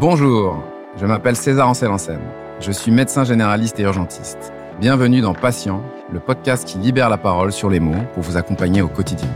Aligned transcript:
Bonjour, 0.00 0.64
je 0.96 1.04
m'appelle 1.04 1.36
César 1.36 1.68
Ancel 1.68 1.90
Je 2.58 2.72
suis 2.72 2.90
médecin 2.90 3.22
généraliste 3.22 3.78
et 3.80 3.82
urgentiste. 3.82 4.50
Bienvenue 4.80 5.20
dans 5.20 5.34
Patient, 5.34 5.84
le 6.10 6.20
podcast 6.20 6.66
qui 6.66 6.78
libère 6.78 7.10
la 7.10 7.18
parole 7.18 7.52
sur 7.52 7.68
les 7.68 7.80
mots 7.80 8.02
pour 8.14 8.22
vous 8.22 8.38
accompagner 8.38 8.80
au 8.80 8.88
quotidien. 8.88 9.28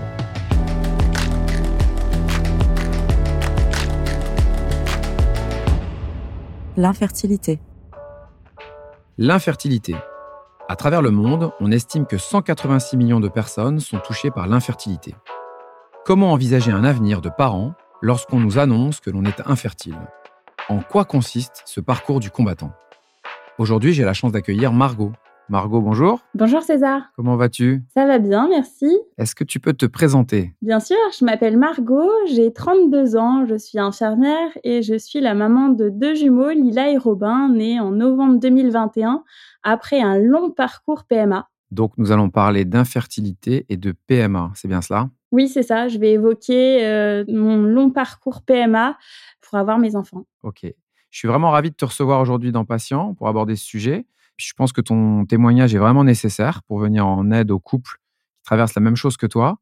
L'infertilité. 6.78 7.60
L'infertilité. 9.18 9.94
À 10.70 10.76
travers 10.76 11.02
le 11.02 11.10
monde, 11.10 11.52
on 11.60 11.70
estime 11.72 12.06
que 12.06 12.16
186 12.16 12.96
millions 12.96 13.20
de 13.20 13.28
personnes 13.28 13.80
sont 13.80 13.98
touchées 13.98 14.30
par 14.30 14.46
l'infertilité. 14.46 15.14
Comment 16.06 16.32
envisager 16.32 16.70
un 16.70 16.84
avenir 16.84 17.20
de 17.20 17.28
parents 17.28 17.74
lorsqu'on 18.00 18.40
nous 18.40 18.58
annonce 18.58 19.00
que 19.00 19.10
l'on 19.10 19.26
est 19.26 19.42
infertile? 19.44 19.98
En 20.68 20.80
quoi 20.80 21.04
consiste 21.04 21.62
ce 21.66 21.80
parcours 21.80 22.20
du 22.20 22.30
combattant 22.30 22.72
Aujourd'hui, 23.58 23.92
j'ai 23.92 24.04
la 24.04 24.14
chance 24.14 24.32
d'accueillir 24.32 24.72
Margot. 24.72 25.12
Margot, 25.50 25.82
bonjour. 25.82 26.20
Bonjour 26.34 26.62
César. 26.62 27.02
Comment 27.16 27.36
vas-tu? 27.36 27.82
Ça 27.92 28.06
va 28.06 28.18
bien, 28.18 28.48
merci. 28.48 28.98
Est-ce 29.18 29.34
que 29.34 29.44
tu 29.44 29.60
peux 29.60 29.74
te 29.74 29.84
présenter? 29.84 30.54
Bien 30.62 30.80
sûr, 30.80 30.96
je 31.18 31.24
m'appelle 31.24 31.58
Margot, 31.58 32.10
j'ai 32.26 32.52
32 32.52 33.16
ans, 33.16 33.44
je 33.46 33.56
suis 33.56 33.78
infirmière 33.78 34.48
et 34.64 34.80
je 34.80 34.96
suis 34.96 35.20
la 35.20 35.34
maman 35.34 35.68
de 35.68 35.90
deux 35.90 36.14
jumeaux, 36.14 36.50
Lila 36.50 36.90
et 36.90 36.96
Robin, 36.96 37.50
nés 37.50 37.78
en 37.78 37.90
novembre 37.90 38.40
2021 38.40 39.22
après 39.62 40.00
un 40.00 40.18
long 40.18 40.50
parcours 40.50 41.04
PMA. 41.04 41.46
Donc 41.70 41.92
nous 41.98 42.12
allons 42.12 42.30
parler 42.30 42.64
d'infertilité 42.64 43.66
et 43.68 43.76
de 43.76 43.92
PMA, 44.06 44.52
c'est 44.54 44.68
bien 44.68 44.80
cela? 44.80 45.10
Oui, 45.32 45.48
c'est 45.48 45.64
ça. 45.64 45.88
Je 45.88 45.98
vais 45.98 46.12
évoquer 46.12 46.86
euh, 46.86 47.24
mon 47.28 47.56
long 47.56 47.90
parcours 47.90 48.42
PMA 48.42 48.96
pour 49.40 49.58
avoir 49.58 49.78
mes 49.78 49.96
enfants. 49.96 50.26
Ok. 50.42 50.60
Je 50.62 51.18
suis 51.18 51.28
vraiment 51.28 51.50
ravi 51.50 51.70
de 51.70 51.74
te 51.76 51.84
recevoir 51.84 52.20
aujourd'hui 52.20 52.52
dans 52.52 52.64
Patient 52.64 53.14
pour 53.14 53.28
aborder 53.28 53.56
ce 53.56 53.64
sujet. 53.64 54.06
Je 54.36 54.52
pense 54.56 54.72
que 54.72 54.80
ton 54.80 55.26
témoignage 55.26 55.74
est 55.74 55.78
vraiment 55.78 56.04
nécessaire 56.04 56.62
pour 56.64 56.78
venir 56.78 57.06
en 57.06 57.30
aide 57.30 57.50
aux 57.50 57.60
couples 57.60 57.98
qui 58.36 58.42
traversent 58.44 58.74
la 58.74 58.82
même 58.82 58.96
chose 58.96 59.16
que 59.16 59.26
toi. 59.26 59.58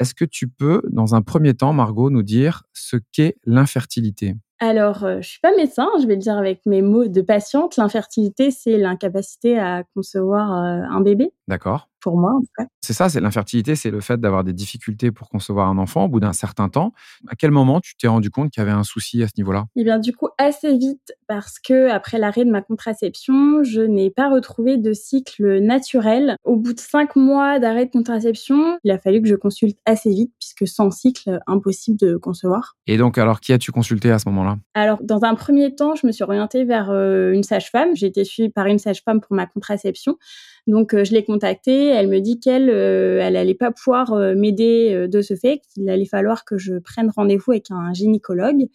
Est-ce 0.00 0.14
que 0.14 0.24
tu 0.24 0.48
peux, 0.48 0.82
dans 0.90 1.14
un 1.14 1.22
premier 1.22 1.54
temps, 1.54 1.72
Margot, 1.72 2.10
nous 2.10 2.22
dire 2.22 2.64
ce 2.72 2.96
qu'est 3.12 3.36
l'infertilité? 3.44 4.34
Alors, 4.58 5.00
je 5.00 5.06
euh, 5.06 5.22
je 5.22 5.28
suis 5.28 5.40
pas 5.40 5.54
médecin, 5.54 5.88
je 6.00 6.06
vais 6.06 6.14
le 6.14 6.20
dire 6.20 6.38
avec 6.38 6.64
mes 6.64 6.80
mots 6.80 7.08
de 7.08 7.20
patiente. 7.20 7.76
L'infertilité, 7.76 8.50
c'est 8.50 8.78
l'incapacité 8.78 9.58
à 9.58 9.82
concevoir 9.94 10.52
euh, 10.52 10.82
un 10.88 11.00
bébé. 11.00 11.32
D'accord 11.46 11.88
pour 12.00 12.18
moi, 12.18 12.32
en 12.34 12.42
fait. 12.58 12.68
C'est 12.80 12.92
ça, 12.92 13.08
c'est 13.08 13.20
l'infertilité, 13.20 13.74
c'est 13.74 13.90
le 13.90 14.00
fait 14.00 14.20
d'avoir 14.20 14.44
des 14.44 14.52
difficultés 14.52 15.10
pour 15.10 15.28
concevoir 15.28 15.68
un 15.68 15.78
enfant 15.78 16.04
au 16.04 16.08
bout 16.08 16.20
d'un 16.20 16.32
certain 16.32 16.68
temps. 16.68 16.92
À 17.28 17.34
quel 17.36 17.50
moment 17.50 17.80
tu 17.80 17.96
t'es 17.96 18.08
rendu 18.08 18.30
compte 18.30 18.50
qu'il 18.50 18.60
y 18.60 18.66
avait 18.66 18.76
un 18.76 18.84
souci 18.84 19.22
à 19.22 19.26
ce 19.26 19.32
niveau-là? 19.38 19.66
Eh 19.76 19.84
bien, 19.84 19.98
du 19.98 20.14
coup, 20.14 20.28
assez 20.38 20.76
vite, 20.76 21.14
parce 21.26 21.58
que 21.58 21.90
après 21.90 22.18
l'arrêt 22.18 22.44
de 22.44 22.50
ma 22.50 22.62
contraception, 22.62 23.62
je 23.64 23.80
n'ai 23.80 24.10
pas 24.10 24.30
retrouvé 24.30 24.76
de 24.76 24.92
cycle 24.92 25.60
naturel. 25.60 26.36
Au 26.44 26.56
bout 26.56 26.74
de 26.74 26.80
cinq 26.80 27.16
mois 27.16 27.58
d'arrêt 27.58 27.86
de 27.86 27.90
contraception, 27.90 28.78
il 28.84 28.90
a 28.90 28.98
fallu 28.98 29.20
que 29.20 29.28
je 29.28 29.36
consulte 29.36 29.78
assez 29.84 30.10
vite, 30.10 30.32
puisque 30.38 30.66
sans 30.66 30.90
cycle, 30.90 31.40
impossible 31.46 31.98
de 31.98 32.16
concevoir. 32.16 32.76
Et 32.86 32.96
donc, 32.96 33.18
alors, 33.18 33.40
qui 33.40 33.52
as-tu 33.52 33.72
consulté 33.72 34.10
à 34.10 34.18
ce 34.18 34.28
moment-là? 34.28 34.58
Alors, 34.74 34.98
dans 35.02 35.24
un 35.24 35.34
premier 35.34 35.74
temps, 35.74 35.94
je 35.94 36.06
me 36.06 36.12
suis 36.12 36.24
orientée 36.24 36.64
vers 36.64 36.90
euh, 36.90 37.32
une 37.32 37.42
sage-femme. 37.42 37.94
J'ai 37.94 38.06
été 38.06 38.24
suivie 38.24 38.50
par 38.50 38.66
une 38.66 38.78
sage-femme 38.78 39.20
pour 39.20 39.34
ma 39.34 39.46
contraception. 39.46 40.18
Donc 40.66 40.94
euh, 40.94 41.04
je 41.04 41.12
l'ai 41.12 41.24
contactée, 41.24 41.85
elle 41.86 42.08
me 42.08 42.20
dit 42.20 42.40
qu'elle 42.40 42.70
euh, 42.70 43.20
elle 43.20 43.36
allait 43.36 43.54
pas 43.54 43.70
pouvoir 43.70 44.12
euh, 44.12 44.34
m'aider 44.34 45.08
de 45.08 45.22
ce 45.22 45.34
fait, 45.34 45.60
qu'il 45.72 45.88
allait 45.88 46.06
falloir 46.06 46.44
que 46.44 46.58
je 46.58 46.74
prenne 46.78 47.10
rendez-vous 47.14 47.52
avec 47.52 47.70
un 47.70 47.92
gynécologue 47.92 48.68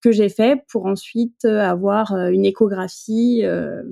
que 0.00 0.12
j'ai 0.12 0.28
fait 0.28 0.62
pour 0.68 0.86
ensuite 0.86 1.44
euh, 1.44 1.60
avoir 1.60 2.12
euh, 2.12 2.28
une 2.28 2.44
échographie 2.44 3.40
euh, 3.44 3.82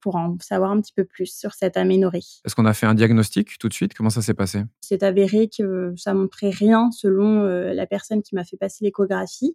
pour 0.00 0.16
en 0.16 0.36
savoir 0.40 0.70
un 0.70 0.80
petit 0.80 0.92
peu 0.94 1.04
plus 1.04 1.26
sur 1.26 1.52
cette 1.54 1.76
aménorrhée. 1.76 2.22
Est-ce 2.44 2.54
qu'on 2.54 2.66
a 2.66 2.74
fait 2.74 2.86
un 2.86 2.94
diagnostic 2.94 3.58
tout 3.58 3.68
de 3.68 3.74
suite? 3.74 3.94
Comment 3.94 4.10
ça 4.10 4.22
s'est 4.22 4.34
passé? 4.34 4.62
C'est 4.80 5.02
avéré 5.02 5.48
que 5.48 5.92
ça 5.96 6.14
montrait 6.14 6.50
rien 6.50 6.90
selon 6.92 7.42
la 7.42 7.86
personne 7.86 8.22
qui 8.22 8.34
m'a 8.34 8.44
fait 8.44 8.56
passer 8.56 8.84
l'échographie. 8.84 9.54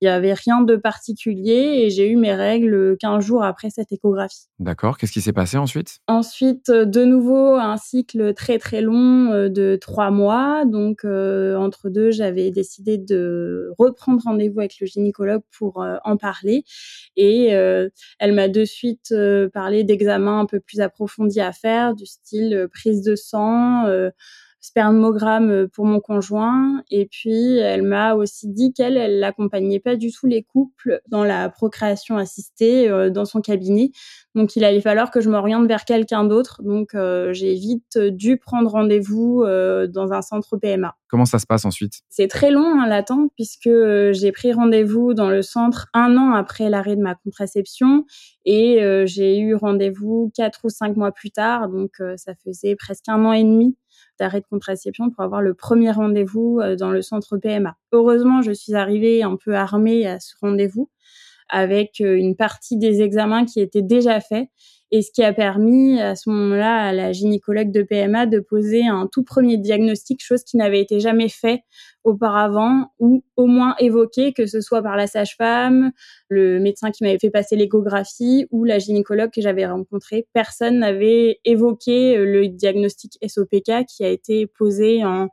Il 0.00 0.04
n'y 0.04 0.08
avait 0.08 0.34
rien 0.34 0.62
de 0.62 0.76
particulier 0.76 1.84
et 1.84 1.90
j'ai 1.90 2.10
eu 2.10 2.16
mes 2.16 2.34
règles 2.34 2.96
15 2.98 3.24
jours 3.24 3.44
après 3.44 3.70
cette 3.70 3.92
échographie. 3.92 4.46
D'accord. 4.58 4.98
Qu'est-ce 4.98 5.12
qui 5.12 5.20
s'est 5.20 5.32
passé 5.32 5.56
ensuite? 5.56 6.00
Ensuite, 6.08 6.70
de 6.70 7.04
nouveau, 7.04 7.54
un 7.54 7.76
cycle 7.76 8.34
très 8.34 8.58
très 8.58 8.80
long 8.80 9.48
de 9.48 9.78
trois 9.80 10.10
mois. 10.10 10.64
Donc, 10.64 11.04
entre 11.04 11.88
deux, 11.88 12.10
j'avais 12.10 12.50
décidé 12.50 12.98
de 12.98 13.70
reprendre 13.78 14.22
rendez-vous 14.24 14.60
avec 14.60 14.80
le 14.80 14.86
gynécologue 14.86 15.42
pour 15.56 15.82
euh, 15.82 15.96
en 16.04 16.16
parler. 16.16 16.64
Et 17.16 17.54
euh, 17.54 17.88
elle 18.18 18.32
m'a 18.32 18.48
de 18.48 18.64
suite 18.64 19.12
euh, 19.12 19.48
parlé 19.48 19.84
d'examens 19.84 20.40
un 20.40 20.46
peu 20.46 20.60
plus 20.60 20.80
approfondis 20.80 21.40
à 21.40 21.52
faire, 21.52 21.94
du 21.94 22.06
style 22.06 22.68
prise 22.72 23.02
de 23.02 23.14
sang 23.16 23.86
spermogramme 24.62 25.50
euh, 25.50 25.68
pour 25.68 25.84
mon 25.84 26.00
conjoint. 26.00 26.82
Et 26.90 27.06
puis, 27.06 27.58
elle 27.58 27.82
m'a 27.82 28.14
aussi 28.14 28.48
dit 28.48 28.72
qu'elle, 28.72 28.96
elle 28.96 29.20
n'accompagnait 29.20 29.80
pas 29.80 29.96
du 29.96 30.10
tout 30.10 30.26
les 30.26 30.42
couples 30.42 31.02
dans 31.08 31.24
la 31.24 31.50
procréation 31.50 32.16
assistée 32.16 32.88
euh, 32.88 33.10
dans 33.10 33.26
son 33.26 33.42
cabinet. 33.42 33.90
Donc, 34.34 34.56
il 34.56 34.64
allait 34.64 34.80
falloir 34.80 35.10
que 35.10 35.20
je 35.20 35.28
m'oriente 35.28 35.66
vers 35.66 35.84
quelqu'un 35.84 36.24
d'autre. 36.24 36.62
Donc, 36.62 36.94
euh, 36.94 37.32
j'ai 37.32 37.54
vite 37.54 37.98
dû 37.98 38.38
prendre 38.38 38.70
rendez-vous 38.70 39.44
dans 39.88 40.12
un 40.12 40.22
centre 40.22 40.56
PMA. 40.56 40.96
Comment 41.12 41.26
ça 41.26 41.38
se 41.38 41.46
passe 41.46 41.64
ensuite? 41.64 42.00
C'est 42.08 42.26
très 42.26 42.50
long 42.50 42.80
hein, 42.80 42.88
l'attente 42.88 43.30
puisque 43.36 43.70
j'ai 44.12 44.32
pris 44.32 44.52
rendez-vous 44.52 45.14
dans 45.14 45.30
le 45.30 45.42
centre 45.42 45.86
un 45.94 46.16
an 46.16 46.32
après 46.32 46.68
l'arrêt 46.68 46.96
de 46.96 47.02
ma 47.02 47.14
contraception 47.14 48.04
et 48.44 48.80
j'ai 49.04 49.38
eu 49.38 49.54
rendez-vous 49.54 50.32
quatre 50.34 50.60
ou 50.64 50.68
cinq 50.70 50.96
mois 50.96 51.12
plus 51.12 51.30
tard. 51.30 51.68
Donc, 51.68 52.02
ça 52.16 52.32
faisait 52.42 52.74
presque 52.74 53.08
un 53.08 53.24
an 53.24 53.32
et 53.32 53.44
demi 53.44 53.76
d'arrêt 54.18 54.40
de 54.40 54.46
contraception 54.46 55.10
pour 55.10 55.24
avoir 55.24 55.42
le 55.42 55.54
premier 55.54 55.90
rendez-vous 55.90 56.60
euh, 56.60 56.76
dans 56.76 56.90
le 56.90 57.02
centre 57.02 57.36
PMA. 57.38 57.76
Heureusement, 57.92 58.42
je 58.42 58.52
suis 58.52 58.74
arrivée 58.74 59.22
un 59.22 59.36
peu 59.36 59.54
armée 59.54 60.06
à 60.06 60.20
ce 60.20 60.34
rendez-vous 60.40 60.90
avec 61.52 62.00
euh, 62.00 62.16
une 62.16 62.34
partie 62.34 62.76
des 62.76 63.02
examens 63.02 63.44
qui 63.44 63.60
étaient 63.60 63.82
déjà 63.82 64.20
faits 64.20 64.48
et 64.94 65.00
ce 65.00 65.10
qui 65.10 65.24
a 65.24 65.32
permis 65.32 65.98
à 66.00 66.14
ce 66.14 66.28
moment-là 66.28 66.84
à 66.84 66.92
la 66.92 67.12
gynécologue 67.12 67.72
de 67.72 67.82
PMA 67.82 68.26
de 68.26 68.40
poser 68.40 68.86
un 68.86 69.08
tout 69.10 69.24
premier 69.24 69.56
diagnostic, 69.56 70.22
chose 70.22 70.44
qui 70.44 70.58
n'avait 70.58 70.80
été 70.80 71.00
jamais 71.00 71.30
fait 71.30 71.62
auparavant 72.04 72.92
ou 72.98 73.24
au 73.36 73.46
moins 73.46 73.74
évoqué, 73.78 74.34
que 74.34 74.44
ce 74.44 74.60
soit 74.60 74.82
par 74.82 74.96
la 74.96 75.06
sage-femme, 75.06 75.92
le 76.28 76.60
médecin 76.60 76.90
qui 76.90 77.04
m'avait 77.04 77.18
fait 77.18 77.30
passer 77.30 77.56
l'échographie 77.56 78.46
ou 78.50 78.64
la 78.64 78.78
gynécologue 78.78 79.30
que 79.30 79.40
j'avais 79.40 79.64
rencontrée. 79.64 80.26
Personne 80.34 80.80
n'avait 80.80 81.40
évoqué 81.46 82.18
euh, 82.18 82.26
le 82.26 82.48
diagnostic 82.48 83.18
SOPK 83.26 83.86
qui 83.88 84.04
a 84.04 84.08
été 84.08 84.46
posé 84.46 85.06
en 85.06 85.28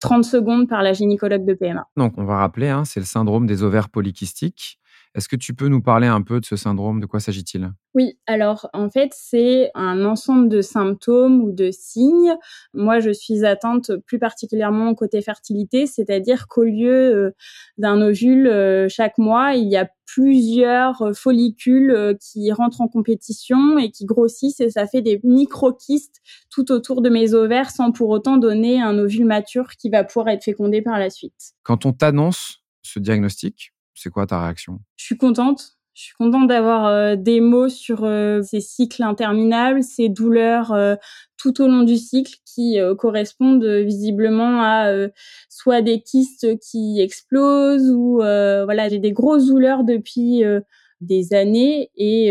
30 0.00 0.24
secondes 0.24 0.68
par 0.68 0.82
la 0.82 0.92
gynécologue 0.92 1.44
de 1.44 1.54
PMA. 1.54 1.86
Donc, 1.96 2.14
on 2.16 2.24
va 2.24 2.38
rappeler, 2.38 2.68
hein, 2.68 2.84
c'est 2.84 2.98
le 2.98 3.06
syndrome 3.06 3.46
des 3.46 3.62
ovaires 3.62 3.88
polykystiques. 3.88 4.80
Est-ce 5.14 5.28
que 5.28 5.36
tu 5.36 5.52
peux 5.52 5.68
nous 5.68 5.82
parler 5.82 6.06
un 6.06 6.22
peu 6.22 6.40
de 6.40 6.44
ce 6.46 6.56
syndrome? 6.56 7.00
De 7.00 7.06
quoi 7.06 7.20
s'agit-il? 7.20 7.70
Oui, 7.94 8.18
alors 8.26 8.70
en 8.72 8.88
fait, 8.88 9.12
c'est 9.14 9.70
un 9.74 10.06
ensemble 10.06 10.48
de 10.48 10.62
symptômes 10.62 11.42
ou 11.42 11.52
de 11.52 11.70
signes. 11.70 12.34
Moi, 12.72 13.00
je 13.00 13.10
suis 13.10 13.44
atteinte 13.44 13.92
plus 14.06 14.18
particulièrement 14.18 14.94
côté 14.94 15.20
fertilité, 15.20 15.86
c'est-à-dire 15.86 16.48
qu'au 16.48 16.64
lieu 16.64 16.92
euh, 16.92 17.30
d'un 17.76 18.00
ovule 18.00 18.46
euh, 18.46 18.88
chaque 18.88 19.18
mois, 19.18 19.52
il 19.54 19.68
y 19.68 19.76
a 19.76 19.90
plusieurs 20.06 21.02
euh, 21.02 21.12
follicules 21.12 22.16
qui 22.18 22.50
rentrent 22.50 22.80
en 22.80 22.88
compétition 22.88 23.76
et 23.76 23.90
qui 23.90 24.06
grossissent 24.06 24.60
et 24.60 24.70
ça 24.70 24.86
fait 24.86 25.02
des 25.02 25.20
micro-kystes 25.24 26.22
tout 26.50 26.72
autour 26.72 27.02
de 27.02 27.10
mes 27.10 27.34
ovaires 27.34 27.70
sans 27.70 27.92
pour 27.92 28.08
autant 28.08 28.38
donner 28.38 28.80
un 28.80 28.98
ovule 28.98 29.26
mature 29.26 29.72
qui 29.78 29.90
va 29.90 30.04
pouvoir 30.04 30.28
être 30.28 30.44
fécondé 30.44 30.80
par 30.80 30.98
la 30.98 31.10
suite. 31.10 31.52
Quand 31.64 31.84
on 31.84 31.92
t'annonce 31.92 32.62
ce 32.82 32.98
diagnostic, 32.98 33.72
c'est 33.94 34.10
quoi 34.10 34.26
ta 34.26 34.42
réaction? 34.42 34.80
Je 34.96 35.04
suis 35.04 35.16
contente. 35.16 35.76
Je 35.94 36.04
suis 36.04 36.14
contente 36.14 36.48
d'avoir 36.48 36.86
euh, 36.86 37.16
des 37.16 37.40
mots 37.40 37.68
sur 37.68 38.04
euh, 38.04 38.40
ces 38.42 38.60
cycles 38.60 39.02
interminables, 39.02 39.82
ces 39.82 40.08
douleurs 40.08 40.72
euh, 40.72 40.94
tout 41.36 41.60
au 41.60 41.66
long 41.66 41.82
du 41.82 41.98
cycle 41.98 42.36
qui 42.46 42.78
correspondent 42.98 43.64
visiblement 43.64 44.62
à 44.62 44.92
soit 45.48 45.82
des 45.82 46.02
kystes 46.02 46.58
qui 46.60 47.00
explosent 47.00 47.90
ou 47.90 48.18
voilà 48.18 48.88
j'ai 48.88 49.00
des 49.00 49.10
grosses 49.10 49.46
douleurs 49.46 49.82
depuis 49.82 50.44
des 51.00 51.34
années 51.34 51.90
et 51.96 52.26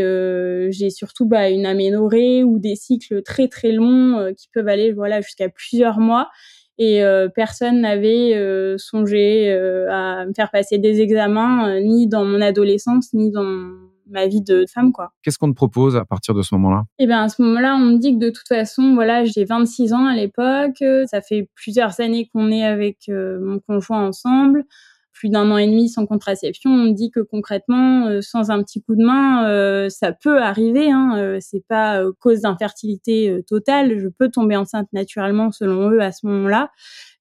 j'ai 0.69 0.89
surtout 0.91 1.25
bah, 1.25 1.49
une 1.49 1.65
aménorrhée 1.65 2.45
ou 2.45 2.57
des 2.57 2.75
cycles 2.75 3.21
très 3.23 3.49
très 3.49 3.73
longs 3.73 4.31
qui 4.37 4.47
peuvent 4.53 4.69
aller 4.69 4.93
voilà 4.93 5.19
jusqu'à 5.19 5.49
plusieurs 5.49 5.99
mois 5.99 6.29
et 6.77 7.03
euh, 7.03 7.27
personne 7.27 7.81
n'avait 7.81 8.35
euh, 8.35 8.77
songé 8.77 9.51
euh, 9.51 9.91
à 9.91 10.25
me 10.25 10.33
faire 10.33 10.49
passer 10.51 10.77
des 10.77 11.01
examens 11.01 11.79
ni 11.79 12.07
dans 12.07 12.25
mon 12.25 12.41
adolescence 12.41 13.13
ni 13.13 13.31
dans 13.31 13.69
ma 14.09 14.27
vie 14.27 14.41
de 14.41 14.65
femme 14.71 14.91
quoi. 14.91 15.11
Qu'est-ce 15.23 15.37
qu'on 15.37 15.49
te 15.49 15.55
propose 15.55 15.95
à 15.95 16.05
partir 16.05 16.33
de 16.33 16.41
ce 16.41 16.55
moment-là? 16.55 16.83
Eh 16.99 17.07
bien 17.07 17.23
à 17.23 17.29
ce 17.29 17.41
moment-là, 17.41 17.75
on 17.75 17.85
me 17.85 17.97
dit 17.97 18.13
que 18.13 18.19
de 18.25 18.29
toute 18.29 18.47
façon, 18.47 18.93
voilà, 18.93 19.23
j'ai 19.23 19.45
26 19.45 19.93
ans 19.93 20.05
à 20.05 20.15
l'époque, 20.15 20.83
ça 21.05 21.21
fait 21.21 21.49
plusieurs 21.55 22.01
années 22.01 22.29
qu'on 22.33 22.51
est 22.51 22.65
avec 22.65 23.09
mon 23.09 23.59
conjoint 23.59 24.05
ensemble. 24.07 24.65
Plus 25.13 25.29
d'un 25.29 25.49
an 25.51 25.57
et 25.57 25.67
demi 25.67 25.89
sans 25.89 26.05
contraception, 26.05 26.71
on 26.71 26.77
me 26.77 26.91
dit 26.91 27.11
que 27.11 27.19
concrètement, 27.19 28.07
euh, 28.07 28.21
sans 28.21 28.51
un 28.51 28.63
petit 28.63 28.81
coup 28.81 28.95
de 28.95 29.03
main, 29.03 29.47
euh, 29.47 29.89
ça 29.89 30.11
peut 30.13 30.41
arriver. 30.41 30.91
Hein, 30.91 31.15
euh, 31.17 31.37
c'est 31.41 31.65
pas 31.67 32.03
cause 32.19 32.41
d'infertilité 32.41 33.41
totale. 33.47 33.99
Je 33.99 34.07
peux 34.07 34.29
tomber 34.29 34.55
enceinte 34.55 34.87
naturellement 34.93 35.51
selon 35.51 35.91
eux 35.91 36.01
à 36.01 36.11
ce 36.11 36.25
moment-là 36.27 36.71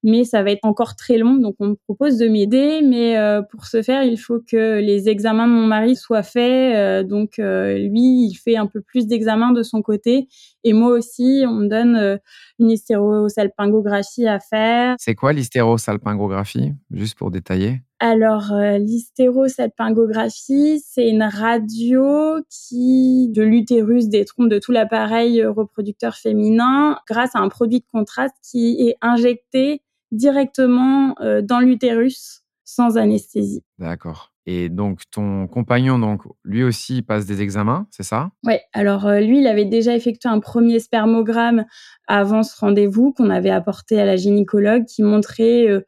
mais 0.03 0.23
ça 0.23 0.43
va 0.43 0.51
être 0.51 0.65
encore 0.65 0.95
très 0.95 1.17
long. 1.17 1.35
Donc, 1.35 1.55
on 1.59 1.69
me 1.69 1.75
propose 1.75 2.17
de 2.17 2.27
m'aider, 2.27 2.81
mais 2.83 3.17
euh, 3.17 3.41
pour 3.41 3.65
ce 3.65 3.81
faire, 3.81 4.03
il 4.03 4.17
faut 4.17 4.39
que 4.39 4.79
les 4.79 5.09
examens 5.09 5.47
de 5.47 5.53
mon 5.53 5.65
mari 5.67 5.95
soient 5.95 6.21
faits. 6.23 6.75
Euh, 6.75 7.03
donc, 7.03 7.39
euh, 7.39 7.77
lui, 7.77 8.27
il 8.27 8.35
fait 8.35 8.57
un 8.57 8.67
peu 8.67 8.81
plus 8.81 9.07
d'examens 9.07 9.51
de 9.51 9.63
son 9.63 9.81
côté, 9.81 10.27
et 10.63 10.73
moi 10.73 10.91
aussi, 10.91 11.43
on 11.47 11.53
me 11.53 11.67
donne 11.67 12.19
une 12.59 12.71
hystérosalpingographie 12.71 14.27
à 14.27 14.39
faire. 14.39 14.95
C'est 14.99 15.15
quoi 15.15 15.33
l'hystérosalpingographie, 15.33 16.73
juste 16.91 17.17
pour 17.17 17.31
détailler? 17.31 17.81
Alors, 17.99 18.51
l'hystérosalpingographie, 18.79 20.81
c'est 20.83 21.07
une 21.07 21.23
radio 21.23 22.37
qui 22.49 23.29
de 23.29 23.43
l'utérus 23.43 24.09
des 24.09 24.25
trompes 24.25 24.49
de 24.49 24.57
tout 24.57 24.71
l'appareil 24.71 25.45
reproducteur 25.45 26.15
féminin 26.15 26.97
grâce 27.07 27.35
à 27.35 27.39
un 27.39 27.49
produit 27.49 27.79
de 27.79 27.85
contraste 27.91 28.35
qui 28.41 28.87
est 28.87 28.95
injecté 29.01 29.83
directement 30.11 31.15
euh, 31.21 31.41
dans 31.41 31.59
l'utérus 31.59 32.43
sans 32.63 32.97
anesthésie. 32.97 33.63
D'accord. 33.79 34.31
Et 34.45 34.69
donc 34.69 35.01
ton 35.11 35.47
compagnon, 35.47 35.99
donc 35.99 36.23
lui 36.43 36.63
aussi 36.63 37.01
passe 37.01 37.25
des 37.25 37.41
examens, 37.41 37.87
c'est 37.91 38.03
ça? 38.03 38.31
Oui. 38.45 38.55
Alors 38.73 39.05
euh, 39.05 39.19
lui, 39.19 39.39
il 39.39 39.47
avait 39.47 39.65
déjà 39.65 39.95
effectué 39.95 40.29
un 40.29 40.39
premier 40.39 40.79
spermogramme 40.79 41.65
avant 42.07 42.43
ce 42.43 42.57
rendez-vous 42.59 43.13
qu'on 43.13 43.29
avait 43.29 43.51
apporté 43.51 43.99
à 43.99 44.05
la 44.05 44.15
gynécologue, 44.15 44.85
qui 44.85 45.03
montrait 45.03 45.67
euh, 45.69 45.81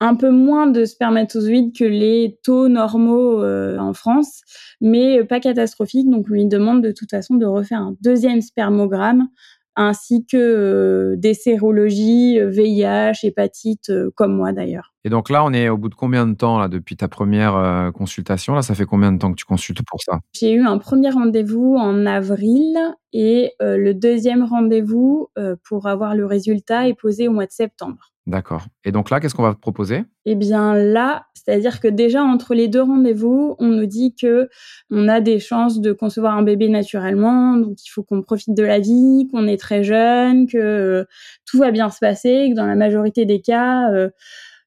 un 0.00 0.14
peu 0.14 0.30
moins 0.30 0.66
de 0.66 0.84
spermatozoïdes 0.84 1.76
que 1.76 1.84
les 1.84 2.38
taux 2.42 2.68
normaux 2.68 3.42
en 3.42 3.94
France, 3.94 4.42
mais 4.80 5.24
pas 5.24 5.40
catastrophique. 5.40 6.10
Donc, 6.10 6.26
on 6.28 6.32
lui 6.32 6.46
demande 6.46 6.82
de 6.82 6.90
toute 6.90 7.10
façon 7.10 7.36
de 7.36 7.46
refaire 7.46 7.78
un 7.78 7.96
deuxième 8.02 8.42
spermogramme 8.42 9.28
ainsi 9.76 10.24
que 10.24 10.36
euh, 10.36 11.16
des 11.16 11.34
sérologies, 11.34 12.38
VIH, 12.40 12.86
euh, 12.86 13.12
hépatite, 13.22 13.90
euh, 13.90 14.10
comme 14.14 14.34
moi 14.34 14.52
d'ailleurs. 14.52 14.92
Et 15.04 15.10
donc 15.10 15.30
là, 15.30 15.44
on 15.44 15.52
est 15.52 15.68
au 15.68 15.76
bout 15.76 15.88
de 15.88 15.94
combien 15.94 16.26
de 16.26 16.34
temps 16.34 16.58
là 16.58 16.68
depuis 16.68 16.96
ta 16.96 17.08
première 17.08 17.92
consultation? 17.92 18.54
Là, 18.54 18.62
ça 18.62 18.74
fait 18.74 18.86
combien 18.86 19.12
de 19.12 19.18
temps 19.18 19.30
que 19.30 19.36
tu 19.36 19.44
consultes 19.44 19.82
pour 19.86 20.00
ça? 20.00 20.20
J'ai 20.32 20.52
eu 20.52 20.64
un 20.64 20.78
premier 20.78 21.10
rendez-vous 21.10 21.76
en 21.76 22.06
avril 22.06 22.78
et 23.12 23.52
le 23.60 23.92
deuxième 23.92 24.44
rendez-vous 24.44 25.28
pour 25.62 25.88
avoir 25.88 26.14
le 26.14 26.24
résultat 26.24 26.88
est 26.88 26.94
posé 26.94 27.28
au 27.28 27.32
mois 27.32 27.44
de 27.44 27.52
septembre. 27.52 28.13
D'accord. 28.26 28.64
Et 28.86 28.92
donc 28.92 29.10
là, 29.10 29.20
qu'est-ce 29.20 29.34
qu'on 29.34 29.42
va 29.42 29.52
te 29.52 29.60
proposer? 29.60 30.04
Eh 30.24 30.34
bien 30.34 30.74
là, 30.74 31.26
c'est-à-dire 31.34 31.78
que 31.78 31.88
déjà 31.88 32.22
entre 32.22 32.54
les 32.54 32.68
deux 32.68 32.80
rendez-vous, 32.80 33.54
on 33.58 33.66
nous 33.66 33.84
dit 33.84 34.14
que 34.14 34.48
on 34.90 35.08
a 35.08 35.20
des 35.20 35.38
chances 35.38 35.78
de 35.78 35.92
concevoir 35.92 36.34
un 36.34 36.42
bébé 36.42 36.70
naturellement, 36.70 37.58
donc 37.58 37.76
il 37.84 37.90
faut 37.90 38.02
qu'on 38.02 38.22
profite 38.22 38.54
de 38.54 38.62
la 38.62 38.78
vie, 38.78 39.28
qu'on 39.30 39.46
est 39.46 39.58
très 39.58 39.84
jeune, 39.84 40.46
que 40.46 40.56
euh, 40.56 41.04
tout 41.44 41.58
va 41.58 41.70
bien 41.70 41.90
se 41.90 41.98
passer, 41.98 42.48
que 42.50 42.54
dans 42.54 42.66
la 42.66 42.76
majorité 42.76 43.26
des 43.26 43.42
cas, 43.42 43.92
euh, 43.92 44.08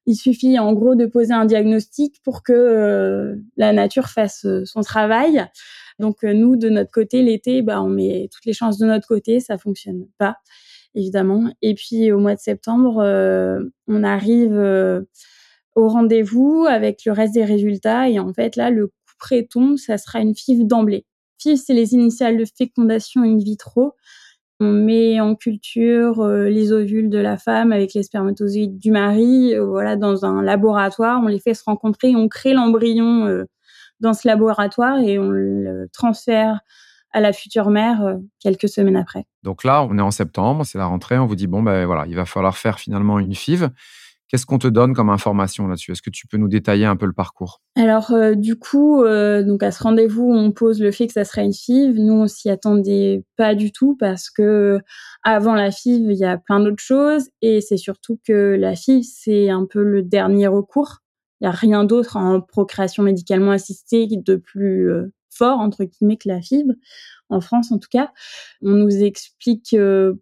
il 0.06 0.14
suffit 0.14 0.56
en 0.60 0.72
gros 0.72 0.94
de 0.94 1.06
poser 1.06 1.34
un 1.34 1.44
diagnostic 1.44 2.22
pour 2.22 2.44
que 2.44 2.52
euh, 2.52 3.34
la 3.56 3.72
nature 3.72 4.08
fasse 4.08 4.46
son 4.64 4.82
travail. 4.82 5.44
Donc 5.98 6.22
nous, 6.22 6.54
de 6.54 6.68
notre 6.68 6.92
côté, 6.92 7.22
l'été, 7.22 7.62
bah, 7.62 7.82
on 7.82 7.88
met 7.88 8.28
toutes 8.32 8.46
les 8.46 8.52
chances 8.52 8.78
de 8.78 8.86
notre 8.86 9.08
côté, 9.08 9.40
ça 9.40 9.58
fonctionne 9.58 10.06
pas 10.16 10.36
évidemment. 10.98 11.50
Et 11.62 11.74
puis 11.74 12.12
au 12.12 12.18
mois 12.18 12.34
de 12.34 12.40
septembre, 12.40 13.00
euh, 13.00 13.60
on 13.86 14.02
arrive 14.02 14.52
euh, 14.52 15.02
au 15.74 15.88
rendez-vous 15.88 16.66
avec 16.68 17.04
le 17.06 17.12
reste 17.12 17.34
des 17.34 17.44
résultats. 17.44 18.08
Et 18.08 18.18
en 18.18 18.32
fait, 18.34 18.56
là, 18.56 18.70
le 18.70 18.88
coup 18.88 18.94
tombe, 19.50 19.76
ça 19.78 19.98
sera 19.98 20.20
une 20.20 20.34
FIV 20.34 20.66
d'emblée. 20.66 21.04
FIV, 21.40 21.56
c'est 21.56 21.74
les 21.74 21.94
initiales 21.94 22.36
de 22.36 22.44
fécondation 22.44 23.22
in 23.22 23.38
vitro. 23.38 23.94
On 24.60 24.72
met 24.72 25.20
en 25.20 25.34
culture 25.36 26.20
euh, 26.20 26.48
les 26.48 26.72
ovules 26.72 27.10
de 27.10 27.18
la 27.18 27.36
femme 27.36 27.72
avec 27.72 27.94
les 27.94 28.02
spermatozoïdes 28.02 28.78
du 28.78 28.90
mari, 28.90 29.54
voilà, 29.56 29.96
dans 29.96 30.24
un 30.24 30.42
laboratoire. 30.42 31.20
On 31.22 31.28
les 31.28 31.38
fait 31.38 31.54
se 31.54 31.64
rencontrer, 31.64 32.14
on 32.16 32.28
crée 32.28 32.54
l'embryon 32.54 33.44
dans 34.00 34.14
ce 34.14 34.26
laboratoire 34.26 34.98
et 34.98 35.18
on 35.18 35.30
le 35.30 35.88
transfère 35.92 36.60
à 37.12 37.20
la 37.20 37.32
future 37.32 37.70
mère 37.70 38.02
euh, 38.02 38.16
quelques 38.40 38.68
semaines 38.68 38.96
après. 38.96 39.24
Donc 39.42 39.64
là, 39.64 39.82
on 39.82 39.98
est 39.98 40.02
en 40.02 40.10
septembre, 40.10 40.64
c'est 40.64 40.78
la 40.78 40.86
rentrée, 40.86 41.18
on 41.18 41.26
vous 41.26 41.36
dit, 41.36 41.46
bon, 41.46 41.62
ben 41.62 41.86
voilà, 41.86 42.06
il 42.06 42.14
va 42.14 42.24
falloir 42.24 42.56
faire 42.56 42.78
finalement 42.78 43.18
une 43.18 43.34
FIV. 43.34 43.70
Qu'est-ce 44.28 44.44
qu'on 44.44 44.58
te 44.58 44.68
donne 44.68 44.92
comme 44.92 45.08
information 45.08 45.66
là-dessus? 45.68 45.92
Est-ce 45.92 46.02
que 46.02 46.10
tu 46.10 46.26
peux 46.26 46.36
nous 46.36 46.48
détailler 46.48 46.84
un 46.84 46.96
peu 46.96 47.06
le 47.06 47.14
parcours? 47.14 47.62
Alors 47.76 48.10
euh, 48.10 48.34
du 48.34 48.56
coup, 48.56 49.02
euh, 49.02 49.42
donc 49.42 49.62
à 49.62 49.72
ce 49.72 49.82
rendez-vous, 49.82 50.30
on 50.30 50.52
pose 50.52 50.82
le 50.82 50.90
fait 50.90 51.06
que 51.06 51.14
ça 51.14 51.24
serait 51.24 51.46
une 51.46 51.54
FIV. 51.54 51.98
Nous, 51.98 52.12
on 52.12 52.26
s'y 52.26 52.50
attendait 52.50 53.24
pas 53.36 53.54
du 53.54 53.72
tout 53.72 53.96
parce 53.98 54.28
que 54.28 54.80
avant 55.22 55.54
la 55.54 55.70
FIV, 55.70 56.10
il 56.10 56.18
y 56.18 56.26
a 56.26 56.36
plein 56.36 56.60
d'autres 56.60 56.82
choses 56.82 57.30
et 57.40 57.62
c'est 57.62 57.78
surtout 57.78 58.20
que 58.26 58.54
la 58.60 58.76
FIV, 58.76 59.02
c'est 59.02 59.48
un 59.48 59.64
peu 59.64 59.82
le 59.82 60.02
dernier 60.02 60.46
recours. 60.46 60.98
Il 61.40 61.44
n'y 61.44 61.48
a 61.48 61.52
rien 61.52 61.84
d'autre 61.84 62.18
en 62.18 62.42
procréation 62.42 63.02
médicalement 63.02 63.52
assistée 63.52 64.08
de 64.10 64.36
plus 64.36 64.92
fort, 65.38 65.60
entre 65.60 65.84
guillemets, 65.84 66.16
que 66.16 66.28
la 66.28 66.42
fibre, 66.42 66.74
en 67.30 67.40
France 67.40 67.72
en 67.72 67.78
tout 67.78 67.88
cas. 67.90 68.12
On 68.62 68.70
nous 68.70 69.02
explique 69.02 69.74
euh, 69.74 70.14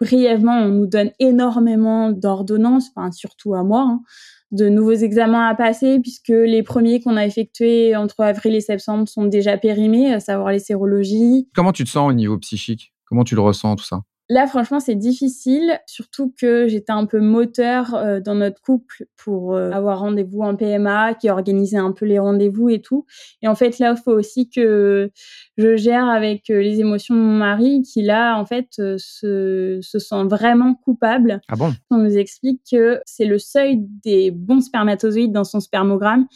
brièvement, 0.00 0.56
on 0.56 0.68
nous 0.68 0.86
donne 0.86 1.10
énormément 1.18 2.10
d'ordonnances, 2.10 2.90
surtout 3.12 3.54
à 3.54 3.62
moi, 3.62 3.82
hein, 3.82 4.02
de 4.50 4.68
nouveaux 4.68 4.92
examens 4.92 5.46
à 5.46 5.54
passer, 5.54 6.00
puisque 6.00 6.28
les 6.28 6.62
premiers 6.62 7.00
qu'on 7.00 7.16
a 7.16 7.24
effectués 7.24 7.94
entre 7.96 8.20
avril 8.20 8.54
et 8.54 8.60
septembre 8.60 9.08
sont 9.08 9.26
déjà 9.26 9.56
périmés, 9.58 10.12
à 10.12 10.20
savoir 10.20 10.50
les 10.50 10.58
sérologies. 10.58 11.48
Comment 11.54 11.72
tu 11.72 11.84
te 11.84 11.90
sens 11.90 12.10
au 12.10 12.12
niveau 12.12 12.38
psychique? 12.38 12.92
Comment 13.04 13.24
tu 13.24 13.34
le 13.34 13.42
ressens, 13.42 13.76
tout 13.76 13.84
ça? 13.84 14.02
Là, 14.32 14.46
franchement, 14.46 14.80
c'est 14.80 14.94
difficile, 14.94 15.78
surtout 15.84 16.32
que 16.40 16.66
j'étais 16.66 16.92
un 16.92 17.04
peu 17.04 17.20
moteur 17.20 17.94
euh, 17.94 18.18
dans 18.18 18.34
notre 18.34 18.62
couple 18.62 19.04
pour 19.14 19.54
euh, 19.54 19.70
avoir 19.72 19.98
rendez-vous 19.98 20.40
en 20.40 20.56
PMA, 20.56 21.12
qui 21.12 21.28
organisait 21.28 21.76
un 21.76 21.92
peu 21.92 22.06
les 22.06 22.18
rendez-vous 22.18 22.70
et 22.70 22.80
tout. 22.80 23.04
Et 23.42 23.48
en 23.48 23.54
fait, 23.54 23.78
là, 23.78 23.94
il 23.94 24.02
faut 24.02 24.12
aussi 24.12 24.48
que 24.48 25.10
je 25.58 25.76
gère 25.76 26.06
avec 26.06 26.48
euh, 26.48 26.62
les 26.62 26.80
émotions 26.80 27.14
de 27.14 27.20
mon 27.20 27.36
mari, 27.36 27.82
qui 27.82 28.00
là, 28.00 28.38
en 28.38 28.46
fait, 28.46 28.68
se, 28.72 29.80
se 29.82 29.98
sent 29.98 30.24
vraiment 30.24 30.76
coupable. 30.76 31.42
Ah 31.48 31.56
bon? 31.56 31.74
On 31.90 31.98
nous 31.98 32.16
explique 32.16 32.62
que 32.72 33.02
c'est 33.04 33.26
le 33.26 33.38
seuil 33.38 33.84
des 34.02 34.30
bons 34.30 34.62
spermatozoïdes 34.62 35.32
dans 35.32 35.44
son 35.44 35.60
spermogramme 35.60 36.26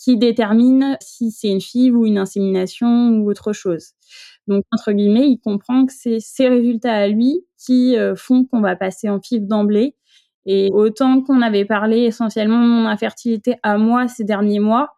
qui 0.00 0.16
détermine 0.16 0.96
si 1.00 1.30
c'est 1.30 1.48
une 1.48 1.60
FIV 1.60 1.94
ou 1.94 2.06
une 2.06 2.16
insémination 2.16 3.10
ou 3.10 3.28
autre 3.28 3.52
chose. 3.52 3.90
Donc, 4.46 4.64
entre 4.72 4.92
guillemets, 4.92 5.28
il 5.28 5.38
comprend 5.38 5.86
que 5.86 5.92
c'est 5.92 6.18
ces 6.20 6.48
résultats 6.48 6.94
à 6.94 7.08
lui 7.08 7.44
qui 7.58 7.96
euh, 7.96 8.14
font 8.16 8.44
qu'on 8.44 8.60
va 8.60 8.76
passer 8.76 9.08
en 9.08 9.20
FIV 9.20 9.46
d'emblée. 9.46 9.94
Et 10.46 10.70
autant 10.72 11.20
qu'on 11.20 11.42
avait 11.42 11.66
parlé 11.66 11.98
essentiellement 11.98 12.62
de 12.62 12.66
mon 12.66 12.86
infertilité 12.86 13.56
à 13.62 13.76
moi 13.76 14.08
ces 14.08 14.24
derniers 14.24 14.58
mois, 14.58 14.96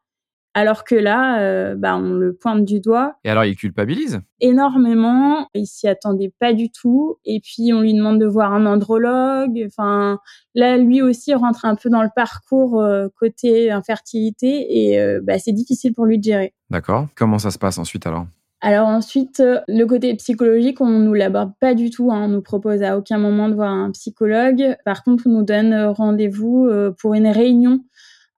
alors 0.55 0.85
que 0.85 0.95
là, 0.95 1.41
euh, 1.41 1.75
bah, 1.75 1.97
on 1.97 2.13
le 2.13 2.35
pointe 2.35 2.65
du 2.65 2.79
doigt. 2.81 3.17
Et 3.25 3.31
alors, 3.31 3.45
il 3.45 3.57
culpabilise? 3.57 4.21
Énormément. 4.41 5.49
Il 5.55 5.67
s'y 5.67 5.89
attendait 5.89 6.33
pas 6.39 6.53
du 6.53 6.71
tout. 6.71 7.17
Et 7.25 7.41
puis, 7.41 7.73
on 7.73 7.81
lui 7.81 7.93
demande 7.93 8.21
de 8.21 8.27
voir 8.27 8.53
un 8.53 8.67
andrologue. 8.67 9.65
Enfin, 9.67 10.19
là, 10.55 10.77
lui 10.77 11.03
aussi 11.03 11.35
rentre 11.35 11.65
un 11.65 11.75
peu 11.75 11.91
dans 11.91 12.03
le 12.03 12.11
parcours 12.15 12.81
euh, 12.81 13.09
côté 13.19 13.71
infertilité. 13.71 14.93
Et 14.93 15.19
bah, 15.23 15.39
c'est 15.39 15.53
difficile 15.53 15.95
pour 15.95 16.05
lui 16.05 16.19
de 16.19 16.25
gérer. 16.25 16.55
D'accord. 16.71 17.09
Comment 17.17 17.39
ça 17.39 17.51
se 17.51 17.59
passe 17.59 17.79
ensuite 17.79 18.07
alors? 18.07 18.27
Alors 18.65 18.87
ensuite, 18.87 19.41
euh, 19.41 19.61
le 19.67 19.85
côté 19.87 20.15
psychologique, 20.15 20.81
on 20.81 20.89
nous 20.89 21.15
l'aborde 21.15 21.53
pas 21.61 21.75
du 21.75 21.91
tout. 21.91 22.13
Hein. 22.13 22.23
On 22.25 22.29
nous 22.29 22.43
propose 22.43 22.83
à 22.85 22.97
aucun 22.97 23.19
moment 23.19 23.49
de 23.49 23.55
voir 23.55 23.73
un 23.73 23.91
psychologue. 23.91 24.77
Par 24.85 25.03
contre, 25.03 25.25
on 25.27 25.31
nous 25.31 25.43
donne 25.43 25.73
euh, 25.73 25.91
rendez-vous 25.91 26.67
euh, 26.67 26.93
pour 26.97 27.15
une 27.15 27.27
réunion 27.27 27.85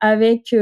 avec 0.01 0.55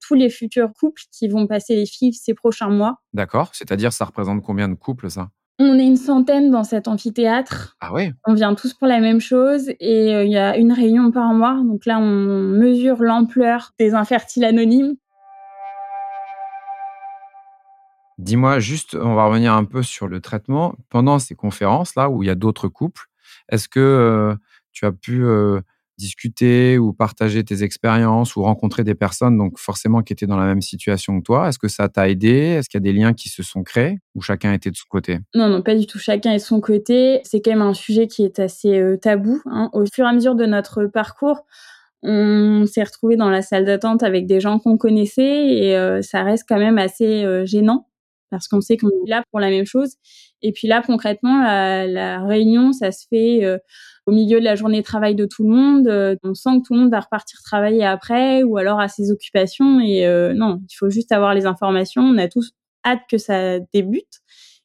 tous 0.00 0.14
les 0.14 0.30
futurs 0.30 0.72
couples 0.72 1.02
qui 1.10 1.26
vont 1.26 1.48
passer 1.48 1.74
les 1.74 1.84
FIV 1.84 2.14
ces 2.14 2.32
prochains 2.32 2.68
mois. 2.68 2.98
D'accord. 3.12 3.50
C'est-à-dire, 3.52 3.92
ça 3.92 4.04
représente 4.04 4.40
combien 4.40 4.68
de 4.68 4.74
couples, 4.74 5.10
ça? 5.10 5.30
On 5.58 5.80
est 5.80 5.86
une 5.86 5.96
centaine 5.96 6.52
dans 6.52 6.62
cet 6.62 6.86
amphithéâtre. 6.86 7.76
Ah 7.80 7.92
oui 7.92 8.12
On 8.24 8.34
vient 8.34 8.54
tous 8.54 8.72
pour 8.72 8.86
la 8.86 9.00
même 9.00 9.18
chose 9.18 9.68
et 9.80 10.22
il 10.22 10.30
y 10.30 10.36
a 10.36 10.56
une 10.56 10.72
réunion 10.72 11.10
par 11.10 11.34
mois. 11.34 11.60
Donc 11.64 11.86
là, 11.86 11.98
on 11.98 12.04
mesure 12.04 13.02
l'ampleur 13.02 13.72
des 13.80 13.94
infertiles 13.94 14.44
anonymes. 14.44 14.94
Dis-moi 18.24 18.58
juste, 18.58 18.94
on 18.94 19.14
va 19.14 19.26
revenir 19.26 19.52
un 19.52 19.64
peu 19.64 19.82
sur 19.82 20.08
le 20.08 20.18
traitement. 20.18 20.76
Pendant 20.88 21.18
ces 21.18 21.34
conférences-là, 21.34 22.08
où 22.08 22.22
il 22.22 22.26
y 22.26 22.30
a 22.30 22.34
d'autres 22.34 22.68
couples, 22.68 23.02
est-ce 23.50 23.68
que 23.68 23.80
euh, 23.80 24.34
tu 24.72 24.86
as 24.86 24.92
pu 24.92 25.22
euh, 25.22 25.60
discuter 25.98 26.78
ou 26.78 26.94
partager 26.94 27.44
tes 27.44 27.62
expériences 27.62 28.34
ou 28.34 28.42
rencontrer 28.42 28.82
des 28.82 28.94
personnes, 28.94 29.36
donc 29.36 29.58
forcément 29.58 30.00
qui 30.00 30.14
étaient 30.14 30.26
dans 30.26 30.38
la 30.38 30.46
même 30.46 30.62
situation 30.62 31.18
que 31.18 31.22
toi? 31.22 31.48
Est-ce 31.48 31.58
que 31.58 31.68
ça 31.68 31.90
t'a 31.90 32.08
aidé? 32.08 32.30
Est-ce 32.30 32.70
qu'il 32.70 32.78
y 32.78 32.82
a 32.82 32.90
des 32.90 32.98
liens 32.98 33.12
qui 33.12 33.28
se 33.28 33.42
sont 33.42 33.62
créés 33.62 33.98
ou 34.14 34.22
chacun 34.22 34.54
était 34.54 34.70
de 34.70 34.76
son 34.76 34.86
côté? 34.88 35.18
Non, 35.34 35.50
non, 35.50 35.60
pas 35.60 35.74
du 35.74 35.86
tout. 35.86 35.98
Chacun 35.98 36.32
est 36.32 36.38
de 36.38 36.42
son 36.42 36.62
côté. 36.62 37.20
C'est 37.24 37.42
quand 37.42 37.50
même 37.50 37.60
un 37.60 37.74
sujet 37.74 38.06
qui 38.06 38.24
est 38.24 38.38
assez 38.38 38.80
euh, 38.80 38.96
tabou. 38.96 39.42
Hein. 39.44 39.68
Au 39.74 39.84
fur 39.84 40.06
et 40.06 40.08
à 40.08 40.14
mesure 40.14 40.34
de 40.34 40.46
notre 40.46 40.86
parcours, 40.86 41.44
On 42.02 42.64
s'est 42.64 42.84
retrouvé 42.84 43.16
dans 43.16 43.28
la 43.28 43.42
salle 43.42 43.66
d'attente 43.66 44.02
avec 44.02 44.26
des 44.26 44.40
gens 44.40 44.58
qu'on 44.58 44.78
connaissait 44.78 45.46
et 45.46 46.02
ça 46.02 46.22
reste 46.22 46.44
quand 46.48 46.58
même 46.58 46.78
assez 46.78 47.44
gênant 47.46 47.86
parce 48.34 48.48
qu'on 48.48 48.60
sait 48.60 48.76
qu'on 48.76 48.88
est 48.88 49.08
là 49.08 49.22
pour 49.30 49.40
la 49.40 49.48
même 49.50 49.64
chose. 49.64 49.94
Et 50.42 50.52
puis 50.52 50.68
là, 50.68 50.82
concrètement, 50.84 51.42
la, 51.42 52.24
réunion, 52.24 52.72
ça 52.72 52.92
se 52.92 53.06
fait 53.08 53.44
euh, 53.44 53.58
au 54.06 54.12
milieu 54.12 54.40
de 54.40 54.44
la 54.44 54.56
journée 54.56 54.80
de 54.80 54.84
travail 54.84 55.14
de 55.14 55.24
tout 55.24 55.44
le 55.44 55.54
monde. 55.54 55.88
Euh, 55.88 56.16
on 56.22 56.34
sent 56.34 56.50
que 56.58 56.66
tout 56.66 56.74
le 56.74 56.80
monde 56.80 56.90
va 56.90 57.00
repartir 57.00 57.40
travailler 57.44 57.84
après 57.84 58.42
ou 58.42 58.56
alors 58.56 58.80
à 58.80 58.88
ses 58.88 59.10
occupations. 59.10 59.80
Et 59.80 60.06
euh, 60.06 60.34
non, 60.34 60.60
il 60.68 60.74
faut 60.76 60.90
juste 60.90 61.12
avoir 61.12 61.34
les 61.34 61.46
informations. 61.46 62.02
On 62.02 62.18
a 62.18 62.28
tous 62.28 62.52
hâte 62.84 63.02
que 63.08 63.16
ça 63.16 63.60
débute. 63.72 64.20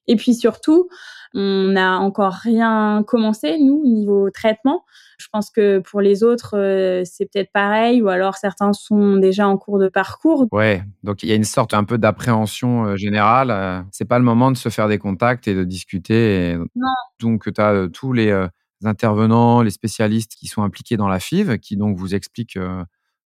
Et 0.08 0.16
puis 0.16 0.34
surtout, 0.34 0.90
on 1.34 1.68
n'a 1.74 2.00
encore 2.00 2.34
rien 2.34 3.04
commencé, 3.06 3.60
nous, 3.60 3.82
au 3.84 3.88
niveau 3.88 4.30
traitement. 4.32 4.84
Je 5.20 5.28
pense 5.32 5.50
que 5.50 5.80
pour 5.80 6.02
les 6.02 6.24
autres, 6.24 6.58
euh, 6.58 7.04
c'est 7.06 7.26
peut-être 7.26 7.52
pareil, 7.52 8.02
ou 8.02 8.08
alors 8.08 8.36
certains 8.36 8.74
sont 8.74 9.18
déjà 9.18 9.48
en 9.48 9.58
cours 9.58 9.78
de 9.78 9.90
parcours. 9.90 10.48
Ouais, 10.52 10.84
donc 11.04 11.24
il 11.24 11.30
y 11.30 11.32
a 11.32 11.36
une 11.36 11.44
sorte 11.44 11.74
un 11.74 11.84
peu 11.84 11.98
d'appréhension 11.98 12.86
euh, 12.86 12.96
générale. 12.96 13.52
Euh, 13.52 13.82
c'est 13.92 14.06
pas 14.06 14.18
le 14.18 14.26
moment 14.26 14.50
de 14.50 14.58
se 14.58 14.70
faire 14.70 14.88
des 14.88 14.98
contacts 14.98 15.48
et 15.48 15.54
de 15.54 15.64
discuter. 15.64 16.56
Non. 16.76 16.88
Donc 17.20 17.54
tu 17.54 17.62
as 17.62 17.88
tous 17.94 18.14
les 18.14 18.48
intervenants, 18.84 19.62
les 19.62 19.72
spécialistes 19.72 20.36
qui 20.36 20.48
sont 20.48 20.64
impliqués 20.64 20.98
dans 20.98 21.10
la 21.10 21.20
FIV, 21.20 21.60
qui 21.60 21.76
donc 21.76 21.98
vous 21.98 22.16
expliquent 22.16 22.58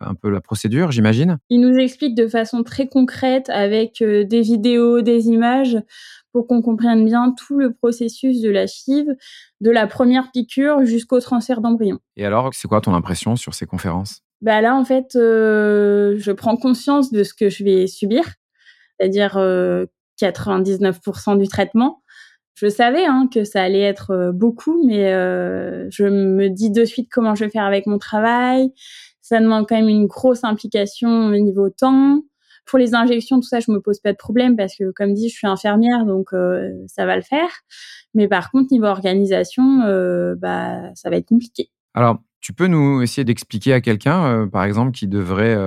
un 0.00 0.14
peu 0.14 0.30
la 0.30 0.40
procédure, 0.40 0.92
j'imagine 0.92 1.38
Ils 1.50 1.60
nous 1.60 1.76
expliquent 1.76 2.14
de 2.14 2.28
façon 2.28 2.62
très 2.62 2.88
concrète 2.88 3.50
avec 3.50 4.02
des 4.02 4.40
vidéos, 4.40 5.02
des 5.02 5.26
images 5.26 5.76
pour 6.32 6.46
qu'on 6.46 6.62
comprenne 6.62 7.04
bien 7.04 7.34
tout 7.36 7.58
le 7.58 7.72
processus 7.72 8.40
de 8.40 8.50
la 8.50 8.66
FIV, 8.66 9.06
de 9.60 9.70
la 9.70 9.86
première 9.86 10.30
piqûre 10.30 10.84
jusqu'au 10.84 11.20
transfert 11.20 11.60
d'embryon. 11.60 11.98
Et 12.16 12.24
alors, 12.24 12.50
c'est 12.52 12.68
quoi 12.68 12.80
ton 12.80 12.94
impression 12.94 13.36
sur 13.36 13.54
ces 13.54 13.66
conférences? 13.66 14.22
Bah 14.40 14.60
Là, 14.60 14.74
en 14.74 14.84
fait, 14.84 15.16
euh, 15.16 16.14
je 16.18 16.32
prends 16.32 16.56
conscience 16.56 17.12
de 17.12 17.24
ce 17.24 17.34
que 17.34 17.50
je 17.50 17.64
vais 17.64 17.86
subir, 17.86 18.24
c'est-à-dire 18.98 19.36
99% 20.20 21.34
euh, 21.34 21.36
du 21.36 21.48
traitement. 21.48 22.02
Je 22.54 22.68
savais 22.68 23.04
hein, 23.04 23.28
que 23.32 23.44
ça 23.44 23.62
allait 23.62 23.80
être 23.80 24.10
euh, 24.10 24.32
beaucoup, 24.32 24.86
mais 24.86 25.12
je 25.90 26.04
me 26.04 26.48
dis 26.48 26.70
de 26.70 26.84
suite 26.84 27.08
comment 27.10 27.34
je 27.34 27.44
vais 27.44 27.50
faire 27.50 27.64
avec 27.64 27.86
mon 27.86 27.98
travail. 27.98 28.72
Ça 29.20 29.40
demande 29.40 29.66
quand 29.68 29.76
même 29.76 29.88
une 29.88 30.06
grosse 30.06 30.44
implication 30.44 31.26
au 31.26 31.36
niveau 31.36 31.70
temps. 31.70 32.22
Pour 32.70 32.78
les 32.78 32.94
injections, 32.94 33.40
tout 33.40 33.48
ça, 33.48 33.58
je 33.58 33.68
me 33.72 33.80
pose 33.80 33.98
pas 33.98 34.12
de 34.12 34.16
problème 34.16 34.56
parce 34.56 34.76
que, 34.76 34.92
comme 34.92 35.12
dit, 35.12 35.28
je 35.28 35.34
suis 35.34 35.48
infirmière, 35.48 36.06
donc 36.06 36.32
euh, 36.32 36.70
ça 36.86 37.04
va 37.04 37.16
le 37.16 37.22
faire. 37.22 37.50
Mais 38.14 38.28
par 38.28 38.52
contre, 38.52 38.68
niveau 38.70 38.86
organisation, 38.86 39.82
euh, 39.82 40.36
bah, 40.38 40.94
ça 40.94 41.10
va 41.10 41.16
être 41.16 41.26
compliqué. 41.26 41.68
Alors, 41.94 42.18
tu 42.40 42.52
peux 42.52 42.68
nous 42.68 43.02
essayer 43.02 43.24
d'expliquer 43.24 43.72
à 43.72 43.80
quelqu'un, 43.80 44.24
euh, 44.24 44.46
par 44.46 44.62
exemple, 44.62 44.92
qui 44.92 45.08
devrait 45.08 45.58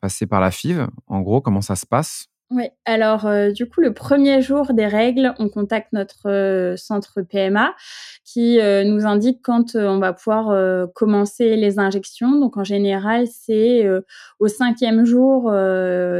passer 0.00 0.28
par 0.28 0.40
la 0.40 0.52
FIV, 0.52 0.86
en 1.08 1.22
gros, 1.22 1.40
comment 1.40 1.60
ça 1.60 1.74
se 1.74 1.86
passe? 1.86 2.27
Oui, 2.50 2.64
alors 2.86 3.26
euh, 3.26 3.50
du 3.50 3.68
coup, 3.68 3.82
le 3.82 3.92
premier 3.92 4.40
jour 4.40 4.72
des 4.72 4.86
règles, 4.86 5.34
on 5.38 5.50
contacte 5.50 5.92
notre 5.92 6.30
euh, 6.30 6.76
centre 6.78 7.20
PMA 7.20 7.74
qui 8.24 8.58
euh, 8.58 8.84
nous 8.84 9.04
indique 9.04 9.40
quand 9.42 9.76
on 9.76 9.98
va 9.98 10.14
pouvoir 10.14 10.88
commencer 10.94 11.56
les 11.56 11.78
injections. 11.78 12.40
Donc 12.40 12.56
en 12.56 12.64
général, 12.64 13.26
c'est 13.26 13.86
au 14.38 14.48
cinquième 14.48 15.04
jour 15.04 15.52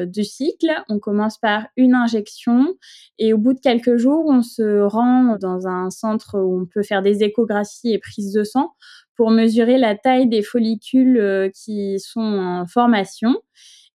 du 0.06 0.24
cycle. 0.24 0.70
On 0.88 0.98
commence 0.98 1.38
par 1.38 1.66
une 1.76 1.94
injection 1.94 2.74
et 3.18 3.32
au 3.32 3.38
bout 3.38 3.54
de 3.54 3.60
quelques 3.60 3.96
jours, 3.96 4.26
on 4.28 4.42
se 4.42 4.80
rend 4.80 5.36
dans 5.40 5.66
un 5.66 5.88
centre 5.90 6.38
où 6.38 6.60
on 6.62 6.66
peut 6.66 6.82
faire 6.82 7.02
des 7.02 7.22
échographies 7.22 7.92
et 7.92 7.98
prises 7.98 8.32
de 8.32 8.44
sang 8.44 8.72
pour 9.16 9.30
mesurer 9.30 9.78
la 9.78 9.94
taille 9.94 10.28
des 10.28 10.42
follicules 10.42 11.50
qui 11.54 11.98
sont 12.00 12.20
en 12.20 12.66
formation. 12.66 13.34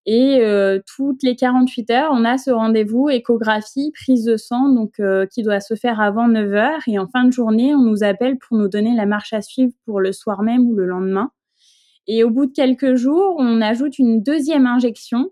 Et 0.06 0.40
euh, 0.42 0.80
toutes 0.86 1.22
les 1.22 1.34
48 1.34 1.90
heures, 1.90 2.10
on 2.12 2.24
a 2.24 2.36
ce 2.36 2.50
rendez-vous 2.50 3.08
échographie, 3.08 3.90
prise 3.94 4.24
de 4.24 4.36
sang, 4.36 4.68
donc 4.68 5.00
euh, 5.00 5.26
qui 5.26 5.42
doit 5.42 5.60
se 5.60 5.74
faire 5.74 6.00
avant 6.00 6.28
9 6.28 6.52
heures. 6.52 6.80
Et 6.86 6.98
en 6.98 7.08
fin 7.08 7.24
de 7.24 7.32
journée, 7.32 7.74
on 7.74 7.82
nous 7.82 8.04
appelle 8.04 8.36
pour 8.36 8.58
nous 8.58 8.68
donner 8.68 8.94
la 8.94 9.06
marche 9.06 9.32
à 9.32 9.40
suivre 9.40 9.72
pour 9.86 10.00
le 10.00 10.12
soir 10.12 10.42
même 10.42 10.66
ou 10.68 10.74
le 10.74 10.84
lendemain. 10.84 11.30
Et 12.06 12.22
au 12.22 12.30
bout 12.30 12.46
de 12.46 12.52
quelques 12.52 12.96
jours, 12.96 13.36
on 13.38 13.62
ajoute 13.62 13.98
une 13.98 14.22
deuxième 14.22 14.66
injection 14.66 15.30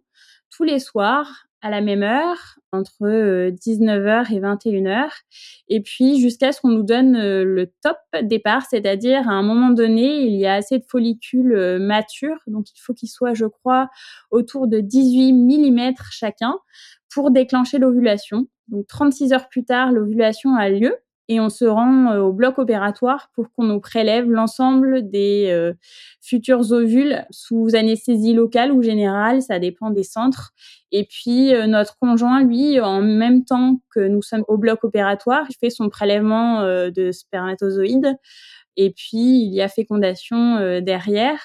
tous 0.51 0.65
les 0.65 0.79
soirs 0.79 1.47
à 1.63 1.71
la 1.71 1.81
même 1.81 2.03
heure, 2.03 2.59
entre 2.73 3.05
19h 3.51 4.33
euh, 4.33 4.35
et 4.35 4.41
21h, 4.41 5.09
et 5.69 5.81
puis 5.81 6.21
jusqu'à 6.21 6.51
ce 6.51 6.61
qu'on 6.61 6.71
nous 6.71 6.83
donne 6.83 7.15
euh, 7.15 7.45
le 7.45 7.73
top 7.83 7.97
départ, 8.23 8.67
c'est-à-dire 8.69 9.29
à 9.29 9.33
un 9.33 9.43
moment 9.43 9.71
donné, 9.71 10.23
il 10.23 10.35
y 10.35 10.47
a 10.47 10.55
assez 10.55 10.81
de 10.81 10.85
follicules 10.85 11.55
euh, 11.55 11.79
matures, 11.79 12.41
donc 12.49 12.67
il 12.75 12.81
faut 12.81 12.95
qu'ils 12.95 13.09
soient, 13.09 13.35
je 13.35 13.47
crois, 13.47 13.89
autour 14.33 14.67
de 14.67 14.81
18 14.81 15.33
mm 15.33 15.95
chacun 16.11 16.59
pour 17.15 17.31
déclencher 17.31 17.79
l'ovulation. 17.79 18.49
Donc 18.67 18.89
36 18.89 19.33
heures 19.33 19.49
plus 19.49 19.65
tard, 19.65 19.93
l'ovulation 19.93 20.57
a 20.57 20.69
lieu, 20.69 20.97
et 21.29 21.41
on 21.41 21.49
se 21.49 21.65
rend 21.65 22.13
euh, 22.13 22.21
au 22.21 22.33
bloc 22.33 22.59
opératoire 22.59 23.31
pour 23.35 23.53
qu'on 23.53 23.65
nous 23.65 23.81
prélève 23.81 24.29
l'ensemble 24.31 25.09
des 25.09 25.49
euh, 25.51 25.73
futurs 26.21 26.73
ovules 26.73 27.25
sous 27.31 27.75
anesthésie 27.75 28.35
locale 28.35 28.73
ou 28.73 28.83
générale, 28.83 29.43
ça 29.43 29.59
dépend 29.59 29.91
des 29.91 30.03
centres. 30.03 30.53
Et 30.91 31.05
puis 31.05 31.55
euh, 31.55 31.67
notre 31.67 31.97
conjoint, 31.99 32.43
lui, 32.43 32.81
en 32.81 33.03
même 33.03 33.45
temps 33.45 33.81
que 33.95 34.01
nous 34.01 34.23
sommes 34.23 34.45
au 34.49 34.59
bloc 34.59 34.85
opératoire, 34.85 35.47
il 35.49 35.55
fait 35.59 35.71
son 35.71 35.89
prélèvement 35.89 36.63
de 36.63 37.13
spermatozoïdes 37.13 38.17
et 38.77 38.91
puis 38.91 39.43
il 39.43 39.55
y 39.55 39.63
a 39.63 39.69
fécondation 39.69 40.81
derrière. 40.81 41.39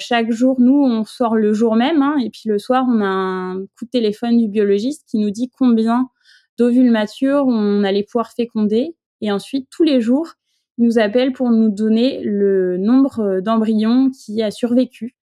Chaque 0.00 0.30
jour, 0.30 0.60
nous, 0.60 0.80
on 0.84 1.04
sort 1.04 1.34
le 1.34 1.52
jour 1.52 1.74
même, 1.74 2.02
hein, 2.02 2.16
et 2.24 2.30
puis 2.30 2.42
le 2.46 2.58
soir, 2.58 2.84
on 2.88 3.00
a 3.00 3.06
un 3.06 3.58
coup 3.76 3.84
de 3.84 3.90
téléphone 3.90 4.38
du 4.38 4.46
biologiste 4.46 5.04
qui 5.08 5.18
nous 5.18 5.30
dit 5.30 5.50
combien 5.50 6.08
d'ovules 6.56 6.90
matures 6.90 7.46
on 7.46 7.82
allait 7.84 8.04
pouvoir 8.04 8.32
féconder. 8.32 8.94
Et 9.20 9.32
ensuite, 9.32 9.68
tous 9.70 9.82
les 9.82 10.00
jours, 10.00 10.34
il 10.78 10.84
nous 10.84 10.98
appelle 10.98 11.32
pour 11.32 11.50
nous 11.50 11.70
donner 11.70 12.22
le 12.22 12.76
nombre 12.76 13.20
euh, 13.20 13.40
d'embryons 13.40 14.10
qui 14.10 14.42
a 14.42 14.50
survécu. 14.50 15.16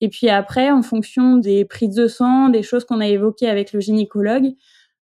Et 0.00 0.08
puis 0.08 0.28
après, 0.28 0.70
en 0.70 0.82
fonction 0.82 1.36
des 1.36 1.64
prises 1.64 1.94
de 1.94 2.06
sang, 2.06 2.48
des 2.48 2.62
choses 2.62 2.84
qu'on 2.84 3.00
a 3.00 3.06
évoquées 3.06 3.48
avec 3.48 3.72
le 3.72 3.80
gynécologue, 3.80 4.54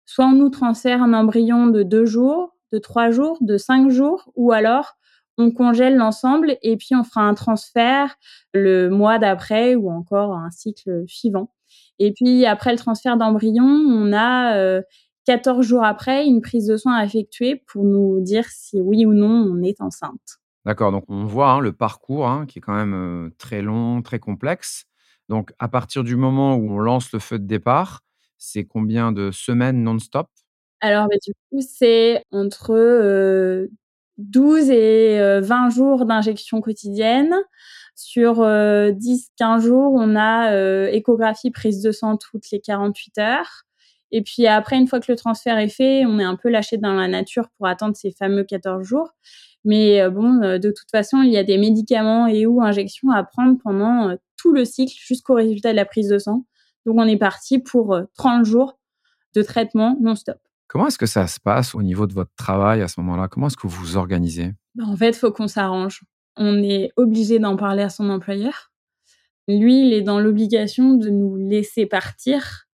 soit 0.06 0.26
on 0.26 0.34
nous 0.34 0.50
transfère 0.50 1.04
un 1.04 1.14
embryon 1.14 1.68
de 1.68 1.84
deux 1.84 2.06
jours, 2.06 2.56
de 2.72 2.80
trois 2.80 3.12
jours, 3.12 3.38
de 3.42 3.58
cinq 3.58 3.90
jours, 3.90 4.32
ou 4.36 4.52
alors 4.52 4.98
on 5.38 5.52
congèle 5.52 5.96
l'ensemble 5.96 6.58
et 6.64 6.78
puis 6.78 6.96
on 6.96 7.04
fera 7.04 7.22
un 7.22 7.36
transfert 7.36 8.16
le 8.54 8.90
mois 8.90 9.20
d'après 9.20 9.76
ou 9.76 9.92
encore 9.92 10.34
un 10.34 10.50
cycle 10.50 11.04
suivant. 11.08 11.52
Et 12.00 12.12
puis 12.12 12.46
après 12.46 12.72
le 12.72 12.78
transfert 12.78 13.18
d'embryon, 13.18 13.66
on 13.66 14.14
a 14.14 14.56
euh, 14.58 14.82
14 15.28 15.66
jours 15.66 15.84
après, 15.84 16.26
une 16.26 16.42
prise 16.42 16.68
de 16.68 16.78
soin 16.78 16.96
à 16.96 17.04
effectuer 17.04 17.62
pour 17.68 17.84
nous 17.84 18.22
dire 18.22 18.46
si 18.48 18.80
oui 18.80 19.06
ou 19.06 19.14
non 19.14 19.28
on 19.28 19.62
est 19.62 19.82
enceinte. 19.82 20.40
D'accord, 20.66 20.94
donc 20.94 21.04
on 21.10 21.26
voit 21.26 21.52
hein, 21.52 21.60
le 21.60 21.74
parcours 21.74 22.30
hein, 22.30 22.46
qui 22.46 22.60
est 22.60 22.62
quand 22.62 22.76
même 22.76 22.94
euh, 22.94 23.30
très 23.38 23.62
long, 23.62 24.02
très 24.02 24.20
complexe. 24.20 24.86
Donc 25.28 25.52
à 25.60 25.68
partir 25.68 26.06
du 26.06 26.16
moment 26.16 26.56
où 26.56 26.72
on 26.72 26.80
lance 26.80 27.12
le 27.12 27.20
feu 27.20 27.40
de 27.40 27.46
départ, 27.46 28.04
c'est 28.38 28.64
combien 28.64 29.12
de 29.12 29.30
semaines 29.32 29.84
non-stop? 29.84 30.30
Alors 30.80 31.08
bah, 31.10 31.18
du 31.22 31.34
coup, 31.34 31.60
c'est 31.60 32.24
entre 32.32 33.68
12 34.18 34.70
euh, 34.70 34.74
et 34.74 35.42
20 35.42 35.68
euh, 35.68 35.70
jours 35.72 36.06
d'injection 36.06 36.62
quotidienne. 36.62 37.36
Sur 37.96 38.44
10-15 38.44 39.60
jours, 39.60 39.94
on 39.94 40.16
a 40.16 40.90
échographie, 40.92 41.50
prise 41.50 41.82
de 41.82 41.92
sang 41.92 42.16
toutes 42.16 42.52
les 42.52 42.62
48 42.62 43.18
heures. 43.18 43.67
Et 44.12 44.22
puis 44.22 44.48
après, 44.48 44.78
une 44.78 44.88
fois 44.88 45.00
que 45.00 45.12
le 45.12 45.18
transfert 45.18 45.58
est 45.58 45.70
fait, 45.70 46.06
on 46.06 46.20
est 46.20 46.24
un 46.24 46.36
peu 46.36 46.50
lâché 46.50 46.78
dans 46.78 46.94
la 46.94 47.08
nature 47.08 47.50
pour 47.58 47.68
attendre 47.68 47.96
ces 47.96 48.12
fameux 48.12 48.44
14 48.44 48.86
jours. 48.86 49.10
Mais 49.66 50.02
euh, 50.02 50.10
bon, 50.10 50.42
euh, 50.44 50.60
de 50.60 50.72
toute 50.72 50.90
façon, 50.90 51.22
il 51.22 51.32
y 51.32 51.38
a 51.38 51.44
des 51.44 51.58
médicaments 51.58 52.28
et 52.28 52.46
ou 52.46 52.62
injections 52.62 53.12
à 53.12 53.24
prendre 53.24 53.58
pendant 53.62 54.10
euh, 54.10 54.16
tout 54.38 54.54
le 54.54 54.64
cycle 54.64 54.96
jusqu'au 54.98 55.34
résultat 55.34 55.72
de 55.72 55.76
la 55.76 55.86
prise 55.86 56.08
de 56.08 56.18
sang. 56.18 56.46
Donc 56.86 56.96
on 56.98 57.06
est 57.06 57.18
parti 57.18 57.60
pour 57.60 58.00
30 58.16 58.46
jours 58.46 58.80
de 59.36 59.42
traitement 59.42 59.98
non-stop. 60.00 60.38
Comment 60.68 60.88
est-ce 60.88 60.98
que 60.98 61.06
ça 61.06 61.28
se 61.28 61.40
passe 61.40 61.76
au 61.76 61.82
niveau 61.82 62.08
de 62.08 62.14
votre 62.14 62.34
travail 62.38 62.82
à 62.82 62.88
ce 62.88 63.00
moment-là? 63.02 63.28
Comment 63.28 63.48
est-ce 63.48 63.58
que 63.58 63.68
vous 63.68 63.80
vous 63.80 63.98
organisez? 63.98 64.52
Ben, 64.76 64.86
En 64.86 64.96
fait, 64.96 65.10
il 65.10 65.16
faut 65.16 65.32
qu'on 65.32 65.48
s'arrange. 65.48 66.04
On 66.38 66.62
est 66.64 66.92
obligé 66.96 67.40
d'en 67.40 67.58
parler 67.58 67.84
à 67.84 67.90
son 67.90 68.10
employeur. 68.10 68.72
Lui, 69.48 69.88
il 69.88 69.94
est 69.94 70.02
dans 70.02 70.20
l'obligation 70.20 70.94
de 70.94 71.10
nous 71.10 71.36
laisser 71.36 71.86
partir 71.86 72.67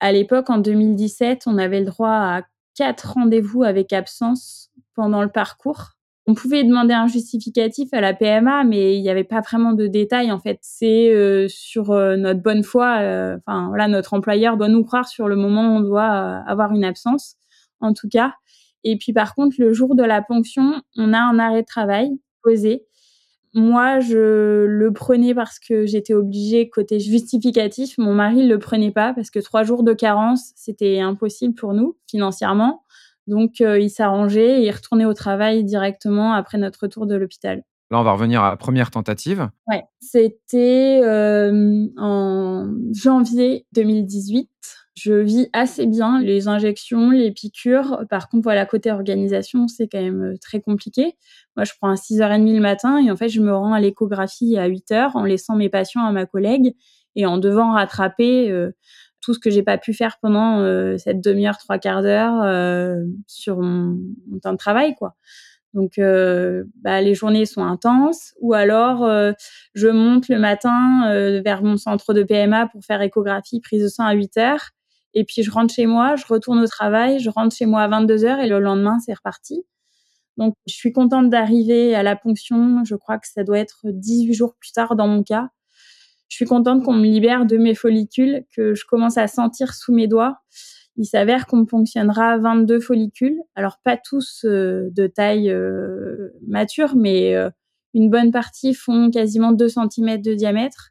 à 0.00 0.12
l'époque, 0.12 0.50
en 0.50 0.58
2017, 0.58 1.44
on 1.46 1.58
avait 1.58 1.80
le 1.80 1.86
droit 1.86 2.10
à 2.10 2.42
quatre 2.74 3.14
rendez-vous 3.14 3.64
avec 3.64 3.92
absence 3.92 4.70
pendant 4.94 5.22
le 5.22 5.28
parcours. 5.28 5.94
On 6.26 6.34
pouvait 6.34 6.62
demander 6.62 6.92
un 6.92 7.06
justificatif 7.06 7.88
à 7.92 8.00
la 8.00 8.12
PMA, 8.12 8.62
mais 8.64 8.96
il 8.96 9.02
n'y 9.02 9.08
avait 9.08 9.24
pas 9.24 9.40
vraiment 9.40 9.72
de 9.72 9.86
détails. 9.86 10.30
En 10.30 10.38
fait, 10.38 10.58
c'est 10.60 11.10
euh, 11.10 11.48
sur 11.48 11.90
euh, 11.90 12.16
notre 12.16 12.42
bonne 12.42 12.62
foi. 12.62 12.98
Euh, 13.00 13.38
enfin, 13.38 13.68
voilà, 13.68 13.88
notre 13.88 14.12
employeur 14.12 14.58
doit 14.58 14.68
nous 14.68 14.84
croire 14.84 15.08
sur 15.08 15.26
le 15.26 15.36
moment 15.36 15.62
où 15.62 15.78
on 15.78 15.80
doit 15.80 16.04
avoir 16.04 16.72
une 16.72 16.84
absence, 16.84 17.36
en 17.80 17.94
tout 17.94 18.08
cas. 18.08 18.34
Et 18.84 18.98
puis, 18.98 19.12
par 19.14 19.34
contre, 19.34 19.56
le 19.58 19.72
jour 19.72 19.94
de 19.94 20.02
la 20.04 20.20
ponction, 20.20 20.82
on 20.96 21.14
a 21.14 21.18
un 21.18 21.38
arrêt 21.38 21.62
de 21.62 21.66
travail 21.66 22.10
posé. 22.42 22.84
Moi, 23.54 24.00
je 24.00 24.64
le 24.64 24.92
prenais 24.92 25.34
parce 25.34 25.58
que 25.58 25.86
j'étais 25.86 26.14
obligée 26.14 26.68
côté 26.68 27.00
justificatif. 27.00 27.96
Mon 27.98 28.14
mari 28.14 28.46
le 28.46 28.58
prenait 28.58 28.90
pas 28.90 29.12
parce 29.14 29.30
que 29.30 29.38
trois 29.38 29.62
jours 29.62 29.82
de 29.82 29.92
carence, 29.92 30.52
c'était 30.54 31.00
impossible 31.00 31.54
pour 31.54 31.72
nous 31.72 31.96
financièrement. 32.10 32.84
Donc, 33.26 33.60
euh, 33.60 33.78
il 33.78 33.90
s'arrangeait 33.90 34.60
et 34.60 34.66
il 34.66 34.70
retournait 34.70 35.04
au 35.04 35.14
travail 35.14 35.64
directement 35.64 36.32
après 36.32 36.58
notre 36.58 36.80
retour 36.82 37.06
de 37.06 37.14
l'hôpital. 37.14 37.62
Là, 37.90 38.00
on 38.00 38.02
va 38.02 38.12
revenir 38.12 38.42
à 38.42 38.50
la 38.50 38.56
première 38.56 38.90
tentative. 38.90 39.48
Ouais, 39.66 39.82
c'était 39.98 41.00
euh, 41.02 41.86
en 41.96 42.70
janvier 42.92 43.66
2018. 43.72 44.48
Je 44.98 45.12
vis 45.12 45.48
assez 45.52 45.86
bien 45.86 46.20
les 46.20 46.48
injections, 46.48 47.10
les 47.10 47.30
piqûres. 47.30 48.04
Par 48.10 48.28
contre, 48.28 48.42
voilà, 48.42 48.66
côté 48.66 48.90
organisation, 48.90 49.68
c'est 49.68 49.86
quand 49.86 50.00
même 50.00 50.22
euh, 50.22 50.36
très 50.40 50.60
compliqué. 50.60 51.16
Moi, 51.56 51.64
je 51.64 51.72
prends 51.80 51.90
à 51.90 51.94
6h30 51.94 52.52
le 52.52 52.60
matin 52.60 52.98
et 52.98 53.10
en 53.10 53.16
fait, 53.16 53.28
je 53.28 53.40
me 53.40 53.54
rends 53.54 53.72
à 53.72 53.80
l'échographie 53.80 54.56
à 54.58 54.68
8h 54.68 55.12
en 55.14 55.24
laissant 55.24 55.56
mes 55.56 55.68
patients 55.68 56.04
à 56.04 56.12
ma 56.12 56.26
collègue 56.26 56.74
et 57.14 57.26
en 57.26 57.38
devant 57.38 57.72
rattraper 57.72 58.50
euh, 58.50 58.70
tout 59.20 59.34
ce 59.34 59.38
que 59.38 59.50
j'ai 59.50 59.62
pas 59.62 59.78
pu 59.78 59.94
faire 59.94 60.16
pendant 60.20 60.58
euh, 60.60 60.96
cette 60.96 61.20
demi-heure, 61.20 61.58
trois 61.58 61.78
quarts 61.78 62.02
d'heure 62.02 62.96
sur 63.26 63.58
mon, 63.58 63.98
temps 64.42 64.52
de 64.52 64.58
travail, 64.58 64.94
quoi. 64.96 65.16
Donc, 65.74 65.98
euh, 65.98 66.64
bah, 66.82 67.00
les 67.00 67.14
journées 67.14 67.46
sont 67.46 67.62
intenses. 67.62 68.34
Ou 68.40 68.54
alors, 68.54 69.04
euh, 69.04 69.32
je 69.74 69.88
monte 69.88 70.28
le 70.28 70.38
matin 70.38 71.08
euh, 71.10 71.42
vers 71.44 71.62
mon 71.62 71.76
centre 71.76 72.14
de 72.14 72.22
PMA 72.22 72.68
pour 72.68 72.84
faire 72.84 73.02
échographie, 73.02 73.60
prise 73.60 73.82
de 73.82 73.88
sang 73.88 74.04
à 74.04 74.12
8 74.12 74.36
heures. 74.38 74.70
Et 75.18 75.24
puis, 75.24 75.42
je 75.42 75.50
rentre 75.50 75.74
chez 75.74 75.86
moi, 75.86 76.14
je 76.14 76.24
retourne 76.28 76.60
au 76.60 76.66
travail, 76.68 77.18
je 77.18 77.28
rentre 77.28 77.52
chez 77.52 77.66
moi 77.66 77.82
à 77.82 77.88
22 77.88 78.24
heures 78.24 78.38
et 78.38 78.46
le 78.46 78.60
lendemain, 78.60 79.00
c'est 79.00 79.14
reparti. 79.14 79.64
Donc, 80.36 80.54
je 80.68 80.74
suis 80.74 80.92
contente 80.92 81.28
d'arriver 81.28 81.96
à 81.96 82.04
la 82.04 82.14
ponction. 82.14 82.84
Je 82.84 82.94
crois 82.94 83.18
que 83.18 83.26
ça 83.26 83.42
doit 83.42 83.58
être 83.58 83.80
18 83.86 84.32
jours 84.32 84.54
plus 84.54 84.70
tard 84.70 84.94
dans 84.94 85.08
mon 85.08 85.24
cas. 85.24 85.48
Je 86.28 86.36
suis 86.36 86.44
contente 86.44 86.84
qu'on 86.84 86.92
me 86.92 87.04
libère 87.04 87.46
de 87.46 87.56
mes 87.56 87.74
follicules, 87.74 88.44
que 88.54 88.76
je 88.76 88.84
commence 88.86 89.18
à 89.18 89.26
sentir 89.26 89.74
sous 89.74 89.92
mes 89.92 90.06
doigts. 90.06 90.38
Il 90.96 91.04
s'avère 91.04 91.46
qu'on 91.46 91.66
fonctionnera 91.66 92.38
22 92.38 92.78
follicules. 92.78 93.40
Alors, 93.56 93.78
pas 93.82 93.96
tous 93.96 94.44
euh, 94.44 94.88
de 94.92 95.08
taille 95.08 95.50
euh, 95.50 96.28
mature, 96.46 96.94
mais 96.94 97.34
euh, 97.34 97.50
une 97.92 98.08
bonne 98.08 98.30
partie 98.30 98.72
font 98.72 99.10
quasiment 99.10 99.50
2 99.50 99.68
cm 99.68 100.22
de 100.22 100.34
diamètre. 100.34 100.90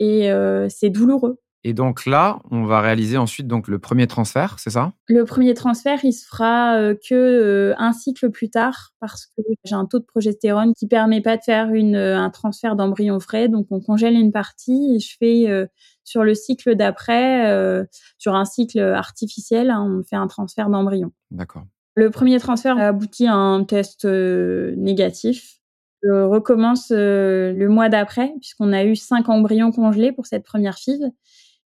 Et 0.00 0.32
c'est 0.68 0.90
douloureux. 0.90 1.38
Et 1.64 1.74
donc 1.74 2.06
là, 2.06 2.40
on 2.50 2.64
va 2.64 2.80
réaliser 2.80 3.16
ensuite 3.16 3.46
donc 3.46 3.68
le 3.68 3.78
premier 3.78 4.08
transfert, 4.08 4.56
c'est 4.58 4.70
ça? 4.70 4.92
Le 5.06 5.24
premier 5.24 5.54
transfert, 5.54 6.04
il 6.04 6.12
se 6.12 6.26
fera 6.26 6.76
euh, 6.76 6.94
que 6.94 7.14
euh, 7.14 7.74
un 7.78 7.92
cycle 7.92 8.30
plus 8.30 8.50
tard 8.50 8.90
parce 8.98 9.26
que 9.26 9.42
j'ai 9.64 9.74
un 9.74 9.86
taux 9.86 10.00
de 10.00 10.04
progestérone 10.04 10.74
qui 10.74 10.88
permet 10.88 11.20
pas 11.20 11.36
de 11.36 11.42
faire 11.42 11.72
une, 11.72 11.94
euh, 11.94 12.18
un 12.18 12.30
transfert 12.30 12.74
d'embryon 12.74 13.20
frais. 13.20 13.48
Donc 13.48 13.66
on 13.70 13.80
congèle 13.80 14.14
une 14.14 14.32
partie 14.32 14.96
et 14.96 14.98
je 14.98 15.16
fais 15.18 15.68
sur 16.02 16.24
le 16.24 16.34
cycle 16.34 16.74
d'après, 16.74 17.86
sur 18.18 18.34
un 18.34 18.44
cycle 18.44 18.80
artificiel, 18.80 19.70
hein, 19.70 19.86
on 19.88 20.02
fait 20.02 20.16
un 20.16 20.26
transfert 20.26 20.68
d'embryon. 20.68 21.12
D'accord. 21.30 21.64
Le 21.94 22.10
premier 22.10 22.40
transfert 22.40 22.76
a 22.78 22.88
abouti 22.88 23.26
à 23.26 23.34
un 23.34 23.64
test 23.64 24.04
négatif. 24.04 25.58
Je 26.02 26.24
recommence 26.24 26.90
le 26.90 27.66
mois 27.68 27.88
d'après 27.88 28.32
puisqu'on 28.40 28.72
a 28.72 28.84
eu 28.84 28.96
cinq 28.96 29.28
embryons 29.28 29.70
congelés 29.70 30.12
pour 30.12 30.26
cette 30.26 30.44
première 30.44 30.76
FIV. 30.76 31.12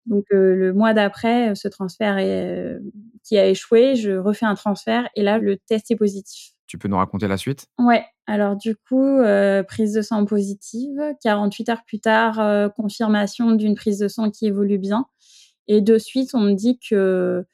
Donc 0.06 0.24
euh, 0.32 0.54
le 0.54 0.72
mois 0.72 0.94
d'après, 0.94 1.50
euh, 1.50 1.54
ce 1.54 1.68
transfert 1.68 2.18
est, 2.18 2.48
euh, 2.48 2.78
qui 3.24 3.38
a 3.38 3.46
échoué, 3.46 3.94
je 3.96 4.12
refais 4.12 4.46
un 4.46 4.54
transfert 4.54 5.08
et 5.14 5.22
là 5.22 5.38
le 5.38 5.56
test 5.56 5.90
est 5.90 5.96
positif. 5.96 6.52
Tu 6.66 6.78
peux 6.78 6.88
nous 6.88 6.96
raconter 6.96 7.28
la 7.28 7.36
suite? 7.36 7.66
Ouais. 7.78 8.04
Alors 8.26 8.56
du 8.56 8.76
coup, 8.76 9.18
prise 9.68 9.92
de 9.92 10.00
sang 10.00 10.24
positive. 10.24 10.98
48 11.22 11.68
heures 11.68 11.84
plus 11.84 12.00
tard, 12.00 12.72
confirmation 12.74 13.50
d'une 13.50 13.74
prise 13.74 13.98
de 13.98 14.08
sang 14.08 14.30
qui 14.30 14.46
évolue 14.46 14.78
bien. 14.78 15.06
Et 15.66 15.82
de 15.82 15.98
suite, 15.98 16.30
on 16.34 16.40
me 16.40 16.54
dit 16.54 16.78
que 16.78 17.44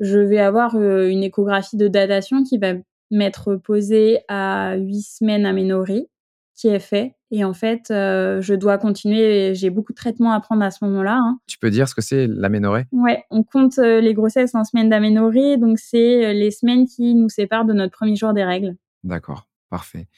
je 0.00 0.18
vais 0.18 0.38
avoir 0.38 0.76
une 0.76 1.22
échographie 1.22 1.76
de 1.76 1.88
datation 1.88 2.44
qui 2.44 2.56
va 2.56 2.74
m'être 3.10 3.56
posée 3.56 4.20
à 4.28 4.76
8 4.76 5.02
semaines 5.02 5.44
aménorrhée 5.44 6.08
qui 6.54 6.68
est 6.68 6.78
fait. 6.78 7.16
Et 7.34 7.44
en 7.44 7.54
fait, 7.54 7.90
euh, 7.90 8.42
je 8.42 8.52
dois 8.52 8.76
continuer. 8.76 9.54
J'ai 9.54 9.70
beaucoup 9.70 9.92
de 9.92 9.96
traitements 9.96 10.32
à 10.32 10.40
prendre 10.40 10.62
à 10.62 10.70
ce 10.70 10.84
moment-là. 10.84 11.16
Hein. 11.16 11.38
Tu 11.46 11.58
peux 11.58 11.70
dire 11.70 11.88
ce 11.88 11.94
que 11.94 12.02
c'est 12.02 12.26
l'aménorrhée? 12.26 12.84
Ouais, 12.92 13.24
on 13.30 13.42
compte 13.42 13.78
euh, 13.78 14.02
les 14.02 14.12
grossesses 14.12 14.54
en 14.54 14.64
semaines 14.64 14.90
d'aménorrhée. 14.90 15.56
Donc, 15.56 15.78
c'est 15.78 16.26
euh, 16.26 16.32
les 16.34 16.50
semaines 16.50 16.86
qui 16.86 17.14
nous 17.14 17.30
séparent 17.30 17.64
de 17.64 17.72
notre 17.72 17.92
premier 17.92 18.16
jour 18.16 18.34
des 18.34 18.44
règles. 18.44 18.76
D'accord, 19.02 19.48
parfait. 19.70 20.08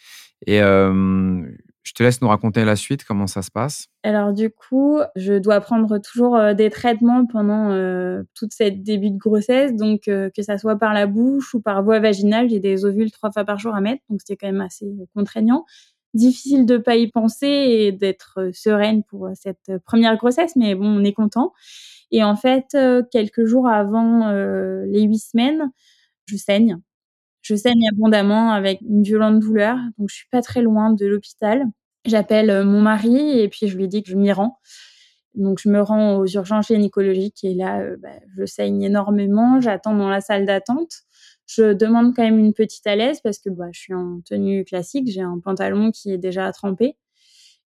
Et 0.46 0.58
je 0.58 1.92
te 1.92 2.02
laisse 2.02 2.20
nous 2.20 2.28
raconter 2.28 2.64
la 2.64 2.76
suite, 2.76 3.04
comment 3.04 3.26
ça 3.26 3.40
se 3.42 3.50
passe? 3.50 3.86
Alors 4.02 4.32
du 4.32 4.50
coup, 4.50 4.98
je 5.16 5.34
dois 5.38 5.60
prendre 5.60 5.98
toujours 5.98 6.38
des 6.54 6.68
traitements 6.68 7.24
pendant 7.24 7.70
toute 8.34 8.52
cette 8.52 8.82
début 8.82 9.10
de 9.10 9.16
grossesse, 9.16 9.74
donc 9.74 10.02
que 10.02 10.42
ça 10.42 10.58
soit 10.58 10.76
par 10.76 10.92
la 10.92 11.06
bouche 11.06 11.54
ou 11.54 11.60
par 11.60 11.82
voie 11.82 12.00
vaginale. 12.00 12.50
J'ai 12.50 12.60
des 12.60 12.84
ovules 12.84 13.10
trois 13.10 13.30
fois 13.30 13.44
par 13.44 13.58
jour 13.58 13.74
à 13.74 13.80
mettre, 13.80 14.02
donc 14.10 14.20
c'était 14.20 14.36
quand 14.36 14.52
même 14.52 14.60
assez 14.60 14.86
contraignant 15.14 15.64
difficile 16.14 16.66
de 16.66 16.78
pas 16.78 16.96
y 16.96 17.08
penser 17.08 17.46
et 17.46 17.92
d'être 17.92 18.34
euh, 18.38 18.50
sereine 18.52 19.02
pour 19.04 19.26
euh, 19.26 19.32
cette 19.34 19.68
euh, 19.68 19.78
première 19.84 20.16
grossesse, 20.16 20.56
mais 20.56 20.74
bon, 20.74 20.86
on 20.86 21.04
est 21.04 21.12
content. 21.12 21.52
Et 22.10 22.22
en 22.22 22.36
fait, 22.36 22.76
quelques 23.10 23.44
jours 23.44 23.66
avant 23.66 24.30
les 24.30 25.02
huit 25.02 25.18
semaines, 25.18 25.72
je 26.26 26.36
saigne. 26.36 26.78
Je 27.42 27.56
saigne 27.56 27.88
abondamment 27.90 28.52
avec 28.52 28.80
une 28.82 29.02
violente 29.02 29.40
douleur, 29.40 29.76
donc 29.98 30.10
je 30.10 30.14
suis 30.16 30.28
pas 30.30 30.40
très 30.40 30.62
loin 30.62 30.92
de 30.92 31.06
l'hôpital. 31.06 31.64
J'appelle 32.04 32.64
mon 32.64 32.82
mari 32.82 33.40
et 33.40 33.48
puis 33.48 33.66
je 33.66 33.76
lui 33.76 33.88
dis 33.88 34.04
que 34.04 34.10
je 34.10 34.16
m'y 34.16 34.30
rends. 34.30 34.58
Donc 35.34 35.58
je 35.60 35.68
me 35.68 35.82
rends 35.82 36.18
aux 36.18 36.26
urgences 36.26 36.68
gynécologiques 36.68 37.42
et 37.42 37.54
là, 37.54 37.82
bah, 37.98 38.10
je 38.36 38.44
saigne 38.44 38.82
énormément. 38.82 39.60
J'attends 39.60 39.96
dans 39.96 40.10
la 40.10 40.20
salle 40.20 40.46
d'attente. 40.46 41.04
Je 41.46 41.72
demande 41.74 42.14
quand 42.14 42.22
même 42.22 42.38
une 42.38 42.54
petite 42.54 42.86
à 42.86 42.96
l'aise 42.96 43.20
parce 43.22 43.38
que 43.38 43.50
bah, 43.50 43.66
je 43.72 43.80
suis 43.80 43.94
en 43.94 44.20
tenue 44.22 44.64
classique, 44.64 45.10
j'ai 45.10 45.20
un 45.20 45.38
pantalon 45.40 45.90
qui 45.90 46.12
est 46.12 46.18
déjà 46.18 46.50
trempé. 46.52 46.96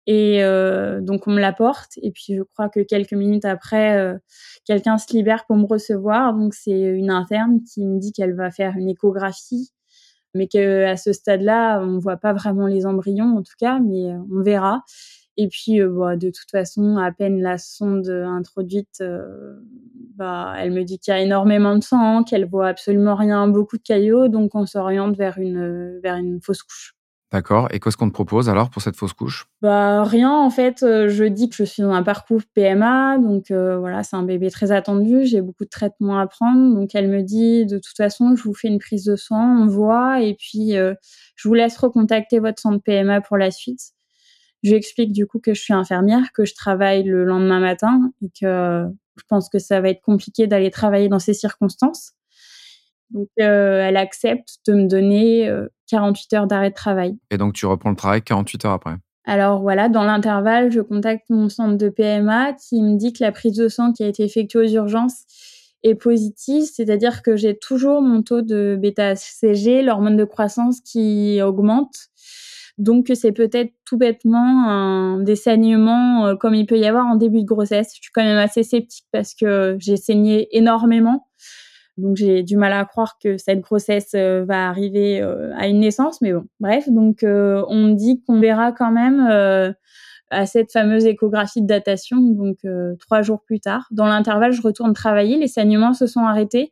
Et 0.07 0.43
euh, 0.43 0.99
donc 0.99 1.27
on 1.27 1.31
me 1.31 1.39
l'apporte 1.39 1.91
et 2.01 2.11
puis 2.11 2.35
je 2.35 2.41
crois 2.41 2.69
que 2.69 2.79
quelques 2.79 3.13
minutes 3.13 3.45
après, 3.45 3.97
euh, 3.99 4.17
quelqu'un 4.65 4.97
se 4.97 5.13
libère 5.13 5.45
pour 5.45 5.57
me 5.57 5.65
recevoir. 5.65 6.33
Donc 6.33 6.53
c'est 6.53 6.71
une 6.71 7.11
interne 7.11 7.61
qui 7.63 7.85
me 7.85 7.99
dit 7.99 8.11
qu'elle 8.11 8.33
va 8.33 8.51
faire 8.51 8.75
une 8.77 8.89
échographie, 8.89 9.71
mais 10.33 10.47
qu'à 10.47 10.97
ce 10.97 11.13
stade-là, 11.13 11.81
on 11.81 11.99
voit 11.99 12.17
pas 12.17 12.33
vraiment 12.33 12.67
les 12.67 12.85
embryons 12.85 13.37
en 13.37 13.43
tout 13.43 13.53
cas, 13.59 13.79
mais 13.79 14.11
euh, 14.11 14.17
on 14.31 14.41
verra. 14.41 14.83
Et 15.37 15.47
puis, 15.47 15.81
euh, 15.81 15.89
bah, 15.89 16.15
de 16.17 16.29
toute 16.29 16.51
façon, 16.51 16.97
à 16.97 17.11
peine 17.11 17.41
la 17.41 17.57
sonde 17.57 18.09
introduite, 18.09 18.99
euh, 19.01 19.55
bah, 20.15 20.53
elle 20.57 20.71
me 20.71 20.83
dit 20.83 20.99
qu'il 20.99 21.13
y 21.13 21.17
a 21.17 21.21
énormément 21.21 21.75
de 21.75 21.83
sang, 21.83 22.23
qu'elle 22.23 22.47
voit 22.47 22.67
absolument 22.67 23.15
rien, 23.15 23.47
beaucoup 23.47 23.77
de 23.77 23.83
caillots, 23.83 24.27
donc 24.27 24.55
on 24.55 24.65
s'oriente 24.65 25.15
vers 25.17 25.37
une, 25.37 25.99
vers 26.01 26.15
une 26.15 26.41
fausse 26.41 26.63
couche. 26.63 26.95
D'accord. 27.31 27.69
Et 27.71 27.79
qu'est-ce 27.79 27.95
qu'on 27.95 28.09
te 28.09 28.13
propose 28.13 28.49
alors 28.49 28.69
pour 28.69 28.81
cette 28.81 28.97
fausse 28.97 29.13
couche? 29.13 29.45
Bah 29.61 30.03
rien 30.03 30.31
en 30.31 30.49
fait. 30.49 30.83
Euh, 30.83 31.07
je 31.07 31.23
dis 31.23 31.47
que 31.47 31.55
je 31.55 31.63
suis 31.63 31.81
dans 31.81 31.93
un 31.93 32.03
parcours 32.03 32.41
PMA, 32.53 33.19
donc 33.19 33.51
voilà, 33.51 34.03
c'est 34.03 34.17
un 34.17 34.23
bébé 34.23 34.51
très 34.51 34.73
attendu. 34.73 35.25
J'ai 35.25 35.41
beaucoup 35.41 35.63
de 35.63 35.69
traitements 35.69 36.19
à 36.19 36.27
prendre, 36.27 36.75
donc 36.75 36.93
elle 36.93 37.07
me 37.07 37.21
dit 37.21 37.65
de 37.65 37.77
toute 37.77 37.95
façon, 37.95 38.35
je 38.35 38.43
vous 38.43 38.53
fais 38.53 38.67
une 38.67 38.79
prise 38.79 39.05
de 39.05 39.15
sang, 39.15 39.63
on 39.63 39.67
voit, 39.67 40.21
et 40.21 40.35
puis 40.35 40.73
je 40.73 41.47
vous 41.47 41.53
laisse 41.53 41.77
recontacter 41.77 42.39
votre 42.39 42.61
centre 42.61 42.83
PMA 42.83 43.21
pour 43.21 43.37
la 43.37 43.49
suite. 43.49 43.79
Je 44.63 44.69
lui 44.69 44.77
explique 44.77 45.11
du 45.11 45.25
coup 45.25 45.39
que 45.39 45.53
je 45.53 45.61
suis 45.61 45.73
infirmière, 45.73 46.31
que 46.33 46.45
je 46.45 46.53
travaille 46.53 47.03
le 47.03 47.25
lendemain 47.25 47.59
matin 47.59 48.11
et 48.21 48.29
que 48.39 48.85
je 49.17 49.23
pense 49.27 49.49
que 49.49 49.59
ça 49.59 49.81
va 49.81 49.89
être 49.89 50.01
compliqué 50.01 50.47
d'aller 50.47 50.71
travailler 50.71 51.09
dans 51.09 51.19
ces 51.19 51.33
circonstances. 51.33 52.13
Donc, 53.11 53.27
euh, 53.39 53.81
elle 53.85 53.97
accepte 53.97 54.59
de 54.67 54.73
me 54.73 54.87
donner 54.87 55.51
48 55.87 56.33
euh, 56.33 56.37
heures 56.37 56.47
d'arrêt 56.47 56.69
de 56.69 56.75
travail. 56.75 57.17
Et 57.29 57.37
donc, 57.37 57.53
tu 57.53 57.65
reprends 57.65 57.89
le 57.89 57.95
travail 57.95 58.21
48 58.21 58.65
heures 58.65 58.71
après 58.71 58.95
Alors 59.25 59.61
voilà, 59.61 59.89
dans 59.89 60.03
l'intervalle, 60.03 60.71
je 60.71 60.79
contacte 60.79 61.29
mon 61.29 61.49
centre 61.49 61.77
de 61.77 61.89
PMA 61.89 62.53
qui 62.53 62.81
me 62.81 62.95
dit 62.95 63.11
que 63.11 63.23
la 63.23 63.31
prise 63.31 63.57
de 63.57 63.67
sang 63.67 63.91
qui 63.91 64.03
a 64.03 64.07
été 64.07 64.23
effectuée 64.23 64.59
aux 64.59 64.73
urgences 64.73 65.23
est 65.83 65.95
positive, 65.95 66.63
c'est-à-dire 66.63 67.21
que 67.21 67.35
j'ai 67.35 67.57
toujours 67.57 68.01
mon 68.01 68.21
taux 68.21 68.41
de 68.41 68.77
bêta-CG, 68.79 69.81
l'hormone 69.81 70.15
de 70.15 70.25
croissance 70.25 70.79
qui 70.79 71.41
augmente. 71.41 71.95
Donc, 72.77 73.11
c'est 73.13 73.31
peut-être 73.31 73.71
tout 73.85 73.97
bêtement 73.97 74.67
un, 74.67 75.19
des 75.19 75.35
saignements 75.35 76.25
euh, 76.25 76.35
comme 76.35 76.55
il 76.55 76.65
peut 76.65 76.77
y 76.77 76.85
avoir 76.85 77.05
en 77.05 77.15
début 77.15 77.41
de 77.41 77.45
grossesse. 77.45 77.89
Je 77.95 78.01
suis 78.01 78.11
quand 78.13 78.23
même 78.23 78.37
assez 78.37 78.63
sceptique 78.63 79.05
parce 79.11 79.33
que 79.35 79.75
j'ai 79.79 79.97
saigné 79.97 80.47
énormément. 80.57 81.27
Donc, 81.97 82.15
j'ai 82.15 82.41
du 82.43 82.57
mal 82.57 82.73
à 82.73 82.85
croire 82.85 83.17
que 83.21 83.37
cette 83.37 83.59
grossesse 83.59 84.11
euh, 84.15 84.45
va 84.45 84.67
arriver 84.69 85.21
euh, 85.21 85.53
à 85.57 85.67
une 85.67 85.79
naissance. 85.79 86.21
Mais 86.21 86.33
bon, 86.33 86.45
bref. 86.59 86.89
Donc, 86.89 87.23
on 87.23 87.89
dit 87.89 88.23
qu'on 88.25 88.39
verra 88.39 88.71
quand 88.71 88.91
même 88.91 89.75
à 90.29 90.45
cette 90.45 90.71
fameuse 90.71 91.05
échographie 91.05 91.61
de 91.61 91.67
datation, 91.67 92.17
donc 92.21 92.59
trois 92.99 93.21
jours 93.21 93.43
plus 93.43 93.59
tard. 93.59 93.87
Dans 93.91 94.05
l'intervalle, 94.05 94.53
je 94.53 94.61
retourne 94.61 94.93
travailler. 94.93 95.37
Les 95.37 95.49
saignements 95.49 95.93
se 95.93 96.07
sont 96.07 96.21
arrêtés. 96.21 96.71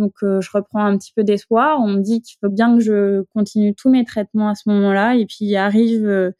Donc, 0.00 0.14
je 0.22 0.48
reprends 0.52 0.84
un 0.84 0.98
petit 0.98 1.12
peu 1.14 1.22
d'espoir. 1.22 1.78
On 1.80 1.88
me 1.88 2.00
dit 2.00 2.22
qu'il 2.22 2.36
faut 2.40 2.50
bien 2.50 2.76
que 2.76 2.82
je 2.82 3.22
continue 3.34 3.74
tous 3.74 3.90
mes 3.90 4.04
traitements 4.04 4.48
à 4.48 4.54
ce 4.54 4.68
moment-là. 4.70 5.14
Et 5.14 5.26
puis, 5.26 5.54
arrive 5.56 6.34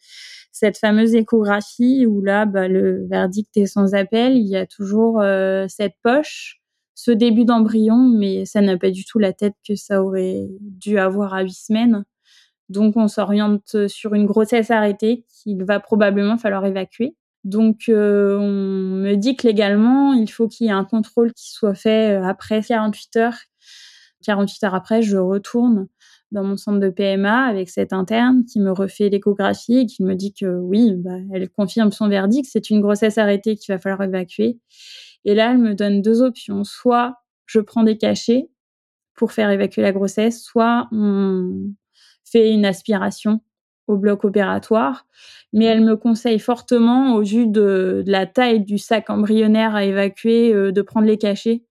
cette 0.50 0.78
fameuse 0.78 1.14
échographie 1.14 2.06
où 2.06 2.22
là, 2.22 2.46
bah, 2.46 2.68
le 2.68 3.06
verdict 3.06 3.56
est 3.56 3.66
sans 3.66 3.94
appel. 3.94 4.36
Il 4.36 4.48
y 4.48 4.56
a 4.56 4.66
toujours 4.66 5.22
cette 5.68 5.94
poche 6.02 6.60
ce 6.94 7.10
début 7.10 7.46
d'embryon, 7.46 7.96
mais 7.96 8.44
ça 8.44 8.60
n'a 8.60 8.76
pas 8.76 8.90
du 8.90 9.06
tout 9.06 9.18
la 9.18 9.32
tête 9.32 9.54
que 9.66 9.74
ça 9.74 10.02
aurait 10.02 10.48
dû 10.60 10.98
avoir 10.98 11.32
à 11.32 11.42
huit 11.42 11.54
semaines. 11.54 12.04
Donc, 12.68 12.96
on 12.96 13.08
s'oriente 13.08 13.88
sur 13.88 14.14
une 14.14 14.26
grossesse 14.26 14.70
arrêtée 14.70 15.24
qu'il 15.28 15.64
va 15.64 15.80
probablement 15.80 16.36
falloir 16.36 16.64
évacuer. 16.66 17.16
Donc, 17.44 17.88
euh, 17.88 18.36
on 18.38 18.50
me 18.50 19.14
dit 19.14 19.34
que 19.34 19.46
légalement, 19.46 20.12
il 20.12 20.30
faut 20.30 20.46
qu'il 20.46 20.66
y 20.66 20.68
ait 20.70 20.72
un 20.72 20.84
contrôle 20.84 21.32
qui 21.32 21.50
soit 21.50 21.74
fait 21.74 22.18
euh, 22.18 22.24
après 22.24 22.60
48 22.62 23.16
heures. 23.16 23.38
48 24.24 24.64
heures 24.64 24.74
après, 24.74 25.02
je 25.02 25.16
retourne 25.16 25.88
dans 26.32 26.44
mon 26.44 26.56
centre 26.56 26.78
de 26.78 26.90
PMA 26.90 27.44
avec 27.44 27.68
cette 27.68 27.92
interne 27.92 28.44
qui 28.44 28.60
me 28.60 28.70
refait 28.70 29.08
l'échographie 29.08 29.78
et 29.78 29.86
qui 29.86 30.04
me 30.04 30.14
dit 30.14 30.32
que 30.32 30.46
oui, 30.46 30.94
bah, 30.96 31.16
elle 31.32 31.48
confirme 31.50 31.90
son 31.90 32.08
verdict, 32.08 32.48
c'est 32.50 32.70
une 32.70 32.80
grossesse 32.80 33.18
arrêtée 33.18 33.56
qu'il 33.56 33.74
va 33.74 33.78
falloir 33.78 34.02
évacuer. 34.02 34.58
Et 35.24 35.34
là, 35.34 35.50
elle 35.50 35.58
me 35.58 35.74
donne 35.74 36.02
deux 36.02 36.22
options. 36.22 36.64
Soit 36.64 37.16
je 37.46 37.60
prends 37.60 37.82
des 37.82 37.98
cachets 37.98 38.48
pour 39.14 39.32
faire 39.32 39.50
évacuer 39.50 39.82
la 39.82 39.92
grossesse, 39.92 40.42
soit 40.42 40.88
on 40.92 41.72
fait 42.24 42.52
une 42.52 42.64
aspiration 42.64 43.40
au 43.86 43.96
bloc 43.96 44.24
opératoire. 44.24 45.06
Mais 45.52 45.64
elle 45.64 45.84
me 45.84 45.96
conseille 45.96 46.38
fortement, 46.38 47.14
au 47.16 47.22
vu 47.22 47.46
de, 47.46 48.04
la 48.06 48.26
taille 48.26 48.64
du 48.64 48.78
sac 48.78 49.10
embryonnaire 49.10 49.74
à 49.74 49.84
évacuer, 49.84 50.54
euh, 50.54 50.70
de 50.70 50.82
prendre 50.82 51.06
les 51.06 51.18
cachets. 51.18 51.64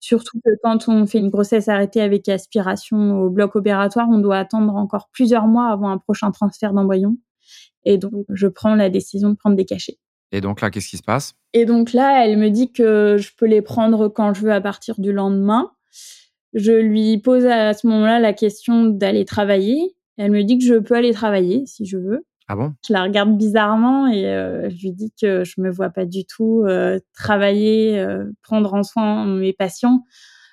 Surtout 0.00 0.38
que 0.44 0.50
quand 0.62 0.88
on 0.88 1.06
fait 1.06 1.18
une 1.18 1.30
grossesse 1.30 1.68
arrêtée 1.68 2.00
avec 2.00 2.28
aspiration 2.28 3.22
au 3.22 3.30
bloc 3.30 3.56
opératoire, 3.56 4.06
on 4.10 4.18
doit 4.18 4.38
attendre 4.38 4.74
encore 4.74 5.08
plusieurs 5.12 5.46
mois 5.46 5.68
avant 5.68 5.88
un 5.88 5.98
prochain 5.98 6.30
transfert 6.30 6.72
d'embryon. 6.74 7.16
Et 7.84 7.98
donc, 7.98 8.24
je 8.28 8.46
prends 8.46 8.74
la 8.74 8.90
décision 8.90 9.30
de 9.30 9.34
prendre 9.34 9.56
des 9.56 9.64
cachets. 9.64 9.98
Et 10.32 10.40
donc 10.40 10.60
là, 10.60 10.70
qu'est-ce 10.70 10.88
qui 10.88 10.96
se 10.96 11.02
passe? 11.02 11.34
Et 11.52 11.64
donc 11.64 11.92
là, 11.92 12.26
elle 12.26 12.36
me 12.38 12.50
dit 12.50 12.72
que 12.72 13.16
je 13.18 13.30
peux 13.36 13.46
les 13.46 13.62
prendre 13.62 14.08
quand 14.08 14.34
je 14.34 14.42
veux 14.42 14.52
à 14.52 14.60
partir 14.60 15.00
du 15.00 15.12
lendemain. 15.12 15.70
Je 16.54 16.72
lui 16.72 17.18
pose 17.18 17.46
à 17.46 17.72
ce 17.72 17.86
moment-là 17.86 18.18
la 18.18 18.32
question 18.32 18.84
d'aller 18.84 19.24
travailler. 19.24 19.94
Elle 20.16 20.32
me 20.32 20.42
dit 20.42 20.58
que 20.58 20.64
je 20.64 20.74
peux 20.74 20.94
aller 20.94 21.12
travailler 21.12 21.66
si 21.66 21.86
je 21.86 21.98
veux. 21.98 22.24
Ah 22.48 22.56
Je 22.86 22.92
la 22.92 23.02
regarde 23.02 23.36
bizarrement 23.36 24.06
et 24.06 24.26
euh, 24.26 24.68
je 24.68 24.82
lui 24.82 24.92
dis 24.92 25.12
que 25.18 25.44
je 25.44 25.60
me 25.60 25.70
vois 25.70 25.88
pas 25.90 26.04
du 26.04 26.26
tout 26.26 26.62
euh, 26.66 26.98
travailler, 27.14 27.98
euh, 27.98 28.24
prendre 28.42 28.74
en 28.74 28.82
soin 28.82 29.24
mes 29.24 29.54
patients, 29.54 30.04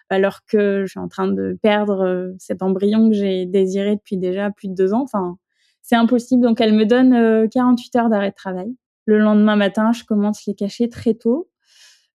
alors 0.10 0.40
que 0.46 0.84
je 0.86 0.92
suis 0.92 1.00
en 1.00 1.10
train 1.10 1.28
de 1.28 1.58
perdre 1.62 2.34
cet 2.40 2.62
embryon 2.62 3.10
que 3.10 3.16
j'ai 3.16 3.46
désiré 3.46 3.96
depuis 3.98 4.18
déjà 4.18 4.52
plus 4.52 4.70
de 4.70 4.74
deux 4.74 4.94
ans. 4.94 5.02
Enfin, 5.02 5.38
c'est 5.82 5.96
impossible. 5.96 6.44
Donc 6.44 6.62
elle 6.62 6.74
me 6.74 6.86
donne 6.86 7.50
48 7.50 7.96
heures 7.98 8.10
d'arrêt 8.10 8.30
de 8.30 8.36
travail. 8.36 8.74
Le 9.06 9.18
lendemain 9.18 9.56
matin, 9.56 9.92
je 9.92 10.04
commence 10.06 10.46
les 10.46 10.56
cachets 10.56 10.88
très 10.88 11.14
tôt. 11.14 11.50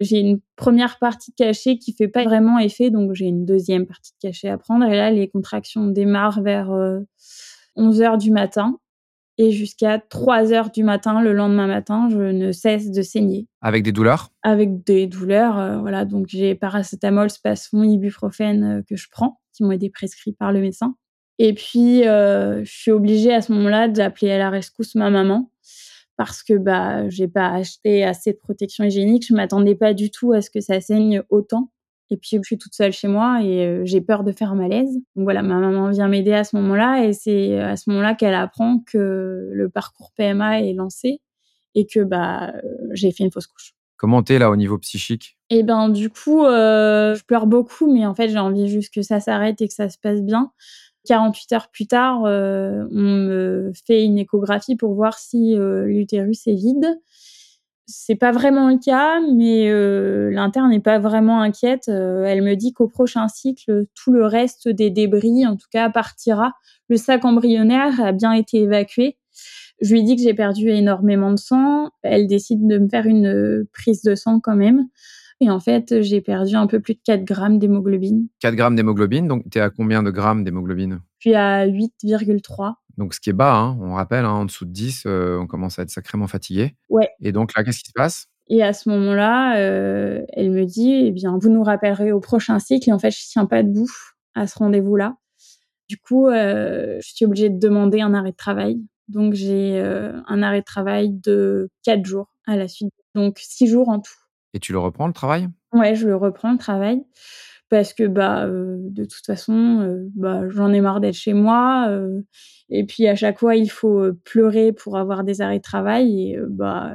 J'ai 0.01 0.19
une 0.19 0.41
première 0.57 0.99
partie 0.99 1.31
de 1.31 1.37
cachet 1.37 1.79
qui 1.79 1.93
fait 1.93 2.09
pas 2.09 2.25
vraiment 2.25 2.59
effet, 2.59 2.91
donc 2.91 3.15
j'ai 3.15 3.27
une 3.27 3.45
deuxième 3.45 3.87
partie 3.87 4.13
de 4.13 4.29
cachet 4.29 4.49
à 4.49 4.59
prendre. 4.59 4.85
Et 4.87 4.97
là, 4.97 5.11
les 5.11 5.29
contractions 5.29 5.87
démarrent 5.87 6.43
vers 6.43 6.71
11 7.77 8.01
euh, 8.01 8.05
heures 8.05 8.19
du 8.19 8.31
matin. 8.33 8.79
Et 9.37 9.51
jusqu'à 9.51 9.99
3 9.99 10.53
heures 10.53 10.71
du 10.71 10.85
matin, 10.85 11.21
le 11.21 11.33
lendemain 11.33 11.67
matin, 11.67 12.09
je 12.11 12.19
ne 12.19 12.53
cesse 12.53 12.91
de 12.91 13.03
saigner. 13.03 13.49
Avec 13.61 13.83
des 13.83 13.93
douleurs? 13.93 14.31
Avec 14.43 14.85
des 14.85 15.07
douleurs, 15.07 15.59
euh, 15.59 15.79
voilà. 15.79 16.05
Donc 16.05 16.27
j'ai 16.29 16.55
paracétamol, 16.55 17.31
spasfon, 17.31 17.83
ibuprofène 17.83 18.65
euh, 18.65 18.83
que 18.89 18.97
je 18.97 19.09
prends, 19.11 19.41
qui 19.53 19.65
m'ont 19.65 19.73
été 19.73 19.91
prescrits 19.91 20.33
par 20.33 20.53
le 20.53 20.61
médecin. 20.61 20.95
Et 21.41 21.53
puis, 21.53 22.05
je 22.05 22.63
suis 22.65 22.93
obligée 22.93 23.35
à 23.35 23.43
ce 23.43 23.51
moment-là 23.55 23.89
d'appeler 23.89 24.31
à 24.31 24.39
la 24.39 24.51
rescousse 24.51 24.95
ma 24.95 25.11
maman 25.11 25.51
parce 26.17 26.43
que 26.43 26.55
bah 26.55 27.09
j'ai 27.09 27.29
pas 27.29 27.51
acheté 27.51 28.05
assez 28.05 28.33
de 28.33 28.39
protection 28.39 28.85
hygiénique. 28.85 29.27
Je 29.27 29.35
m'attendais 29.35 29.75
pas 29.75 29.95
du 29.95 30.11
tout 30.11 30.33
à 30.33 30.43
ce 30.43 30.51
que 30.51 30.61
ça 30.61 30.81
saigne 30.81 31.23
autant. 31.29 31.71
Et 32.11 32.17
puis 32.17 32.37
je 32.37 32.43
suis 32.43 32.59
toute 32.59 32.75
seule 32.75 32.93
chez 32.93 33.09
moi 33.09 33.41
et 33.43 33.67
euh, 33.67 33.83
j'ai 33.85 34.01
peur 34.01 34.25
de 34.25 34.33
faire 34.33 34.53
un 34.53 34.57
malaise. 34.57 34.93
Donc 35.17 35.25
voilà, 35.25 35.43
ma 35.43 35.59
maman 35.59 35.91
vient 35.91 36.09
m'aider 36.09 36.33
à 36.33 36.45
ce 36.45 36.57
moment-là 36.57 37.05
et 37.05 37.13
c'est 37.13 37.59
à 37.59 37.77
ce 37.77 37.89
moment-là 37.91 38.15
qu'elle 38.15 38.35
apprend 38.35 38.81
que 38.87 39.49
le 39.53 39.69
parcours 39.69 40.13
PMA 40.17 40.61
est 40.61 40.75
lancé 40.75 41.21
et 41.75 41.87
que 41.87 42.01
bah 42.01 42.53
euh, 42.55 42.61
j'ai 42.93 43.11
fait 43.11 43.25
une 43.25 43.31
fausse 43.31 43.47
couche. 43.47 43.75
Comment 43.97 44.23
t'es 44.23 44.39
là 44.39 44.51
au 44.51 44.57
niveau 44.57 44.77
psychique? 44.79 45.39
Eh 45.51 45.63
ben 45.63 45.89
du 45.89 46.11
coup, 46.11 46.45
euh, 46.45 47.15
je 47.15 47.25
pleure 47.25 47.47
beaucoup, 47.47 47.93
mais 47.93 48.05
en 48.05 48.15
fait 48.15 48.29
j'ai 48.29 48.39
envie 48.39 48.69
juste 48.69 48.93
que 48.93 49.03
ça 49.03 49.21
s'arrête 49.21 49.61
et 49.63 49.69
que 49.69 49.75
ça 49.75 49.89
se 49.89 49.99
passe 49.99 50.21
bien. 50.21 50.53
48 51.07 51.53
heures 51.53 51.69
plus 51.69 51.87
tard, 51.87 52.25
euh, 52.25 52.85
on 52.91 53.03
me 53.03 53.73
fait 53.87 54.05
une 54.05 54.19
échographie 54.19 54.77
pour 54.77 54.95
voir 54.95 55.19
si 55.19 55.57
euh, 55.57 55.85
l'utérus 55.85 56.47
est 56.47 56.55
vide. 56.55 56.99
C'est 57.87 58.15
pas 58.15 58.33
vraiment 58.33 58.69
le 58.69 58.79
cas, 58.79 59.21
mais 59.21 59.69
euh, 59.71 60.31
l'interne 60.31 60.71
n'est 60.71 60.81
pas 60.81 60.99
vraiment 60.99 61.43
inquiète. 61.43 61.89
elle 61.89 62.43
me 62.43 62.55
dit 62.55 62.73
qu'au 62.73 62.89
prochain 62.89 63.29
cycle, 63.29 63.87
tout 63.95 64.13
le 64.13 64.25
reste 64.25 64.69
des 64.69 64.91
débris, 64.91 65.47
en 65.47 65.57
tout 65.57 65.69
cas, 65.71 65.91
partira. 65.91 66.53
Le 66.89 66.97
sac 66.97 67.25
embryonnaire 67.25 68.01
a 68.01 68.13
bien 68.13 68.33
été 68.33 68.63
évacué. 68.63 69.19
Je 69.81 69.93
lui 69.93 70.03
dis 70.03 70.17
que 70.17 70.23
j'ai 70.23 70.35
perdu 70.35 70.71
énormément 70.71 71.33
de 71.33 71.39
sang. 71.39 71.91
Elle 72.03 72.27
décide 72.27 72.67
de 72.67 72.79
me 72.79 72.89
faire 72.89 73.07
une 73.07 73.67
prise 73.73 74.03
de 74.03 74.15
sang 74.15 74.41
quand 74.41 74.57
même. 74.57 74.87
Et 75.41 75.51
en 75.51 75.61
fait, 75.61 76.01
j'ai 76.03 76.21
perdu 76.21 76.55
un 76.55 76.67
peu 76.67 76.81
plus 76.81 76.95
de 76.95 77.01
4 77.05 77.25
grammes 77.25 77.59
d'hémoglobine. 77.59 78.29
4 78.41 78.55
grammes 78.55 78.77
d'hémoglobine, 78.77 79.29
donc 79.29 79.45
tu 79.51 79.59
es 79.59 79.61
à 79.61 79.71
combien 79.71 80.03
de 80.03 80.11
grammes 80.11 80.45
d'hémoglobine? 80.45 81.01
Je 81.19 81.29
suis 81.29 81.35
à 81.35 81.67
8,3. 81.67 82.75
Donc 82.99 83.15
ce 83.15 83.21
qui 83.21 83.31
est 83.31 83.35
bas, 83.35 83.55
hein, 83.55 83.79
on 83.81 83.95
rappelle, 83.95 84.25
hein, 84.25 84.33
en 84.33 84.45
dessous 84.45 84.65
de 84.65 84.71
10, 84.71 85.05
euh, 85.07 85.39
on 85.39 85.47
commence 85.47 85.79
à 85.79 85.83
être 85.83 85.91
sacrément 85.91 86.27
fatigué. 86.27 86.77
Ouais. 86.89 87.11
Et 87.21 87.33
donc 87.33 87.55
là, 87.57 87.65
qu'est-ce 87.65 87.81
qui 87.81 87.91
se 87.91 87.95
passe? 87.95 88.27
Et 88.49 88.63
à 88.63 88.73
ce 88.73 88.89
moment-là, 88.91 89.59
euh, 89.59 90.23
elle 90.35 90.51
me 90.51 90.65
dit, 90.65 90.93
eh 90.93 91.11
bien, 91.11 91.39
vous 91.41 91.49
nous 91.49 91.63
rappellerez 91.63 92.13
au 92.13 92.21
prochain 92.21 92.59
cycle. 92.59 92.91
Et 92.91 92.93
en 92.93 92.99
fait, 92.99 93.11
je 93.11 93.27
tiens 93.29 93.47
pas 93.47 93.63
debout 93.63 93.91
à 94.35 94.47
ce 94.47 94.59
rendez-vous-là. 94.59 95.17
Du 95.89 95.97
coup, 95.99 96.29
euh, 96.29 96.99
je 97.01 97.15
suis 97.15 97.25
obligée 97.25 97.49
de 97.51 97.59
demander 97.59 98.01
un 98.01 98.15
arrêt 98.15 98.33
de 98.33 98.37
travail. 98.37 98.81
Donc, 99.09 99.35
j'ai 99.35 99.81
un 99.81 100.43
arrêt 100.43 100.61
de 100.61 100.65
travail 100.65 101.11
de 101.11 101.71
4 101.85 102.05
jours 102.05 102.29
à 102.47 102.57
la 102.57 102.69
suite. 102.69 102.93
Donc, 103.15 103.39
6 103.39 103.67
jours 103.67 103.89
en 103.89 104.01
tout. 104.01 104.13
Et 104.55 104.61
tu 104.61 104.73
le 104.73 104.79
reprends, 104.79 105.07
le 105.07 105.13
travail? 105.13 105.49
Ouais, 105.73 105.95
je 105.95 106.07
le 106.07 106.17
reprends, 106.17 106.53
le 106.53 106.59
travail. 106.59 107.03
Parce 107.71 107.93
que 107.93 108.05
bah, 108.07 108.45
euh, 108.45 108.77
de 108.79 109.05
toute 109.05 109.27
façon, 109.27 109.81
euh, 109.81 110.09
bah, 110.15 110.49
j'en 110.49 110.73
ai 110.73 110.81
marre 110.81 111.01
d'être 111.01 111.17
chez 111.17 111.33
moi. 111.33 111.87
Euh, 111.89 112.21
et 112.69 112.85
puis 112.85 113.07
à 113.07 113.15
chaque 113.15 113.39
fois, 113.39 113.57
il 113.57 113.71
faut 113.71 114.13
pleurer 114.25 114.73
pour 114.73 114.97
avoir 114.97 115.25
des 115.25 115.41
arrêts 115.41 115.59
de 115.59 115.63
travail. 115.63 116.33
Et 116.33 116.39
bah, 116.49 116.95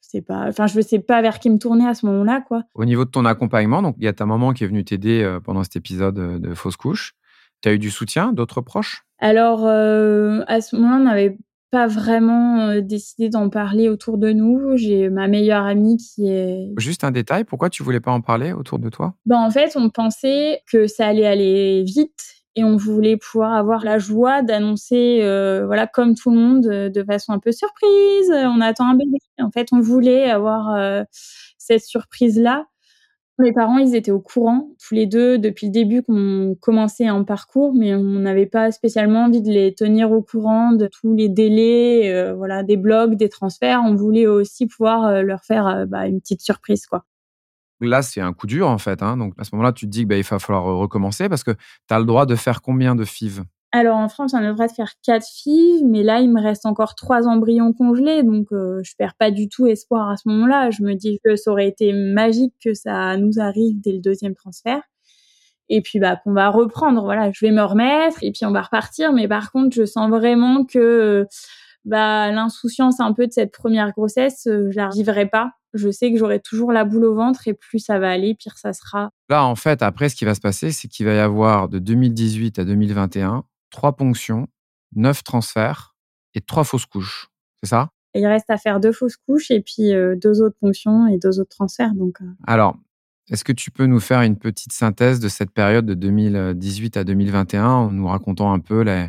c'est 0.00 0.22
pas, 0.22 0.48
enfin, 0.48 0.66
je 0.66 0.76
ne 0.76 0.82
sais 0.82 0.98
pas 0.98 1.22
vers 1.22 1.38
qui 1.38 1.50
me 1.50 1.58
tourner 1.58 1.86
à 1.86 1.94
ce 1.94 2.06
moment-là, 2.06 2.42
quoi. 2.46 2.64
Au 2.74 2.84
niveau 2.84 3.04
de 3.04 3.10
ton 3.10 3.24
accompagnement, 3.24 3.82
donc 3.82 3.96
il 3.98 4.04
y 4.04 4.08
a 4.08 4.12
ta 4.12 4.26
maman 4.26 4.52
qui 4.52 4.64
est 4.64 4.66
venue 4.66 4.84
t'aider 4.84 5.38
pendant 5.44 5.62
cet 5.62 5.76
épisode 5.76 6.40
de 6.40 6.54
fausse 6.54 6.76
couche. 6.76 7.14
Tu 7.62 7.68
as 7.68 7.72
eu 7.72 7.78
du 7.78 7.90
soutien 7.90 8.32
d'autres 8.32 8.60
proches? 8.60 9.04
Alors, 9.18 9.66
à 9.66 10.60
ce 10.60 10.76
moment-là, 10.76 11.02
on 11.02 11.06
avait 11.06 11.36
pas 11.70 11.86
vraiment 11.86 12.60
euh, 12.60 12.80
décidé 12.80 13.28
d'en 13.28 13.48
parler 13.48 13.88
autour 13.88 14.18
de 14.18 14.32
nous. 14.32 14.76
J'ai 14.76 15.08
ma 15.08 15.28
meilleure 15.28 15.64
amie 15.64 15.96
qui 15.96 16.28
est... 16.28 16.72
Juste 16.78 17.04
un 17.04 17.10
détail, 17.10 17.44
pourquoi 17.44 17.70
tu 17.70 17.82
voulais 17.82 18.00
pas 18.00 18.10
en 18.10 18.20
parler 18.20 18.52
autour 18.52 18.78
de 18.78 18.88
toi? 18.88 19.14
Ben, 19.26 19.38
En 19.38 19.50
fait, 19.50 19.76
on 19.76 19.88
pensait 19.88 20.62
que 20.70 20.86
ça 20.86 21.06
allait 21.06 21.26
aller 21.26 21.84
vite 21.84 22.39
et 22.56 22.64
on 22.64 22.76
voulait 22.76 23.16
pouvoir 23.16 23.54
avoir 23.54 23.84
la 23.84 23.98
joie 23.98 24.42
d'annoncer, 24.42 25.20
euh, 25.22 25.64
voilà, 25.66 25.86
comme 25.86 26.14
tout 26.14 26.30
le 26.30 26.36
monde, 26.36 26.66
euh, 26.66 26.88
de 26.90 27.04
façon 27.04 27.32
un 27.32 27.38
peu 27.38 27.52
surprise, 27.52 28.30
on 28.30 28.60
attend 28.60 28.88
un 28.90 28.94
bébé. 28.94 29.18
En 29.40 29.50
fait, 29.50 29.68
on 29.72 29.80
voulait 29.80 30.30
avoir 30.30 31.04
cette 31.58 31.82
surprise-là. 31.82 32.66
Mes 33.40 33.52
parents, 33.54 33.78
ils 33.78 33.94
étaient 33.94 34.10
au 34.10 34.20
courant, 34.20 34.68
tous 34.78 34.94
les 34.94 35.06
deux, 35.06 35.38
depuis 35.38 35.68
le 35.68 35.72
début 35.72 36.02
qu'on 36.02 36.54
commençait 36.60 37.06
un 37.06 37.24
parcours, 37.24 37.72
mais 37.74 37.94
on 37.94 38.02
n'avait 38.02 38.44
pas 38.44 38.70
spécialement 38.70 39.24
envie 39.24 39.40
de 39.40 39.50
les 39.50 39.74
tenir 39.74 40.12
au 40.12 40.20
courant 40.20 40.72
de 40.72 40.86
tous 40.86 41.14
les 41.14 41.30
délais, 41.30 42.12
euh, 42.12 42.34
voilà, 42.34 42.62
des 42.62 42.76
blogs, 42.76 43.14
des 43.14 43.30
transferts. 43.30 43.80
On 43.82 43.94
voulait 43.94 44.26
aussi 44.26 44.66
pouvoir 44.66 45.06
euh, 45.06 45.22
leur 45.22 45.42
faire 45.42 45.66
euh, 45.66 45.86
bah, 45.86 46.06
une 46.06 46.20
petite 46.20 46.42
surprise, 46.42 46.84
quoi. 46.86 47.06
Là, 47.80 48.02
c'est 48.02 48.20
un 48.20 48.32
coup 48.32 48.46
dur, 48.46 48.68
en 48.68 48.78
fait. 48.78 49.02
Hein. 49.02 49.16
Donc, 49.16 49.34
à 49.38 49.44
ce 49.44 49.54
moment-là, 49.54 49.72
tu 49.72 49.86
te 49.86 49.90
dis 49.90 50.00
qu'il 50.00 50.08
bah, 50.08 50.20
va 50.20 50.38
falloir 50.38 50.64
recommencer 50.64 51.28
parce 51.28 51.44
que 51.44 51.52
tu 51.52 51.94
as 51.94 51.98
le 51.98 52.04
droit 52.04 52.26
de 52.26 52.36
faire 52.36 52.62
combien 52.62 52.94
de 52.94 53.04
FIV 53.04 53.42
alors 53.72 53.98
en 53.98 54.08
France, 54.08 54.34
on 54.34 54.38
a 54.38 54.48
le 54.48 54.52
droit 54.52 54.66
de 54.66 54.72
faire 54.72 54.94
quatre 55.00 55.28
filles, 55.28 55.84
mais 55.84 56.02
là, 56.02 56.18
il 56.20 56.28
me 56.28 56.42
reste 56.42 56.66
encore 56.66 56.96
trois 56.96 57.28
embryons 57.28 57.72
congelés, 57.72 58.24
donc 58.24 58.48
euh, 58.52 58.80
je 58.82 58.94
perds 58.98 59.14
pas 59.14 59.30
du 59.30 59.48
tout 59.48 59.68
espoir 59.68 60.08
à 60.08 60.16
ce 60.16 60.28
moment-là. 60.28 60.70
Je 60.70 60.82
me 60.82 60.94
dis 60.94 61.20
que 61.24 61.36
ça 61.36 61.52
aurait 61.52 61.68
été 61.68 61.92
magique 61.92 62.52
que 62.64 62.74
ça 62.74 63.16
nous 63.16 63.38
arrive 63.38 63.80
dès 63.80 63.92
le 63.92 64.00
deuxième 64.00 64.34
transfert. 64.34 64.82
Et 65.68 65.82
puis 65.82 66.00
bah 66.00 66.16
qu'on 66.16 66.32
va 66.32 66.48
reprendre, 66.50 67.04
voilà, 67.04 67.30
je 67.30 67.46
vais 67.46 67.52
me 67.52 67.62
remettre 67.62 68.18
et 68.22 68.32
puis 68.32 68.44
on 68.44 68.50
va 68.50 68.62
repartir. 68.62 69.12
Mais 69.12 69.28
par 69.28 69.52
contre, 69.52 69.76
je 69.76 69.84
sens 69.84 70.10
vraiment 70.10 70.64
que 70.64 71.28
bah 71.84 72.32
l'insouciance 72.32 72.98
un 72.98 73.12
peu 73.12 73.28
de 73.28 73.32
cette 73.32 73.52
première 73.52 73.92
grossesse, 73.92 74.48
euh, 74.48 74.68
je 74.72 74.76
la 74.76 74.88
vivrai 74.88 75.26
pas 75.26 75.52
je 75.74 75.90
sais 75.90 76.12
que 76.12 76.18
j'aurai 76.18 76.40
toujours 76.40 76.72
la 76.72 76.84
boule 76.84 77.04
au 77.04 77.14
ventre 77.14 77.48
et 77.48 77.54
plus 77.54 77.78
ça 77.78 77.98
va 77.98 78.10
aller, 78.10 78.34
pire 78.34 78.58
ça 78.58 78.72
sera. 78.72 79.10
Là, 79.28 79.44
en 79.44 79.54
fait, 79.54 79.82
après, 79.82 80.08
ce 80.08 80.16
qui 80.16 80.24
va 80.24 80.34
se 80.34 80.40
passer, 80.40 80.72
c'est 80.72 80.88
qu'il 80.88 81.06
va 81.06 81.14
y 81.14 81.18
avoir 81.18 81.68
de 81.68 81.78
2018 81.78 82.58
à 82.58 82.64
2021 82.64 83.44
trois 83.70 83.94
ponctions, 83.94 84.48
neuf 84.94 85.22
transferts 85.24 85.96
et 86.34 86.40
trois 86.40 86.64
fausses 86.64 86.86
couches. 86.86 87.28
C'est 87.62 87.70
ça? 87.70 87.90
Il 88.14 88.26
reste 88.26 88.50
à 88.50 88.56
faire 88.56 88.80
deux 88.80 88.92
fausses 88.92 89.16
couches 89.16 89.50
et 89.50 89.60
puis 89.60 89.94
euh, 89.94 90.16
deux 90.16 90.42
autres 90.42 90.56
ponctions 90.60 91.06
et 91.06 91.18
deux 91.18 91.38
autres 91.38 91.50
transferts. 91.50 91.94
Donc, 91.94 92.20
euh. 92.20 92.26
Alors, 92.46 92.76
est-ce 93.28 93.44
que 93.44 93.52
tu 93.52 93.70
peux 93.70 93.86
nous 93.86 94.00
faire 94.00 94.22
une 94.22 94.36
petite 94.36 94.72
synthèse 94.72 95.20
de 95.20 95.28
cette 95.28 95.52
période 95.52 95.86
de 95.86 95.94
2018 95.94 96.96
à 96.96 97.04
2021 97.04 97.64
en 97.64 97.90
nous 97.92 98.08
racontant 98.08 98.52
un 98.52 98.58
peu 98.58 98.80
les, 98.80 99.06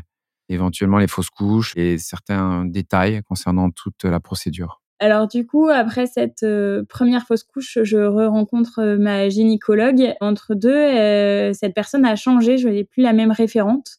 éventuellement 0.49 0.99
les 0.99 1.07
fausses 1.07 1.31
couches 1.31 1.75
et 1.75 1.97
certains 1.97 2.65
détails 2.65 3.23
concernant 3.23 3.71
toute 3.71 4.03
la 4.03 4.19
procédure? 4.19 4.80
Alors 5.01 5.27
du 5.27 5.47
coup, 5.47 5.67
après 5.67 6.05
cette 6.05 6.43
euh, 6.43 6.83
première 6.87 7.25
fausse 7.25 7.43
couche, 7.43 7.79
je 7.81 7.97
re-rencontre 7.97 8.79
euh, 8.79 8.97
ma 8.99 9.29
gynécologue. 9.29 10.13
Entre 10.21 10.53
deux, 10.53 10.69
euh, 10.69 11.53
cette 11.53 11.73
personne 11.73 12.05
a 12.05 12.15
changé, 12.15 12.59
je 12.59 12.67
n'ai 12.67 12.83
plus 12.83 13.01
la 13.01 13.11
même 13.11 13.31
référente. 13.31 13.97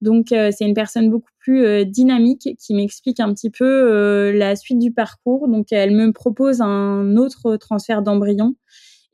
Donc 0.00 0.30
c'est 0.30 0.64
une 0.64 0.74
personne 0.74 1.10
beaucoup 1.10 1.30
plus 1.38 1.86
dynamique 1.86 2.56
qui 2.58 2.74
m'explique 2.74 3.20
un 3.20 3.32
petit 3.32 3.50
peu 3.50 4.32
la 4.32 4.56
suite 4.56 4.80
du 4.80 4.90
parcours. 4.90 5.46
Donc 5.46 5.68
elle 5.70 5.92
me 5.92 6.10
propose 6.12 6.60
un 6.60 7.16
autre 7.16 7.56
transfert 7.56 8.02
d'embryon. 8.02 8.56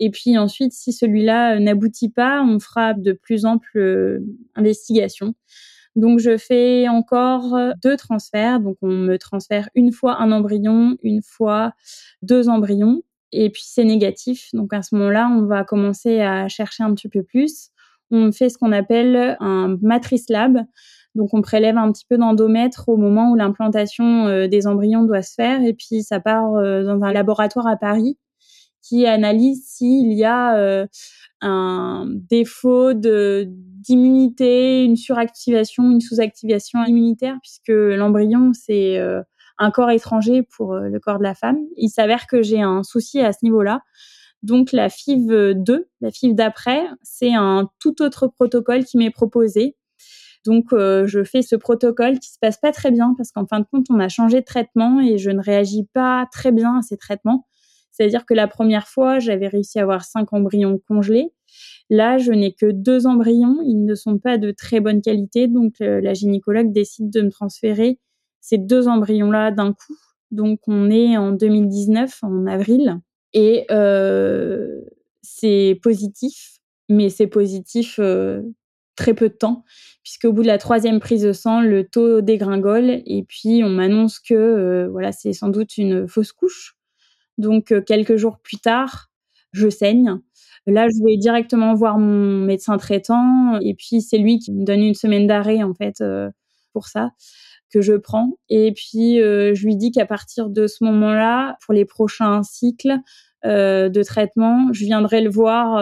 Et 0.01 0.09
puis 0.11 0.39
ensuite, 0.39 0.73
si 0.73 0.95
celui-là 0.95 1.61
n'aboutit 1.61 2.09
pas, 2.09 2.43
on 2.43 2.59
fera 2.59 2.95
de 2.95 3.13
plus 3.13 3.45
amples 3.45 4.23
investigations. 4.55 5.35
Donc, 5.99 6.21
je 6.21 6.39
fais 6.39 6.87
encore 6.89 7.57
euh, 7.57 7.73
deux 7.83 7.97
transferts. 7.97 8.61
Donc, 8.61 8.77
on 8.83 8.89
me 8.93 9.19
transfère 9.19 9.69
une 9.75 9.91
fois 9.91 10.23
un 10.23 10.31
embryon, 10.31 10.97
une 11.03 11.23
fois 11.23 11.73
deux 12.23 12.49
embryons. 12.49 13.03
Et 13.33 13.51
puis, 13.51 13.65
c'est 13.67 13.83
négatif. 13.83 14.49
Donc, 14.53 14.73
à 14.73 14.83
ce 14.83 14.95
moment-là, 14.95 15.29
on 15.29 15.47
va 15.47 15.65
commencer 15.65 16.21
à 16.21 16.47
chercher 16.47 16.85
un 16.85 16.95
petit 16.95 17.09
peu 17.09 17.25
plus. 17.25 17.71
On 18.13 18.31
fait 18.31 18.49
ce 18.49 18.59
qu'on 18.59 18.71
appelle 18.71 19.37
un 19.41 19.77
matrice 19.83 20.31
lab. 20.31 20.59
Donc, 21.17 21.35
on 21.35 21.43
prélève 21.43 21.77
un 21.77 21.91
petit 21.91 22.07
peu 22.09 22.17
d'endomètre 22.17 22.89
au 22.89 22.97
moment 22.97 23.33
où 23.33 23.35
l'implantation 23.35 24.27
euh, 24.29 24.47
des 24.47 24.69
embryons 24.69 25.03
doit 25.03 25.23
se 25.23 25.35
faire. 25.35 25.61
Et 25.65 25.75
puis, 25.75 26.05
ça 26.05 26.21
part 26.21 26.55
euh, 26.55 26.85
dans 26.85 27.03
un 27.03 27.13
laboratoire 27.13 27.67
à 27.67 27.77
Paris 27.77 28.17
qui 28.83 29.05
analyse 29.05 29.67
s'il 29.67 30.13
y 30.13 30.25
a 30.25 30.87
un 31.43 32.07
défaut 32.09 32.95
de 32.95 33.53
d'immunité, 33.81 34.85
une 34.85 34.97
suractivation, 34.97 35.91
une 35.91 36.01
sous-activation 36.01 36.85
immunitaire, 36.85 37.37
puisque 37.43 37.69
l'embryon 37.69 38.53
c'est 38.53 38.99
euh, 38.99 39.23
un 39.59 39.71
corps 39.71 39.91
étranger 39.91 40.43
pour 40.43 40.75
euh, 40.75 40.89
le 40.89 41.01
corps 41.01 41.19
de 41.19 41.25
la 41.25 41.35
femme. 41.35 41.59
Il 41.77 41.89
s'avère 41.89 42.27
que 42.27 42.43
j'ai 42.43 42.61
un 42.61 42.83
souci 42.83 43.21
à 43.21 43.33
ce 43.33 43.39
niveau-là. 43.43 43.83
Donc 44.43 44.73
la 44.73 44.89
FIV 44.89 45.55
2, 45.55 45.89
la 46.01 46.11
FIV 46.11 46.35
d'après, 46.35 46.87
c'est 47.03 47.35
un 47.35 47.69
tout 47.81 48.03
autre 48.03 48.29
protocole 48.29 48.85
qui 48.85 48.97
m'est 48.97 49.11
proposé. 49.11 49.77
Donc 50.47 50.73
euh, 50.73 51.07
je 51.07 51.25
fais 51.25 51.43
ce 51.43 51.57
protocole 51.57 52.19
qui 52.21 52.31
se 52.31 52.39
passe 52.41 52.59
pas 52.59 52.73
très 52.73 52.91
bien 52.91 53.15
parce 53.17 53.33
qu'en 53.33 53.47
fin 53.47 53.61
de 53.61 53.67
compte 53.71 53.87
on 53.91 53.99
a 53.99 54.09
changé 54.09 54.41
de 54.41 54.45
traitement 54.45 55.01
et 55.01 55.19
je 55.19 55.31
ne 55.31 55.43
réagis 55.43 55.89
pas 55.93 56.27
très 56.33 56.53
bien 56.53 56.79
à 56.79 56.83
ces 56.83 56.97
traitements. 56.97 57.47
C'est-à-dire 57.91 58.25
que 58.25 58.35
la 58.35 58.47
première 58.47 58.87
fois, 58.87 59.19
j'avais 59.19 59.49
réussi 59.49 59.81
à 59.81 59.83
avoir 59.83 60.05
cinq 60.05 60.33
embryons 60.33 60.79
congelés. 60.87 61.33
Là, 61.91 62.19
je 62.19 62.33
n'ai 62.33 62.53
que 62.53 62.71
deux 62.71 63.07
embryons. 63.07 63.59
Ils 63.65 63.85
ne 63.85 63.95
sont 63.95 64.19
pas 64.19 64.39
de 64.39 64.51
très 64.51 64.81
bonne 64.81 65.03
qualité. 65.03 65.49
Donc, 65.49 65.81
euh, 65.81 66.01
la 66.01 66.15
gynécologue 66.15 66.73
décide 66.73 67.11
de 67.11 67.23
me 67.23 67.31
transférer 67.31 67.99
ces 68.41 68.59
deux 68.59 68.89
embryons-là 68.89 69.51
d'un 69.51 69.73
coup. 69.73 69.97
Donc, 70.31 70.61
on 70.67 70.91
est 70.91 71.17
en 71.17 71.33
2019, 71.33 72.19
en 72.23 72.47
avril. 72.47 72.99
Et 73.33 73.67
euh, 73.71 74.81
c'est 75.23 75.79
positif, 75.83 76.59
mais 76.89 77.09
c'est 77.09 77.27
positif 77.27 77.99
euh, 77.99 78.43
très 78.97 79.15
peu 79.15 79.29
de 79.29 79.35
temps, 79.35 79.65
puisqu'au 80.03 80.33
bout 80.33 80.43
de 80.43 80.47
la 80.47 80.59
troisième 80.59 81.01
prise 81.01 81.23
de 81.23 81.33
sang, 81.33 81.61
le 81.61 81.85
taux 81.85 82.21
dégringole. 82.21 83.03
Et 83.07 83.25
puis, 83.29 83.63
on 83.65 83.71
m'annonce 83.71 84.19
que 84.19 84.89
voilà, 84.91 85.13
c'est 85.13 85.33
sans 85.33 85.49
doute 85.49 85.79
une 85.79 86.09
fausse 86.09 86.33
couche 86.33 86.79
donc, 87.39 87.73
quelques 87.87 88.17
jours 88.17 88.39
plus 88.41 88.59
tard, 88.59 89.11
je 89.53 89.71
saigne. 89.71 90.21
Là, 90.69 90.87
je 90.89 91.03
vais 91.05 91.17
directement 91.17 91.75
voir 91.75 91.99
mon 91.99 92.45
médecin 92.45 92.77
traitant 92.77 93.59
et 93.61 93.75
puis 93.75 94.03
c'est 94.03 94.19
lui 94.19 94.39
qui 94.39 94.53
me 94.53 94.65
donne 94.65 94.83
une 94.83 94.95
semaine 94.95 95.27
d'arrêt 95.27 95.63
en 95.63 95.75
fait 95.75 96.01
euh, 96.01 96.31
pour 96.73 96.87
ça 96.89 97.11
que 97.73 97.81
je 97.81 97.95
prends. 97.95 98.39
Et 98.49 98.73
puis 98.73 99.21
euh, 99.21 99.55
je 99.55 99.65
lui 99.67 99.77
dis 99.77 99.91
qu'à 99.91 100.07
partir 100.07 100.51
de 100.51 100.67
ce 100.67 100.85
moment-là, 100.85 101.57
pour 101.65 101.75
les 101.75 101.85
prochains 101.85 102.43
cycles 102.43 102.97
de 103.45 104.03
traitement, 104.03 104.73
je 104.73 104.85
viendrai 104.85 105.21
le 105.21 105.31
voir 105.31 105.81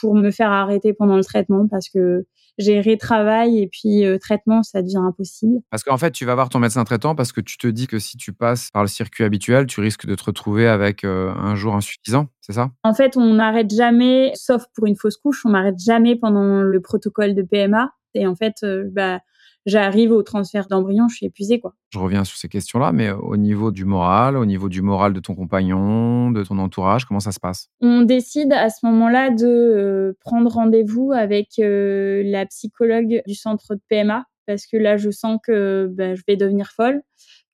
pour 0.00 0.14
me 0.14 0.30
faire 0.30 0.50
arrêter 0.50 0.94
pendant 0.94 1.16
le 1.16 1.22
traitement 1.22 1.68
parce 1.68 1.90
que 1.90 2.24
gérer 2.58 2.96
travail 2.96 3.58
et 3.58 3.68
puis 3.68 4.04
euh, 4.04 4.18
traitement, 4.18 4.62
ça 4.62 4.82
devient 4.82 4.98
impossible. 4.98 5.60
Parce 5.70 5.82
qu'en 5.82 5.96
fait, 5.96 6.10
tu 6.10 6.24
vas 6.24 6.34
voir 6.34 6.48
ton 6.48 6.58
médecin 6.58 6.84
traitant 6.84 7.14
parce 7.14 7.32
que 7.32 7.40
tu 7.40 7.58
te 7.58 7.66
dis 7.66 7.86
que 7.86 7.98
si 7.98 8.16
tu 8.16 8.32
passes 8.32 8.70
par 8.70 8.82
le 8.82 8.88
circuit 8.88 9.24
habituel, 9.24 9.66
tu 9.66 9.80
risques 9.80 10.06
de 10.06 10.14
te 10.14 10.24
retrouver 10.24 10.66
avec 10.68 11.04
euh, 11.04 11.32
un 11.34 11.54
jour 11.54 11.74
insuffisant, 11.74 12.28
c'est 12.40 12.52
ça? 12.52 12.70
En 12.82 12.94
fait, 12.94 13.16
on 13.16 13.34
n'arrête 13.34 13.72
jamais, 13.74 14.32
sauf 14.34 14.64
pour 14.74 14.86
une 14.86 14.96
fausse 14.96 15.16
couche, 15.16 15.44
on 15.44 15.50
n'arrête 15.50 15.78
jamais 15.78 16.16
pendant 16.16 16.62
le 16.62 16.80
protocole 16.80 17.34
de 17.34 17.42
PMA. 17.42 17.90
Et 18.14 18.26
en 18.26 18.36
fait, 18.36 18.54
euh, 18.62 18.84
bah, 18.92 19.20
j'arrive 19.66 20.12
au 20.12 20.22
transfert 20.22 20.66
d'embryon, 20.68 21.08
je 21.08 21.16
suis 21.16 21.26
épuisée. 21.26 21.60
Quoi. 21.60 21.74
Je 21.90 21.98
reviens 21.98 22.24
sur 22.24 22.36
ces 22.36 22.48
questions-là, 22.48 22.92
mais 22.92 23.10
au 23.10 23.36
niveau 23.36 23.70
du 23.70 23.84
moral, 23.84 24.36
au 24.36 24.46
niveau 24.46 24.68
du 24.68 24.82
moral 24.82 25.12
de 25.12 25.20
ton 25.20 25.34
compagnon, 25.34 26.30
de 26.30 26.42
ton 26.42 26.58
entourage, 26.58 27.04
comment 27.04 27.20
ça 27.20 27.32
se 27.32 27.40
passe? 27.40 27.68
On 27.80 28.02
décide 28.02 28.52
à 28.52 28.70
ce 28.70 28.84
moment-là 28.86 29.30
de 29.30 29.46
euh, 29.46 30.12
prendre 30.20 30.50
rendez-vous 30.50 31.12
avec 31.12 31.58
euh, 31.58 32.22
la 32.24 32.46
psychologue 32.46 33.22
du 33.26 33.34
centre 33.34 33.74
de 33.74 33.80
PMA, 33.88 34.24
parce 34.46 34.66
que 34.66 34.76
là, 34.76 34.96
je 34.96 35.10
sens 35.10 35.38
que 35.42 35.88
ben, 35.90 36.14
je 36.14 36.22
vais 36.28 36.36
devenir 36.36 36.70
folle 36.70 37.02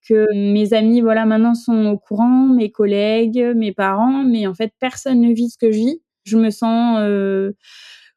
que 0.07 0.27
mes 0.33 0.73
amis, 0.73 1.01
voilà, 1.01 1.25
maintenant 1.25 1.53
sont 1.53 1.85
au 1.85 1.97
courant, 1.97 2.47
mes 2.47 2.71
collègues, 2.71 3.53
mes 3.55 3.71
parents, 3.71 4.23
mais 4.23 4.47
en 4.47 4.53
fait, 4.53 4.73
personne 4.79 5.21
ne 5.21 5.33
vit 5.33 5.49
ce 5.49 5.57
que 5.57 5.71
je 5.71 5.77
vis. 5.77 6.01
Je 6.23 6.37
me 6.37 6.49
sens 6.49 6.97
euh, 6.99 7.53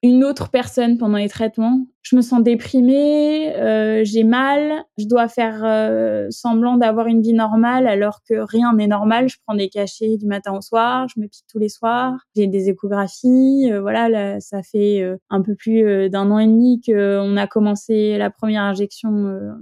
une 0.04 0.22
autre 0.22 0.50
personne 0.50 0.98
pendant 0.98 1.16
les 1.16 1.30
traitements. 1.30 1.86
Je 2.02 2.14
me 2.14 2.20
sens 2.20 2.42
déprimée, 2.42 3.56
euh, 3.56 4.02
j'ai 4.04 4.22
mal, 4.22 4.84
je 4.98 5.06
dois 5.06 5.28
faire 5.28 5.62
euh, 5.64 6.26
semblant 6.28 6.76
d'avoir 6.76 7.06
une 7.06 7.22
vie 7.22 7.32
normale 7.32 7.86
alors 7.86 8.20
que 8.28 8.34
rien 8.34 8.74
n'est 8.74 8.86
normal. 8.86 9.30
Je 9.30 9.38
prends 9.46 9.54
des 9.56 9.70
cachets 9.70 10.18
du 10.18 10.26
matin 10.26 10.52
au 10.52 10.60
soir, 10.60 11.08
je 11.08 11.18
me 11.18 11.26
pique 11.26 11.46
tous 11.50 11.58
les 11.58 11.70
soirs, 11.70 12.18
j'ai 12.36 12.46
des 12.46 12.68
échographies. 12.68 13.72
Euh, 13.72 13.80
voilà, 13.80 14.10
là, 14.10 14.40
ça 14.40 14.62
fait 14.62 15.02
un 15.30 15.40
peu 15.40 15.54
plus 15.54 16.10
d'un 16.10 16.30
an 16.30 16.38
et 16.38 16.46
demi 16.46 16.82
qu'on 16.84 17.38
a 17.38 17.46
commencé 17.46 18.18
la 18.18 18.28
première 18.28 18.64
injection 18.64 19.10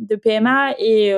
de 0.00 0.16
PMA 0.16 0.74
et 0.80 1.12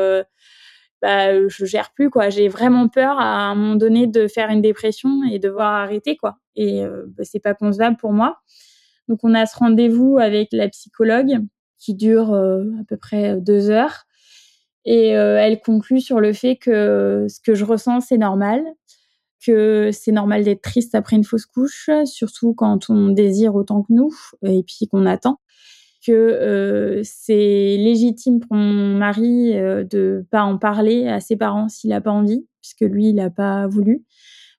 bah, 1.00 1.48
je 1.48 1.64
gère 1.64 1.92
plus 1.94 2.10
quoi. 2.10 2.28
J'ai 2.28 2.48
vraiment 2.48 2.88
peur 2.88 3.18
à 3.18 3.46
un 3.46 3.54
moment 3.54 3.76
donné 3.76 4.06
de 4.06 4.28
faire 4.28 4.50
une 4.50 4.60
dépression 4.60 5.22
et 5.30 5.38
de 5.38 5.48
devoir 5.48 5.72
arrêter 5.72 6.18
quoi. 6.18 6.37
Et 6.56 6.82
bah, 7.16 7.24
c'est 7.24 7.40
pas 7.40 7.54
concevable 7.54 7.96
pour 7.96 8.12
moi. 8.12 8.42
Donc 9.08 9.20
on 9.22 9.34
a 9.34 9.46
ce 9.46 9.56
rendez-vous 9.56 10.18
avec 10.18 10.48
la 10.52 10.68
psychologue 10.68 11.40
qui 11.78 11.94
dure 11.94 12.32
euh, 12.32 12.64
à 12.80 12.84
peu 12.84 12.96
près 12.96 13.40
deux 13.40 13.70
heures. 13.70 14.04
Et 14.86 15.16
euh, 15.16 15.38
elle 15.38 15.60
conclut 15.60 16.00
sur 16.00 16.20
le 16.20 16.32
fait 16.32 16.56
que 16.56 17.26
ce 17.28 17.40
que 17.40 17.54
je 17.54 17.64
ressens, 17.64 18.00
c'est 18.02 18.18
normal, 18.18 18.62
que 19.44 19.90
c'est 19.92 20.12
normal 20.12 20.44
d'être 20.44 20.62
triste 20.62 20.94
après 20.94 21.16
une 21.16 21.24
fausse 21.24 21.46
couche, 21.46 21.90
surtout 22.04 22.54
quand 22.54 22.90
on 22.90 23.08
désire 23.08 23.54
autant 23.54 23.82
que 23.82 23.92
nous 23.92 24.14
et 24.42 24.62
puis 24.62 24.86
qu'on 24.88 25.06
attend, 25.06 25.40
que 26.06 26.12
euh, 26.12 27.00
c'est 27.02 27.76
légitime 27.78 28.40
pour 28.40 28.56
mon 28.56 28.96
mari 28.98 29.52
de 29.54 30.26
pas 30.30 30.42
en 30.42 30.58
parler 30.58 31.08
à 31.08 31.20
ses 31.20 31.36
parents 31.36 31.68
s'il 31.68 31.90
n'a 31.90 32.02
pas 32.02 32.12
envie, 32.12 32.46
puisque 32.60 32.92
lui, 32.92 33.08
il 33.08 33.14
n'a 33.14 33.30
pas 33.30 33.66
voulu. 33.66 34.04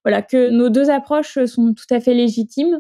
Voilà, 0.03 0.21
que 0.21 0.49
nos 0.49 0.69
deux 0.69 0.91
approches 0.91 1.43
sont 1.45 1.73
tout 1.73 1.91
à 1.91 1.99
fait 1.99 2.13
légitimes 2.13 2.79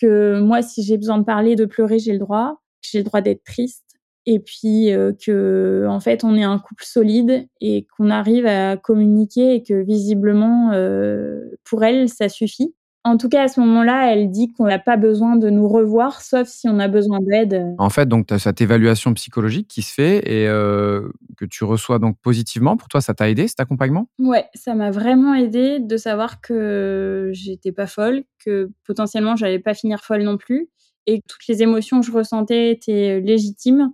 que 0.00 0.40
moi, 0.40 0.62
si 0.62 0.82
j'ai 0.82 0.96
besoin 0.96 1.18
de 1.18 1.24
parler, 1.24 1.56
de 1.56 1.64
pleurer, 1.64 1.98
j'ai 1.98 2.12
le 2.12 2.18
droit, 2.18 2.60
j'ai 2.82 2.98
le 2.98 3.04
droit 3.04 3.20
d'être 3.20 3.44
triste, 3.44 3.84
et 4.26 4.40
puis 4.40 4.92
euh, 4.92 5.12
que 5.12 5.86
en 5.88 6.00
fait, 6.00 6.22
on 6.24 6.36
est 6.36 6.44
un 6.44 6.58
couple 6.58 6.84
solide 6.84 7.48
et 7.60 7.86
qu'on 7.96 8.10
arrive 8.10 8.46
à 8.46 8.76
communiquer 8.76 9.54
et 9.54 9.62
que 9.62 9.74
visiblement, 9.82 10.72
euh, 10.72 11.50
pour 11.64 11.82
elle, 11.84 12.08
ça 12.08 12.28
suffit. 12.28 12.74
En 13.08 13.16
tout 13.16 13.30
cas, 13.30 13.44
à 13.44 13.48
ce 13.48 13.58
moment-là, 13.60 14.12
elle 14.12 14.30
dit 14.30 14.52
qu'on 14.52 14.66
n'a 14.66 14.78
pas 14.78 14.98
besoin 14.98 15.36
de 15.36 15.48
nous 15.48 15.66
revoir, 15.66 16.20
sauf 16.20 16.46
si 16.46 16.68
on 16.68 16.78
a 16.78 16.88
besoin 16.88 17.20
d'aide. 17.22 17.74
En 17.78 17.88
fait, 17.88 18.06
donc, 18.06 18.26
tu 18.26 18.34
as 18.34 18.38
cette 18.38 18.60
évaluation 18.60 19.14
psychologique 19.14 19.66
qui 19.66 19.80
se 19.80 19.94
fait 19.94 20.18
et 20.30 20.46
euh, 20.46 21.08
que 21.38 21.46
tu 21.46 21.64
reçois 21.64 21.98
donc 21.98 22.18
positivement. 22.20 22.76
Pour 22.76 22.88
toi, 22.88 23.00
ça 23.00 23.14
t'a 23.14 23.30
aidé, 23.30 23.48
cet 23.48 23.60
accompagnement? 23.60 24.10
Ouais, 24.18 24.44
ça 24.54 24.74
m'a 24.74 24.90
vraiment 24.90 25.34
aidé 25.34 25.78
de 25.80 25.96
savoir 25.96 26.42
que 26.42 27.30
j'étais 27.32 27.72
pas 27.72 27.86
folle, 27.86 28.24
que 28.44 28.70
potentiellement, 28.86 29.36
j'allais 29.36 29.58
pas 29.58 29.72
finir 29.72 30.00
folle 30.04 30.22
non 30.22 30.36
plus 30.36 30.68
et 31.06 31.20
que 31.20 31.26
toutes 31.26 31.46
les 31.48 31.62
émotions 31.62 32.00
que 32.00 32.06
je 32.06 32.12
ressentais 32.12 32.70
étaient 32.70 33.20
légitimes. 33.20 33.90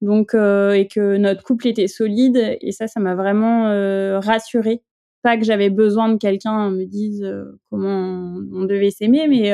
Donc, 0.00 0.34
euh, 0.34 0.72
et 0.72 0.88
que 0.88 1.16
notre 1.16 1.44
couple 1.44 1.68
était 1.68 1.86
solide. 1.86 2.58
Et 2.60 2.72
ça, 2.72 2.88
ça 2.88 2.98
m'a 2.98 3.14
vraiment 3.14 3.68
euh, 3.68 4.18
rassurée 4.18 4.82
Pas 5.22 5.36
que 5.36 5.44
j'avais 5.44 5.70
besoin 5.70 6.08
de 6.10 6.16
quelqu'un 6.16 6.70
me 6.70 6.84
dise 6.84 7.26
comment 7.70 8.36
on 8.52 8.64
devait 8.64 8.90
s'aimer, 8.90 9.26
mais 9.28 9.50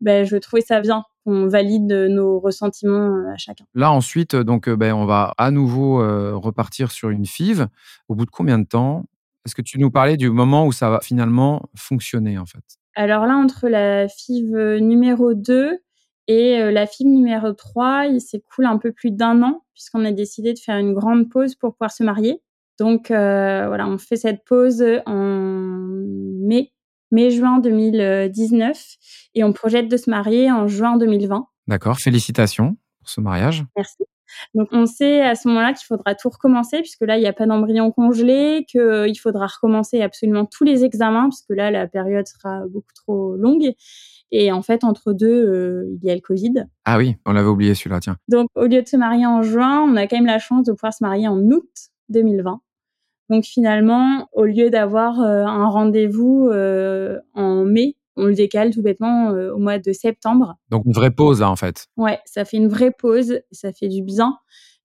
ben, 0.00 0.24
je 0.24 0.36
trouvais 0.36 0.62
ça 0.62 0.80
bien 0.80 1.04
qu'on 1.24 1.48
valide 1.48 1.92
nos 1.92 2.40
ressentiments 2.40 3.30
à 3.32 3.36
chacun. 3.36 3.64
Là 3.74 3.92
ensuite, 3.92 4.34
donc 4.36 4.68
ben, 4.68 4.94
on 4.94 5.06
va 5.06 5.34
à 5.38 5.50
nouveau 5.50 5.96
repartir 6.38 6.90
sur 6.90 7.10
une 7.10 7.26
FIV. 7.26 7.66
Au 8.08 8.14
bout 8.14 8.26
de 8.26 8.30
combien 8.30 8.58
de 8.58 8.66
temps? 8.66 9.04
Est-ce 9.46 9.54
que 9.54 9.62
tu 9.62 9.78
nous 9.78 9.90
parlais 9.90 10.18
du 10.18 10.30
moment 10.30 10.66
où 10.66 10.72
ça 10.72 10.90
va 10.90 11.00
finalement 11.00 11.62
fonctionner 11.74 12.38
en 12.38 12.46
fait? 12.46 12.62
Alors 12.94 13.26
là, 13.26 13.36
entre 13.36 13.68
la 13.68 14.08
FIV 14.08 14.78
numéro 14.80 15.32
2 15.32 15.78
et 16.28 16.70
la 16.70 16.86
FIV 16.86 17.08
numéro 17.08 17.52
3, 17.52 18.06
il 18.06 18.20
s'écoule 18.20 18.66
un 18.66 18.76
peu 18.76 18.92
plus 18.92 19.10
d'un 19.10 19.42
an 19.42 19.62
puisqu'on 19.72 20.04
a 20.04 20.12
décidé 20.12 20.52
de 20.52 20.58
faire 20.58 20.76
une 20.76 20.92
grande 20.92 21.30
pause 21.30 21.54
pour 21.54 21.72
pouvoir 21.72 21.90
se 21.90 22.02
marier. 22.02 22.42
Donc 22.80 23.08
voilà, 23.08 23.86
on 23.86 23.98
fait 23.98 24.16
cette 24.16 24.44
pause 24.44 24.84
en 25.06 25.94
mai 26.42 26.72
mai-juin 27.10 27.58
2019 27.58 28.82
et 29.34 29.44
on 29.44 29.52
projette 29.52 29.88
de 29.88 29.96
se 29.96 30.10
marier 30.10 30.50
en 30.50 30.66
juin 30.66 30.96
2020. 30.96 31.46
D'accord, 31.66 31.98
félicitations 31.98 32.76
pour 32.98 33.08
ce 33.08 33.20
mariage. 33.20 33.64
Merci. 33.76 34.04
Donc 34.54 34.68
on 34.70 34.86
sait 34.86 35.22
à 35.22 35.34
ce 35.34 35.48
moment-là 35.48 35.72
qu'il 35.72 35.84
faudra 35.86 36.14
tout 36.14 36.28
recommencer 36.28 36.78
puisque 36.78 37.00
là 37.02 37.16
il 37.16 37.20
n'y 37.20 37.26
a 37.26 37.32
pas 37.32 37.46
d'embryon 37.46 37.90
congelé, 37.90 38.64
qu'il 38.68 39.18
faudra 39.18 39.46
recommencer 39.46 40.02
absolument 40.02 40.46
tous 40.46 40.64
les 40.64 40.84
examens 40.84 41.28
puisque 41.28 41.50
là 41.50 41.70
la 41.70 41.88
période 41.88 42.26
sera 42.26 42.60
beaucoup 42.68 42.92
trop 42.94 43.34
longue. 43.34 43.72
Et 44.32 44.52
en 44.52 44.62
fait, 44.62 44.84
entre 44.84 45.12
deux, 45.12 45.26
euh, 45.26 45.98
il 46.00 46.06
y 46.06 46.10
a 46.12 46.14
le 46.14 46.20
Covid. 46.20 46.66
Ah 46.84 46.98
oui, 46.98 47.16
on 47.26 47.32
l'avait 47.32 47.48
oublié 47.48 47.74
celui-là, 47.74 47.98
tiens. 47.98 48.16
Donc, 48.28 48.48
au 48.54 48.66
lieu 48.66 48.80
de 48.80 48.86
se 48.86 48.96
marier 48.96 49.26
en 49.26 49.42
juin, 49.42 49.80
on 49.80 49.96
a 49.96 50.06
quand 50.06 50.14
même 50.14 50.26
la 50.26 50.38
chance 50.38 50.66
de 50.66 50.72
pouvoir 50.72 50.94
se 50.94 51.02
marier 51.02 51.26
en 51.26 51.40
août 51.50 51.68
2020. 52.10 52.60
Donc 53.30 53.44
finalement, 53.44 54.28
au 54.32 54.44
lieu 54.44 54.70
d'avoir 54.70 55.20
euh, 55.20 55.44
un 55.44 55.68
rendez-vous 55.68 56.48
euh, 56.52 57.20
en 57.34 57.64
mai, 57.64 57.96
on 58.16 58.24
le 58.24 58.34
décale 58.34 58.74
tout 58.74 58.82
bêtement 58.82 59.30
euh, 59.30 59.52
au 59.52 59.58
mois 59.58 59.78
de 59.78 59.92
septembre. 59.92 60.56
Donc 60.68 60.84
une 60.84 60.92
vraie 60.92 61.12
pause, 61.12 61.40
en 61.40 61.54
fait. 61.54 61.86
Ouais, 61.96 62.18
ça 62.26 62.44
fait 62.44 62.56
une 62.56 62.66
vraie 62.66 62.90
pause, 62.90 63.40
ça 63.52 63.72
fait 63.72 63.88
du 63.88 64.02
bien. 64.02 64.36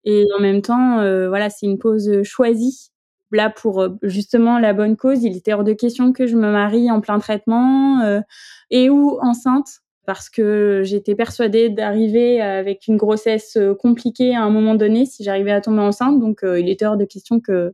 Et 0.04 0.24
en 0.38 0.40
même 0.40 0.62
temps, 0.62 0.98
voilà, 1.28 1.50
c'est 1.50 1.66
une 1.66 1.78
pause 1.78 2.22
choisie. 2.22 2.92
Là, 3.32 3.50
pour 3.50 3.84
justement 4.02 4.60
la 4.60 4.72
bonne 4.72 4.96
cause, 4.96 5.24
il 5.24 5.36
était 5.36 5.52
hors 5.52 5.64
de 5.64 5.72
question 5.72 6.12
que 6.12 6.28
je 6.28 6.36
me 6.36 6.52
marie 6.52 6.92
en 6.92 7.00
plein 7.00 7.18
traitement 7.18 8.22
et 8.70 8.88
ou 8.88 9.18
enceinte 9.20 9.80
parce 10.06 10.30
que 10.30 10.82
j'étais 10.84 11.14
persuadée 11.14 11.68
d'arriver 11.68 12.40
avec 12.40 12.86
une 12.86 12.96
grossesse 12.96 13.58
compliquée 13.80 14.34
à 14.34 14.42
un 14.42 14.50
moment 14.50 14.74
donné 14.74 15.04
si 15.04 15.24
j'arrivais 15.24 15.52
à 15.52 15.60
tomber 15.60 15.80
enceinte. 15.80 16.20
Donc, 16.20 16.40
il 16.42 16.68
était 16.68 16.86
hors 16.86 16.96
de 16.96 17.04
question 17.04 17.40
que 17.40 17.72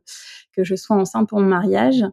que 0.53 0.63
je 0.63 0.75
sois 0.75 0.95
enceinte 0.95 1.29
pour 1.29 1.39
mon 1.39 1.47
mariage. 1.47 2.03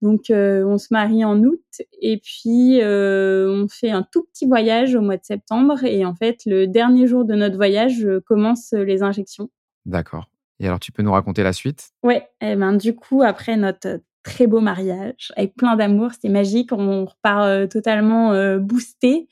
Donc, 0.00 0.30
euh, 0.30 0.64
on 0.64 0.78
se 0.78 0.88
marie 0.90 1.24
en 1.24 1.42
août 1.42 1.60
et 2.00 2.18
puis 2.18 2.80
euh, 2.80 3.50
on 3.50 3.68
fait 3.68 3.90
un 3.90 4.02
tout 4.02 4.24
petit 4.24 4.46
voyage 4.46 4.94
au 4.94 5.00
mois 5.00 5.16
de 5.16 5.24
septembre. 5.24 5.82
Et 5.84 6.04
en 6.04 6.14
fait, 6.14 6.42
le 6.46 6.66
dernier 6.66 7.06
jour 7.06 7.24
de 7.24 7.34
notre 7.34 7.56
voyage, 7.56 7.98
je 7.98 8.18
commence 8.20 8.72
les 8.72 9.02
injections. 9.02 9.50
D'accord. 9.86 10.30
Et 10.60 10.66
alors, 10.66 10.80
tu 10.80 10.92
peux 10.92 11.02
nous 11.02 11.12
raconter 11.12 11.42
la 11.42 11.52
suite? 11.52 11.90
Ouais. 12.02 12.28
Et 12.40 12.52
eh 12.52 12.56
ben, 12.56 12.74
du 12.74 12.94
coup, 12.94 13.22
après 13.22 13.56
notre 13.56 14.00
très 14.22 14.46
beau 14.46 14.60
mariage 14.60 15.32
avec 15.36 15.54
plein 15.54 15.76
d'amour, 15.76 16.12
c'était 16.12 16.28
magique. 16.28 16.72
On 16.72 17.04
repart 17.04 17.44
euh, 17.44 17.66
totalement 17.66 18.58
boosté. 18.58 19.28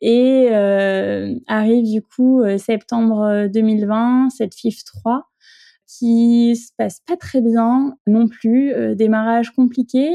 Et 0.00 0.48
arrive 1.48 1.90
du 1.90 2.02
coup 2.02 2.42
septembre 2.56 3.48
2020, 3.48 4.30
cette 4.30 4.54
FIF 4.54 4.84
3 4.84 5.28
qui 5.88 6.54
se 6.54 6.70
passe 6.76 7.00
pas 7.06 7.16
très 7.16 7.40
bien 7.40 7.96
non 8.06 8.28
plus, 8.28 8.72
euh, 8.72 8.94
démarrage 8.94 9.50
compliqué. 9.50 10.08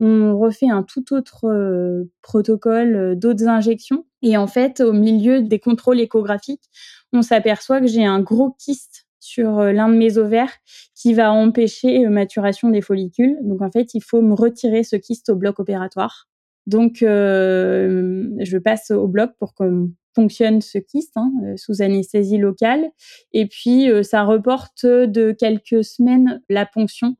On 0.00 0.38
refait 0.38 0.70
un 0.70 0.82
tout 0.82 1.12
autre 1.12 1.44
euh, 1.46 2.10
protocole, 2.22 2.96
euh, 2.96 3.14
d'autres 3.14 3.46
injections. 3.46 4.06
Et 4.22 4.36
en 4.36 4.46
fait, 4.46 4.80
au 4.80 4.92
milieu 4.92 5.42
des 5.42 5.58
contrôles 5.58 6.00
échographiques, 6.00 6.64
on 7.12 7.22
s'aperçoit 7.22 7.80
que 7.80 7.86
j'ai 7.86 8.04
un 8.04 8.20
gros 8.20 8.52
kyste 8.58 9.06
sur 9.20 9.62
l'un 9.62 9.88
de 9.88 9.96
mes 9.96 10.18
ovaires 10.18 10.52
qui 10.94 11.14
va 11.14 11.32
empêcher 11.32 12.06
maturation 12.08 12.70
des 12.70 12.80
follicules. 12.80 13.36
Donc 13.42 13.62
en 13.62 13.70
fait, 13.70 13.94
il 13.94 14.02
faut 14.02 14.22
me 14.22 14.34
retirer 14.34 14.84
ce 14.84 14.96
kyste 14.96 15.28
au 15.30 15.36
bloc 15.36 15.58
opératoire. 15.60 16.28
Donc 16.66 16.98
je 17.00 18.58
passe 18.58 18.90
au 18.90 19.08
bloc 19.08 19.32
pour 19.38 19.54
qu'on 19.54 19.90
fonctionne 20.18 20.60
ce 20.60 20.78
kyste 20.78 21.16
hein, 21.16 21.30
euh, 21.44 21.56
sous 21.56 21.80
anesthésie 21.80 22.38
locale. 22.38 22.90
Et 23.32 23.46
puis, 23.46 23.88
euh, 23.88 24.02
ça 24.02 24.24
reporte 24.24 24.84
de 24.84 25.32
quelques 25.32 25.84
semaines 25.84 26.42
la 26.48 26.66
ponction. 26.66 27.16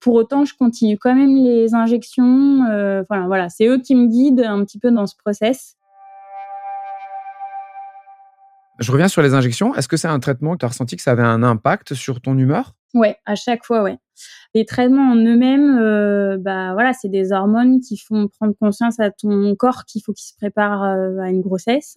Pour 0.00 0.14
autant, 0.14 0.44
je 0.44 0.54
continue 0.54 0.96
quand 0.96 1.14
même 1.14 1.36
les 1.44 1.74
injections. 1.74 2.64
Euh, 2.70 3.02
voilà, 3.08 3.26
voilà, 3.26 3.48
c'est 3.50 3.66
eux 3.66 3.78
qui 3.78 3.94
me 3.94 4.06
guident 4.06 4.46
un 4.46 4.64
petit 4.64 4.78
peu 4.78 4.90
dans 4.90 5.06
ce 5.06 5.16
process. 5.16 5.76
Je 8.78 8.92
reviens 8.92 9.08
sur 9.08 9.22
les 9.22 9.34
injections. 9.34 9.74
Est-ce 9.74 9.88
que 9.88 9.96
c'est 9.96 10.08
un 10.08 10.20
traitement 10.20 10.52
que 10.52 10.58
tu 10.58 10.64
as 10.64 10.68
ressenti 10.68 10.96
que 10.96 11.02
ça 11.02 11.10
avait 11.10 11.22
un 11.22 11.42
impact 11.42 11.94
sur 11.94 12.20
ton 12.20 12.38
humeur? 12.38 12.74
Ouais, 12.94 13.16
à 13.26 13.34
chaque 13.34 13.64
fois, 13.64 13.82
ouais. 13.82 13.98
Les 14.54 14.64
traitements 14.64 15.12
en 15.12 15.16
eux-mêmes, 15.16 15.78
euh, 15.78 16.38
bah 16.38 16.72
voilà, 16.72 16.92
c'est 16.92 17.08
des 17.08 17.32
hormones 17.32 17.80
qui 17.80 17.98
font 17.98 18.28
prendre 18.28 18.54
conscience 18.58 18.98
à 18.98 19.10
ton 19.10 19.54
corps 19.56 19.84
qu'il 19.84 20.02
faut 20.02 20.12
qu'il 20.12 20.26
se 20.26 20.34
prépare 20.36 20.84
euh, 20.84 21.18
à 21.18 21.28
une 21.28 21.40
grossesse. 21.40 21.96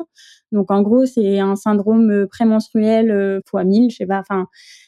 Donc 0.52 0.70
en 0.72 0.82
gros, 0.82 1.06
c'est 1.06 1.40
un 1.40 1.56
syndrome 1.56 2.28
prémenstruel 2.28 3.12
euh, 3.12 3.40
fois 3.46 3.64
1000, 3.64 3.92
je 3.92 3.98
sais 3.98 4.06
pas. 4.06 4.20
Enfin, 4.20 4.48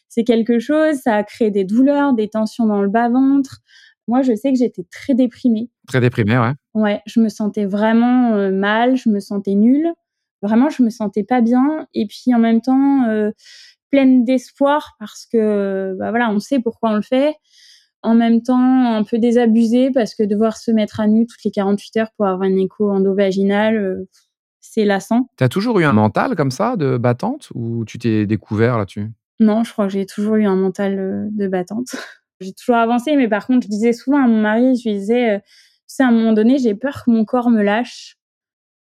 c'est 0.10 0.23
quelque 0.23 0.60
chose. 0.60 0.95
Ça 0.95 1.23
crée 1.23 1.51
des 1.51 1.63
douleurs, 1.63 2.13
des 2.13 2.27
tensions 2.27 2.65
dans 2.65 2.82
le 2.82 2.89
bas 2.89 3.10
ventre. 3.10 3.60
Moi, 4.08 4.21
je 4.23 4.36
sais 4.36 4.51
que 4.51 4.58
j'étais 4.58 4.86
très 4.91 5.13
déprimée. 5.13 5.69
Très 5.88 6.01
déprimée, 6.01 6.38
ouais. 6.38 6.53
Ouais, 6.73 7.01
je 7.06 7.21
me 7.21 7.29
sentais 7.29 7.65
vraiment 7.65 8.51
mal, 8.51 8.97
je 8.97 9.10
me 9.10 9.21
sentais 9.21 9.56
nulle. 9.56 9.93
Vraiment, 10.43 10.69
je 10.69 10.84
me 10.84 10.91
sentais 10.91 11.23
pas 11.23 11.41
bien. 11.41 11.88
Et 11.95 12.06
puis 12.06 12.36
en 12.36 12.39
même 12.39 12.62
temps 12.62 13.08
pleine 13.93 14.25
d'espoir 14.25 14.95
parce 14.97 15.27
que 15.32 15.95
bah 15.99 16.10
voilà, 16.10 16.32
on 16.32 16.39
sait 16.39 16.60
pourquoi 16.60 16.89
on 16.89 16.95
le 16.95 17.03
fait. 17.03 17.36
En 18.01 18.15
même 18.15 18.41
temps, 18.41 18.95
un 18.95 19.03
peu 19.03 19.19
désabusé 19.19 19.91
parce 19.91 20.15
que 20.15 20.23
devoir 20.23 20.58
se 20.58 20.71
mettre 20.71 20.99
à 20.99 21.06
nu 21.06 21.27
toutes 21.27 21.43
les 21.45 21.51
48 21.51 21.97
heures 21.97 22.12
pour 22.17 22.25
avoir 22.25 22.41
un 22.41 22.58
écho 22.58 22.91
endovaginal, 22.91 23.77
euh, 23.77 24.10
c'est 24.60 24.84
lassant. 24.84 25.29
Tu 25.38 25.43
as 25.43 25.49
toujours 25.49 25.79
eu 25.79 25.86
un 25.86 25.93
mental 25.93 26.36
comme 26.36 26.49
ça 26.49 26.75
de 26.75 26.97
battante 26.97 27.49
ou 27.53 27.86
tu 27.86 27.99
t'es 27.99 28.25
découvert 28.25 28.79
là-dessus? 28.79 29.12
Non, 29.39 29.63
je 29.63 29.71
crois 29.71 29.86
que 29.86 29.93
j'ai 29.93 30.08
toujours 30.08 30.36
eu 30.36 30.45
un 30.45 30.56
mental 30.56 30.97
euh, 30.97 31.27
de 31.32 31.47
battante. 31.47 31.95
j'ai 32.41 32.51
toujours 32.53 32.77
avancé, 32.77 33.15
mais 33.15 33.27
par 33.27 33.45
contre, 33.45 33.67
je 33.67 33.69
disais 33.69 33.93
souvent 33.93 34.23
à 34.23 34.27
mon 34.27 34.41
mari, 34.41 34.75
je 34.75 34.89
lui 34.89 34.97
disais, 34.97 35.36
euh, 35.36 35.39
tu 35.39 35.45
sais, 35.86 36.03
à 36.03 36.08
un 36.08 36.12
moment 36.12 36.34
donné, 36.34 36.58
j'ai 36.58 36.73
peur 36.73 37.03
que 37.06 37.12
mon 37.12 37.25
corps 37.25 37.51
me 37.51 37.62
lâche. 37.62 38.17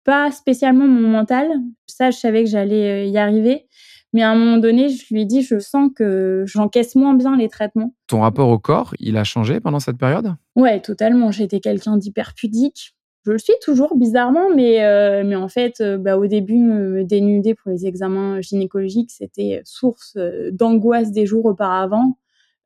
Pas 0.04 0.32
spécialement 0.32 0.88
mon 0.88 1.08
mental, 1.08 1.48
ça, 1.86 2.12
je 2.12 2.18
savais 2.18 2.44
que 2.44 2.50
j'allais 2.50 3.10
y 3.10 3.18
arriver, 3.18 3.68
mais 4.14 4.24
à 4.24 4.32
un 4.32 4.36
moment 4.36 4.58
donné, 4.58 4.90
je 4.90 5.14
lui 5.14 5.22
ai 5.22 5.26
dit, 5.26 5.42
je 5.42 5.60
sens 5.60 5.90
que 5.96 6.44
j'encaisse 6.46 6.96
moins 6.96 7.14
bien 7.14 7.38
les 7.38 7.48
traitements. 7.48 7.94
Ton 8.08 8.22
rapport 8.22 8.50
au 8.50 8.60
corps, 8.60 8.94
il 9.00 9.16
a 9.18 9.24
changé 9.24 9.60
pendant 9.60 9.80
cette 9.80 9.98
période? 9.98 10.36
Ouais, 10.56 10.82
totalement. 10.82 11.32
J'étais 11.32 11.60
quelqu'un 11.60 11.98
d'hyper 11.98 12.34
pudique. 12.36 12.94
Je 13.26 13.32
le 13.32 13.38
suis 13.38 13.54
toujours 13.62 13.96
bizarrement, 13.96 14.50
mais, 14.54 14.84
euh, 14.84 15.24
mais 15.24 15.36
en 15.36 15.48
fait, 15.48 15.80
euh, 15.80 15.98
bah, 15.98 16.18
au 16.18 16.26
début, 16.26 16.58
me, 16.58 17.04
dénuder 17.04 17.54
pour 17.54 17.72
les 17.72 17.86
examens 17.86 18.42
gynécologiques, 18.42 19.12
c'était 19.12 19.62
source 19.64 20.16
euh, 20.18 20.50
d'angoisse 20.52 21.12
des 21.12 21.26
jours 21.26 21.46
auparavant. 21.46 22.18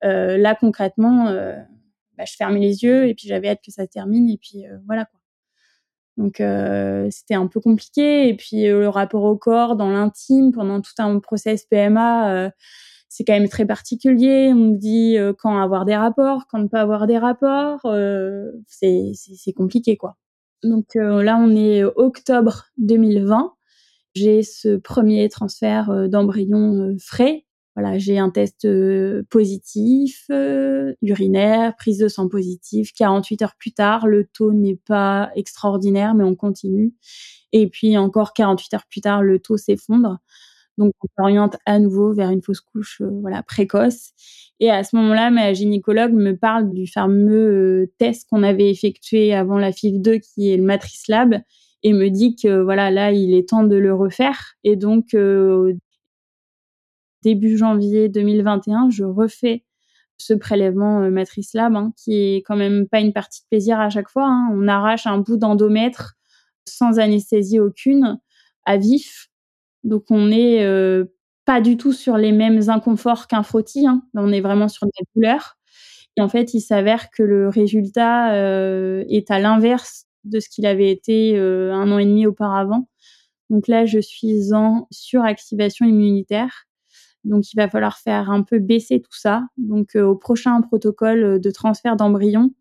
là, 0.01 0.55
concrètement, 0.55 1.25
bah, 2.17 2.25
je 2.25 2.35
fermais 2.35 2.59
les 2.59 2.83
yeux 2.83 3.07
et 3.07 3.15
puis 3.15 3.27
j'avais 3.27 3.49
hâte 3.49 3.61
que 3.65 3.71
ça 3.71 3.87
termine 3.87 4.29
et 4.29 4.37
puis 4.37 4.63
voilà 4.85 5.05
quoi. 5.05 5.19
Donc 6.17 6.39
euh, 6.39 7.07
c'était 7.11 7.35
un 7.35 7.47
peu 7.47 7.59
compliqué. 7.59 8.29
Et 8.29 8.35
puis 8.35 8.67
euh, 8.67 8.81
le 8.81 8.89
rapport 8.89 9.23
au 9.23 9.37
corps 9.37 9.75
dans 9.75 9.89
l'intime 9.89 10.51
pendant 10.51 10.81
tout 10.81 10.93
un 10.97 11.19
process 11.19 11.65
PMA, 11.65 12.31
euh, 12.31 12.49
c'est 13.09 13.23
quand 13.23 13.33
même 13.33 13.49
très 13.49 13.65
particulier. 13.65 14.51
On 14.53 14.55
me 14.55 14.77
dit 14.77 15.17
quand 15.39 15.57
avoir 15.61 15.85
des 15.85 15.95
rapports, 15.95 16.47
quand 16.49 16.59
ne 16.59 16.67
pas 16.67 16.81
avoir 16.81 17.07
des 17.07 17.17
rapports, 17.17 17.81
c'est 18.67 19.53
compliqué 19.55 19.95
quoi. 19.95 20.17
Donc 20.63 20.95
là 20.95 21.37
on 21.39 21.55
est 21.55 21.83
octobre 21.83 22.65
2020. 22.77 23.53
J'ai 24.15 24.43
ce 24.43 24.75
premier 24.75 25.29
transfert 25.29 26.09
d'embryon 26.09 26.97
frais 26.99 27.44
voilà, 27.75 27.97
j'ai 27.97 28.17
un 28.17 28.29
test 28.29 28.63
euh, 28.65 29.23
positif, 29.29 30.25
euh, 30.31 30.93
urinaire, 31.01 31.75
prise 31.75 31.97
de 31.97 32.07
sang 32.07 32.29
positive. 32.29 32.93
48 32.93 33.41
heures 33.41 33.55
plus 33.59 33.73
tard, 33.73 34.07
le 34.07 34.25
taux 34.25 34.53
n'est 34.53 34.79
pas 34.87 35.29
extraordinaire, 35.35 36.15
mais 36.15 36.23
on 36.23 36.35
continue. 36.35 36.93
Et 37.51 37.67
puis 37.67 37.97
encore 37.97 38.33
48 38.33 38.73
heures 38.75 38.85
plus 38.89 39.01
tard, 39.01 39.21
le 39.23 39.39
taux 39.39 39.57
s'effondre. 39.57 40.19
Donc 40.77 40.93
on 41.03 41.07
s'oriente 41.17 41.57
à 41.65 41.79
nouveau 41.79 42.13
vers 42.13 42.29
une 42.31 42.41
fausse 42.41 42.61
couche, 42.61 43.01
euh, 43.01 43.09
voilà, 43.21 43.43
précoce. 43.43 44.11
Et 44.61 44.71
à 44.71 44.83
ce 44.83 44.95
moment-là, 44.95 45.29
ma 45.31 45.53
gynécologue 45.53 46.13
me 46.13 46.33
parle 46.37 46.71
du 46.71 46.87
fameux 46.87 47.91
test 47.97 48.29
qu'on 48.29 48.43
avait 48.43 48.69
effectué 48.69 49.33
avant 49.33 49.57
la 49.57 49.71
FIV 49.73 50.01
2, 50.01 50.17
qui 50.19 50.51
est 50.51 50.57
le 50.57 50.63
Matrice 50.63 51.07
Lab, 51.09 51.41
et 51.83 51.93
me 51.93 52.09
dit 52.09 52.35
que 52.35 52.61
voilà, 52.61 52.89
là, 52.91 53.11
il 53.11 53.33
est 53.33 53.49
temps 53.49 53.63
de 53.63 53.75
le 53.75 53.93
refaire. 53.93 54.55
Et 54.63 54.75
donc 54.75 55.13
début 57.25 57.57
janvier 57.57 58.07
2021, 58.07 58.91
je 58.91 59.03
refais 59.03 59.63
ce 60.17 60.33
prélèvement 60.33 61.01
euh, 61.01 61.09
matrice 61.09 61.53
lab, 61.53 61.75
hein, 61.75 61.91
qui 61.97 62.13
est 62.13 62.37
quand 62.37 62.55
même 62.55 62.87
pas 62.87 62.99
une 62.99 63.13
partie 63.13 63.41
de 63.41 63.47
plaisir 63.49 63.79
à 63.79 63.89
chaque 63.89 64.09
fois. 64.09 64.27
Hein. 64.27 64.49
On 64.53 64.67
arrache 64.67 65.07
un 65.07 65.17
bout 65.17 65.35
d'endomètre 65.35 66.13
sans 66.65 66.99
anesthésie 66.99 67.59
aucune, 67.59 68.19
à 68.65 68.77
vif. 68.77 69.29
Donc 69.83 70.05
on 70.11 70.27
n'est 70.27 70.63
euh, 70.63 71.05
pas 71.45 71.61
du 71.61 71.77
tout 71.77 71.93
sur 71.93 72.17
les 72.17 72.31
mêmes 72.31 72.69
inconforts 72.69 73.27
qu'un 73.27 73.43
frottis. 73.43 73.87
Hein. 73.87 74.03
On 74.13 74.31
est 74.31 74.41
vraiment 74.41 74.67
sur 74.67 74.85
des 74.85 75.03
douleurs. 75.15 75.57
Et 76.17 76.21
en 76.21 76.29
fait, 76.29 76.53
il 76.53 76.61
s'avère 76.61 77.09
que 77.09 77.23
le 77.23 77.49
résultat 77.49 78.33
euh, 78.35 79.03
est 79.09 79.31
à 79.31 79.39
l'inverse 79.39 80.05
de 80.23 80.39
ce 80.39 80.47
qu'il 80.49 80.65
avait 80.65 80.91
été 80.91 81.37
un 81.37 81.91
an 81.91 81.99
et 81.99 82.05
demi 82.05 82.25
auparavant. 82.25 82.87
Donc 83.49 83.67
là, 83.67 83.85
je 83.85 83.99
suis 83.99 84.53
en 84.53 84.87
suractivation 84.91 85.85
immunitaire. 85.85 86.64
Donc, 87.25 87.51
il 87.51 87.57
va 87.57 87.67
falloir 87.67 87.97
faire 87.97 88.29
un 88.29 88.43
peu 88.43 88.59
baisser 88.59 89.01
tout 89.01 89.17
ça. 89.17 89.43
Donc, 89.57 89.95
euh, 89.95 90.03
au 90.03 90.15
prochain 90.15 90.61
protocole 90.61 91.41
de 91.41 91.51
transfert 91.51 91.95
d'embryon, 91.95 92.51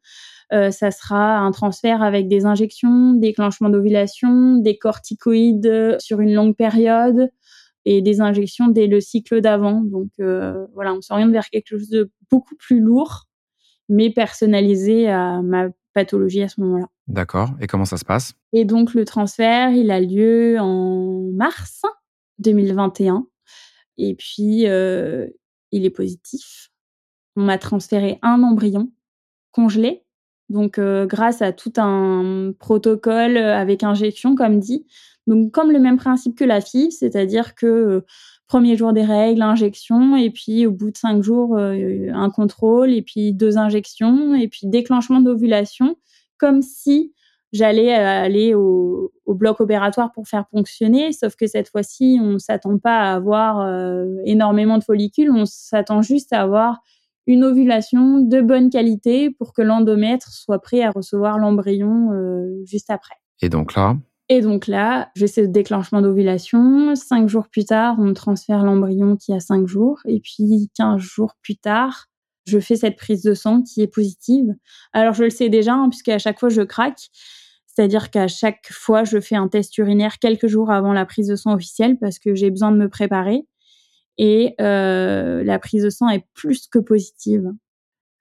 euh, 0.52 0.70
ça 0.70 0.90
sera 0.90 1.38
un 1.38 1.50
transfert 1.50 2.02
avec 2.02 2.28
des 2.28 2.44
injections, 2.46 3.12
déclenchement 3.14 3.68
d'ovulation, 3.68 4.56
des 4.56 4.76
corticoïdes 4.76 5.96
sur 5.98 6.20
une 6.20 6.32
longue 6.32 6.56
période 6.56 7.30
et 7.84 8.02
des 8.02 8.20
injections 8.20 8.68
dès 8.68 8.86
le 8.86 9.00
cycle 9.00 9.40
d'avant. 9.40 9.82
Donc, 9.82 10.10
euh, 10.20 10.66
voilà, 10.74 10.94
on 10.94 11.00
s'oriente 11.00 11.32
vers 11.32 11.48
quelque 11.50 11.68
chose 11.68 11.88
de 11.88 12.10
beaucoup 12.30 12.56
plus 12.56 12.80
lourd, 12.80 13.24
mais 13.88 14.10
personnalisé 14.10 15.08
à 15.08 15.42
ma 15.42 15.68
pathologie 15.92 16.42
à 16.42 16.48
ce 16.48 16.60
moment-là. 16.60 16.86
D'accord. 17.06 17.50
Et 17.60 17.66
comment 17.66 17.84
ça 17.84 17.96
se 17.96 18.04
passe? 18.04 18.34
Et 18.52 18.64
donc, 18.64 18.94
le 18.94 19.04
transfert, 19.04 19.70
il 19.70 19.90
a 19.90 20.00
lieu 20.00 20.58
en 20.58 21.30
mars 21.32 21.82
2021. 22.38 23.26
Et 23.98 24.14
puis, 24.14 24.66
euh, 24.66 25.26
il 25.72 25.84
est 25.84 25.90
positif. 25.90 26.70
On 27.36 27.42
m'a 27.42 27.58
transféré 27.58 28.18
un 28.22 28.42
embryon 28.42 28.90
congelé. 29.52 30.04
Donc, 30.50 30.78
euh, 30.78 31.06
grâce 31.06 31.42
à 31.42 31.52
tout 31.52 31.72
un 31.76 32.52
protocole 32.58 33.36
avec 33.36 33.82
injection, 33.82 34.34
comme 34.34 34.60
dit. 34.60 34.86
Donc, 35.26 35.52
comme 35.52 35.70
le 35.70 35.78
même 35.78 35.96
principe 35.96 36.36
que 36.36 36.44
la 36.44 36.60
FIV, 36.60 36.90
c'est-à-dire 36.90 37.54
que 37.54 37.66
euh, 37.66 38.00
premier 38.46 38.76
jour 38.76 38.92
des 38.92 39.04
règles, 39.04 39.42
injection, 39.42 40.16
et 40.16 40.30
puis 40.30 40.66
au 40.66 40.70
bout 40.70 40.90
de 40.90 40.98
cinq 40.98 41.22
jours, 41.22 41.56
un 41.56 42.30
contrôle, 42.30 42.92
et 42.92 43.00
puis 43.00 43.32
deux 43.32 43.56
injections, 43.56 44.34
et 44.34 44.48
puis 44.48 44.66
déclenchement 44.66 45.20
d'ovulation, 45.20 45.96
comme 46.36 46.60
si 46.60 47.14
j'allais 47.54 47.94
euh, 47.94 48.24
aller 48.24 48.54
au, 48.54 49.12
bloc 49.26 49.60
opératoire 49.60 50.12
pour 50.12 50.28
faire 50.28 50.44
fonctionner, 50.50 51.10
sauf 51.12 51.34
que 51.34 51.48
cette 51.48 51.68
fois-ci, 51.68 52.18
on 52.22 52.34
ne 52.34 52.38
s'attend 52.38 52.78
pas 52.78 53.00
à 53.00 53.14
avoir 53.14 53.60
euh, 53.60 54.06
énormément 54.24 54.78
de 54.78 54.84
follicules, 54.84 55.30
on 55.30 55.44
s'attend 55.44 56.02
juste 56.02 56.32
à 56.32 56.42
avoir 56.42 56.80
une 57.26 57.42
ovulation 57.42 58.20
de 58.20 58.40
bonne 58.40 58.70
qualité 58.70 59.30
pour 59.30 59.52
que 59.52 59.62
l'endomètre 59.62 60.28
soit 60.28 60.60
prêt 60.60 60.82
à 60.82 60.92
recevoir 60.92 61.38
l'embryon 61.38 62.12
euh, 62.12 62.62
juste 62.64 62.90
après. 62.90 63.16
Et 63.42 63.48
donc 63.48 63.74
là? 63.74 63.96
Et 64.28 64.40
donc 64.40 64.68
là, 64.68 65.10
j'ai 65.16 65.26
ce 65.26 65.40
déclenchement 65.40 66.00
d'ovulation. 66.00 66.94
Cinq 66.94 67.28
jours 67.28 67.48
plus 67.48 67.64
tard, 67.64 67.96
on 67.98 68.04
me 68.04 68.14
transfère 68.14 68.62
l'embryon 68.62 69.16
qui 69.16 69.32
a 69.32 69.40
cinq 69.40 69.66
jours. 69.66 69.98
Et 70.06 70.20
puis, 70.20 70.70
quinze 70.74 71.00
jours 71.00 71.34
plus 71.42 71.56
tard, 71.56 72.06
je 72.46 72.58
fais 72.58 72.76
cette 72.76 72.96
prise 72.96 73.22
de 73.22 73.34
sang 73.34 73.62
qui 73.62 73.82
est 73.82 73.86
positive. 73.86 74.54
Alors, 74.92 75.12
je 75.14 75.24
le 75.24 75.30
sais 75.30 75.48
déjà, 75.48 75.74
hein, 75.74 75.88
puisque 75.88 76.08
à 76.08 76.18
chaque 76.18 76.38
fois, 76.38 76.48
je 76.50 76.62
craque. 76.62 77.10
C'est-à-dire 77.74 78.10
qu'à 78.10 78.28
chaque 78.28 78.68
fois, 78.70 79.02
je 79.02 79.20
fais 79.20 79.34
un 79.34 79.48
test 79.48 79.76
urinaire 79.78 80.18
quelques 80.20 80.46
jours 80.46 80.70
avant 80.70 80.92
la 80.92 81.04
prise 81.04 81.26
de 81.26 81.34
sang 81.34 81.54
officielle 81.54 81.98
parce 81.98 82.20
que 82.20 82.34
j'ai 82.34 82.50
besoin 82.50 82.70
de 82.70 82.76
me 82.76 82.88
préparer. 82.88 83.46
Et 84.16 84.54
euh, 84.60 85.42
la 85.42 85.58
prise 85.58 85.82
de 85.82 85.90
sang 85.90 86.08
est 86.08 86.24
plus 86.34 86.68
que 86.68 86.78
positive. 86.78 87.50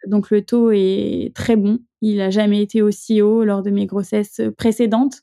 Donc 0.08 0.32
le 0.32 0.44
taux 0.44 0.72
est 0.72 1.34
très 1.36 1.56
bon. 1.56 1.80
Il 2.02 2.18
n'a 2.18 2.32
jamais 2.32 2.62
été 2.64 2.82
aussi 2.82 3.22
haut 3.22 3.44
lors 3.44 3.62
de 3.62 3.70
mes 3.70 3.86
grossesses 3.86 4.42
précédentes. 4.58 5.22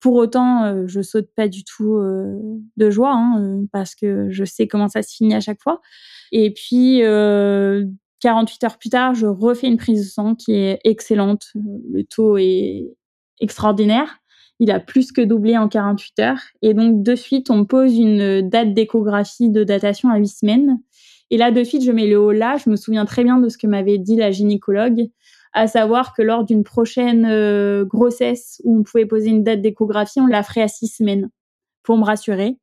Pour 0.00 0.14
autant, 0.14 0.64
euh, 0.64 0.84
je 0.86 1.02
saute 1.02 1.28
pas 1.36 1.48
du 1.48 1.62
tout 1.62 1.96
euh, 1.96 2.38
de 2.78 2.88
joie 2.88 3.12
hein, 3.12 3.66
parce 3.70 3.94
que 3.94 4.28
je 4.30 4.44
sais 4.44 4.66
comment 4.66 4.88
ça 4.88 5.02
se 5.02 5.14
finit 5.14 5.34
à 5.34 5.40
chaque 5.40 5.60
fois. 5.60 5.82
Et 6.32 6.54
puis, 6.54 7.02
48 8.20 8.64
heures 8.64 8.78
plus 8.78 8.90
tard, 8.90 9.14
je 9.14 9.26
refais 9.26 9.66
une 9.66 9.76
prise 9.76 10.04
de 10.04 10.08
sang 10.08 10.34
qui 10.34 10.54
est 10.54 10.78
excellente. 10.84 11.52
Le 11.54 12.02
taux 12.02 12.38
est 12.38 12.96
extraordinaire. 13.40 14.18
Il 14.60 14.70
a 14.70 14.80
plus 14.80 15.12
que 15.12 15.20
doublé 15.20 15.56
en 15.56 15.68
48 15.68 16.18
heures. 16.18 16.40
Et 16.62 16.74
donc, 16.74 17.02
de 17.02 17.14
suite, 17.14 17.50
on 17.50 17.64
pose 17.64 17.96
une 17.96 18.48
date 18.48 18.74
d'échographie 18.74 19.50
de 19.50 19.62
datation 19.62 20.10
à 20.10 20.18
8 20.18 20.26
semaines. 20.28 20.78
Et 21.30 21.36
là, 21.36 21.50
de 21.50 21.62
suite, 21.62 21.84
je 21.84 21.92
mets 21.92 22.06
le 22.06 22.18
haut 22.18 22.32
là. 22.32 22.56
Je 22.56 22.70
me 22.70 22.76
souviens 22.76 23.04
très 23.04 23.22
bien 23.22 23.38
de 23.38 23.48
ce 23.48 23.58
que 23.58 23.66
m'avait 23.66 23.98
dit 23.98 24.16
la 24.16 24.30
gynécologue, 24.30 25.08
à 25.52 25.66
savoir 25.66 26.14
que 26.14 26.22
lors 26.22 26.44
d'une 26.44 26.64
prochaine 26.64 27.26
euh, 27.26 27.84
grossesse 27.84 28.60
où 28.64 28.78
on 28.78 28.82
pouvait 28.82 29.06
poser 29.06 29.28
une 29.28 29.44
date 29.44 29.62
d'échographie, 29.62 30.20
on 30.20 30.26
la 30.26 30.42
ferait 30.42 30.62
à 30.62 30.68
6 30.68 30.88
semaines 30.88 31.30
pour 31.82 31.96
me 31.96 32.04
rassurer, 32.04 32.58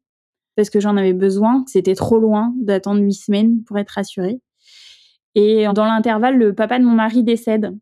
parce 0.55 0.69
que 0.69 0.79
j'en 0.79 0.97
avais 0.97 1.13
besoin, 1.13 1.63
c'était 1.67 1.95
trop 1.95 2.19
loin 2.19 2.53
d'attendre 2.57 3.01
8 3.01 3.13
semaines 3.13 3.63
pour 3.63 3.77
être 3.77 3.91
rassurée. 3.91 4.39
Et 5.35 5.65
dans 5.75 5.85
l'intervalle, 5.85 6.37
le 6.37 6.53
papa 6.53 6.79
de 6.79 6.85
mon 6.85 6.93
mari 6.93 7.23
décède. 7.23 7.75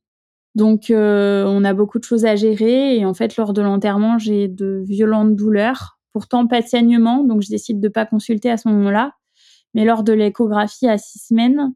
Donc, 0.56 0.92
euh, 0.92 1.46
on 1.48 1.64
a 1.64 1.74
beaucoup 1.74 2.00
de 2.00 2.04
choses 2.04 2.26
à 2.26 2.36
gérer. 2.36 2.98
Et 2.98 3.06
en 3.06 3.14
fait, 3.14 3.38
lors 3.38 3.54
de 3.54 3.62
l'enterrement, 3.62 4.20
j'ai 4.20 4.48
de 4.48 4.84
violentes 4.86 5.36
douleurs. 5.36 6.00
Pourtant, 6.12 6.46
pas 6.46 6.62
de 6.62 6.68
saignement. 6.68 7.24
Donc, 7.24 7.42
je 7.42 7.50
décide 7.50 7.80
de 7.80 7.90
pas 7.90 8.06
consulter 8.06 8.52
à 8.52 8.58
ce 8.58 8.68
moment-là. 8.70 9.14
Mais 9.74 9.86
lors 9.86 10.04
de 10.04 10.14
l'échographie 10.14 10.88
à 10.88 11.00
six 11.00 11.20
semaines, 11.20 11.74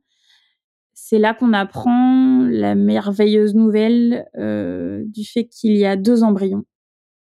c'est 0.94 1.18
là 1.18 1.34
qu'on 1.34 1.54
apprend 1.54 2.46
la 2.50 2.76
merveilleuse 2.76 3.56
nouvelle 3.56 4.28
euh, 4.38 5.04
du 5.06 5.26
fait 5.26 5.48
qu'il 5.48 5.76
y 5.76 5.86
a 5.86 5.96
deux 5.96 6.24
embryons 6.24 6.66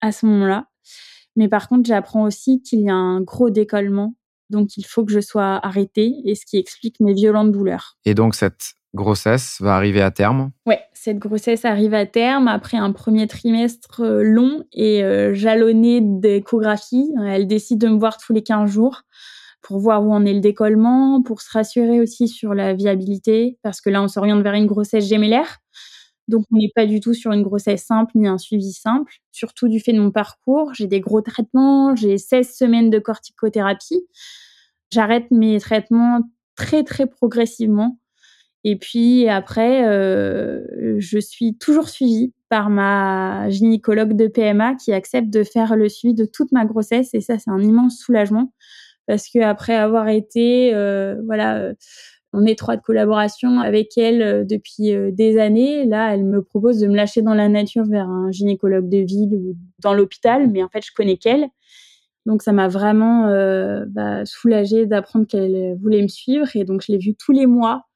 à 0.01 0.11
ce 0.11 0.27
moment-là. 0.27 0.67
Mais 1.37 1.49
par 1.49 1.69
contre, 1.69 1.87
j'apprends 1.87 2.25
aussi 2.25 2.63
qu'il 2.63 2.81
y 2.81 2.91
a 2.91 2.95
un 2.95 3.21
gros 3.21 3.51
décollement. 3.51 4.17
Donc, 4.51 4.77
il 4.77 4.85
faut 4.85 5.05
que 5.05 5.13
je 5.13 5.21
sois 5.21 5.65
arrêtée 5.65 6.15
et 6.25 6.35
ce 6.35 6.47
qui 6.47 6.57
explique 6.57 7.01
mes 7.01 7.15
violentes 7.15 7.53
douleurs. 7.53 7.97
Et 8.05 8.15
donc, 8.15 8.35
cette 8.35 8.75
grossesse 8.95 9.59
va 9.61 9.77
arriver 9.77 10.01
à 10.01 10.11
terme? 10.11 10.51
Ouais, 10.67 10.81
cette 10.93 11.19
grossesse 11.19 11.65
arrive 11.65 11.95
à 11.95 12.07
terme 12.07 12.49
après 12.49 12.77
un 12.77 12.93
premier 12.93 13.27
trimestre 13.27 14.01
euh, 14.01 14.23
long 14.23 14.65
et 14.73 15.03
euh, 15.03 15.35
jalonné 15.35 16.01
d'échographie. 16.01 17.13
Elle 17.27 17.47
décide 17.47 17.81
de 17.81 17.89
me 17.89 17.99
voir 17.99 18.17
tous 18.19 18.33
les 18.33 18.43
15 18.43 18.71
jours 18.71 19.03
pour 19.61 19.79
voir 19.79 20.05
où 20.05 20.13
en 20.13 20.25
est 20.25 20.35
le 20.35 20.41
décollement, 20.41 21.23
pour 21.23 21.41
se 21.41 21.51
rassurer 21.51 22.01
aussi 22.01 22.29
sur 22.29 22.53
la 22.53 22.75
viabilité, 22.75 23.59
parce 23.63 23.81
que 23.81 23.89
là, 23.89 24.03
on 24.03 24.09
s'oriente 24.09 24.43
vers 24.43 24.53
une 24.53 24.67
grossesse 24.67 25.07
gémellaire. 25.07 25.59
Donc, 26.29 26.45
on 26.53 26.57
n'est 26.57 26.73
pas 26.75 26.87
du 26.87 27.01
tout 27.01 27.15
sur 27.15 27.33
une 27.33 27.43
grossesse 27.43 27.85
simple 27.85 28.13
ni 28.15 28.29
un 28.29 28.39
suivi 28.39 28.73
simple, 28.73 29.15
surtout 29.33 29.69
du 29.69 29.81
fait 29.81 29.93
de 29.93 30.01
mon 30.01 30.11
parcours. 30.11 30.73
J'ai 30.75 30.87
des 30.87 31.01
gros 31.01 31.23
traitements, 31.23 31.97
j'ai 31.97 32.19
16 32.19 32.55
semaines 32.55 32.91
de 32.91 32.99
corticothérapie. 32.99 34.07
J'arrête 34.91 35.31
mes 35.31 35.59
traitements 35.61 36.21
très, 36.57 36.85
très 36.85 37.07
progressivement 37.07 37.99
et 38.65 38.77
puis 38.77 39.29
après, 39.29 39.87
euh, 39.87 40.61
je 40.99 41.19
suis 41.19 41.57
toujours 41.57 41.89
suivie 41.89 42.33
par 42.49 42.71
ma 42.71 43.49
gynécologue 43.51 44.15
de 44.15 44.27
PMA 44.27 44.75
qui 44.77 44.93
accepte 44.93 45.31
de 45.31 45.45
faire 45.45 45.77
le 45.77 45.89
suivi 45.89 46.15
de 46.15 46.25
toute 46.25 46.51
ma 46.53 46.65
grossesse. 46.65 47.13
Et 47.15 47.21
ça, 47.21 47.39
c'est 47.39 47.51
un 47.51 47.61
immense 47.61 47.99
soulagement 47.99 48.53
parce 49.07 49.29
que 49.29 49.39
après 49.41 49.75
avoir 49.75 50.09
été, 50.09 50.75
euh, 50.75 51.21
voilà, 51.27 51.57
euh, 51.59 51.75
en 52.35 52.45
étroite 52.47 52.83
collaboration 52.83 53.61
avec 53.61 53.97
elle 53.97 54.23
euh, 54.23 54.45
depuis 54.45 54.93
euh, 54.93 55.11
des 55.13 55.39
années, 55.39 55.85
là, 55.87 56.13
elle 56.15 56.25
me 56.25 56.43
propose 56.43 56.81
de 56.81 56.89
me 56.89 56.97
lâcher 56.97 57.23
dans 57.23 57.35
la 57.35 57.49
nature 57.49 57.85
vers 57.85 58.09
un 58.09 58.31
gynécologue 58.33 58.89
de 58.89 58.99
ville 58.99 59.37
ou 59.37 59.57
dans 59.79 59.95
l'hôpital. 59.95 60.51
Mais 60.51 60.63
en 60.63 60.69
fait, 60.69 60.85
je 60.85 60.91
connais 60.95 61.17
qu'elle. 61.17 61.47
Donc 62.27 62.43
ça 62.43 62.53
m'a 62.53 62.69
vraiment 62.69 63.29
euh, 63.29 63.85
bah, 63.89 64.25
soulagée 64.25 64.87
d'apprendre 64.87 65.27
qu'elle 65.27 65.77
voulait 65.81 66.03
me 66.03 66.09
suivre. 66.09 66.47
Et 66.57 66.65
donc 66.65 66.83
je 66.87 66.93
l'ai 66.93 66.99
vue 66.99 67.15
tous 67.15 67.33
les 67.33 67.47
mois 67.47 67.87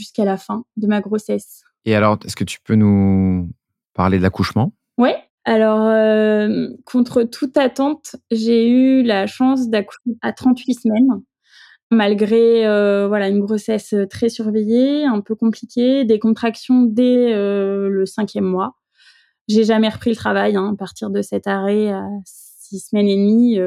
jusqu'à 0.00 0.24
la 0.24 0.38
fin 0.38 0.64
de 0.76 0.86
ma 0.86 1.00
grossesse. 1.00 1.62
Et 1.84 1.94
alors, 1.94 2.18
est-ce 2.24 2.36
que 2.36 2.44
tu 2.44 2.58
peux 2.64 2.74
nous 2.74 3.50
parler 3.94 4.18
de 4.18 4.22
l'accouchement? 4.22 4.72
Oui. 4.98 5.10
Alors, 5.44 5.80
euh, 5.82 6.68
contre 6.84 7.22
toute 7.22 7.56
attente, 7.56 8.16
j'ai 8.30 8.68
eu 8.68 9.02
la 9.02 9.26
chance 9.26 9.68
d'accoucher 9.68 10.16
à 10.22 10.32
38 10.32 10.74
semaines, 10.74 11.22
malgré 11.90 12.66
euh, 12.66 13.08
voilà 13.08 13.28
une 13.28 13.40
grossesse 13.40 13.94
très 14.10 14.28
surveillée, 14.28 15.04
un 15.04 15.20
peu 15.20 15.34
compliquée, 15.34 16.04
des 16.04 16.18
contractions 16.18 16.82
dès 16.82 17.32
euh, 17.34 17.88
le 17.88 18.06
cinquième 18.06 18.44
mois. 18.44 18.74
J'ai 19.48 19.64
jamais 19.64 19.88
repris 19.88 20.10
le 20.10 20.16
travail 20.16 20.56
hein, 20.56 20.72
à 20.74 20.76
partir 20.76 21.10
de 21.10 21.22
cet 21.22 21.46
arrêt 21.46 21.90
à 21.90 22.06
six 22.24 22.80
semaines 22.80 23.08
et 23.08 23.16
demie. 23.16 23.58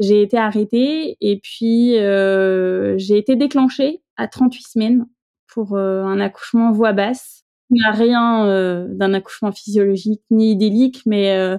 j'ai 0.00 0.22
été 0.22 0.38
arrêtée 0.38 1.16
et 1.20 1.38
puis 1.42 1.96
j'ai 1.96 3.18
été 3.18 3.36
déclenchée 3.36 4.02
à 4.16 4.28
38 4.28 4.62
semaines 4.66 5.06
pour 5.54 5.76
euh, 5.76 6.02
un 6.02 6.20
accouchement 6.20 6.72
voix 6.72 6.92
basse. 6.92 7.44
Il 7.70 7.74
n'y 7.74 7.86
a 7.86 7.92
rien 7.92 8.46
euh, 8.46 8.88
d'un 8.90 9.14
accouchement 9.14 9.52
physiologique 9.52 10.20
ni 10.30 10.52
idyllique, 10.52 11.02
mais 11.06 11.32
euh, 11.32 11.56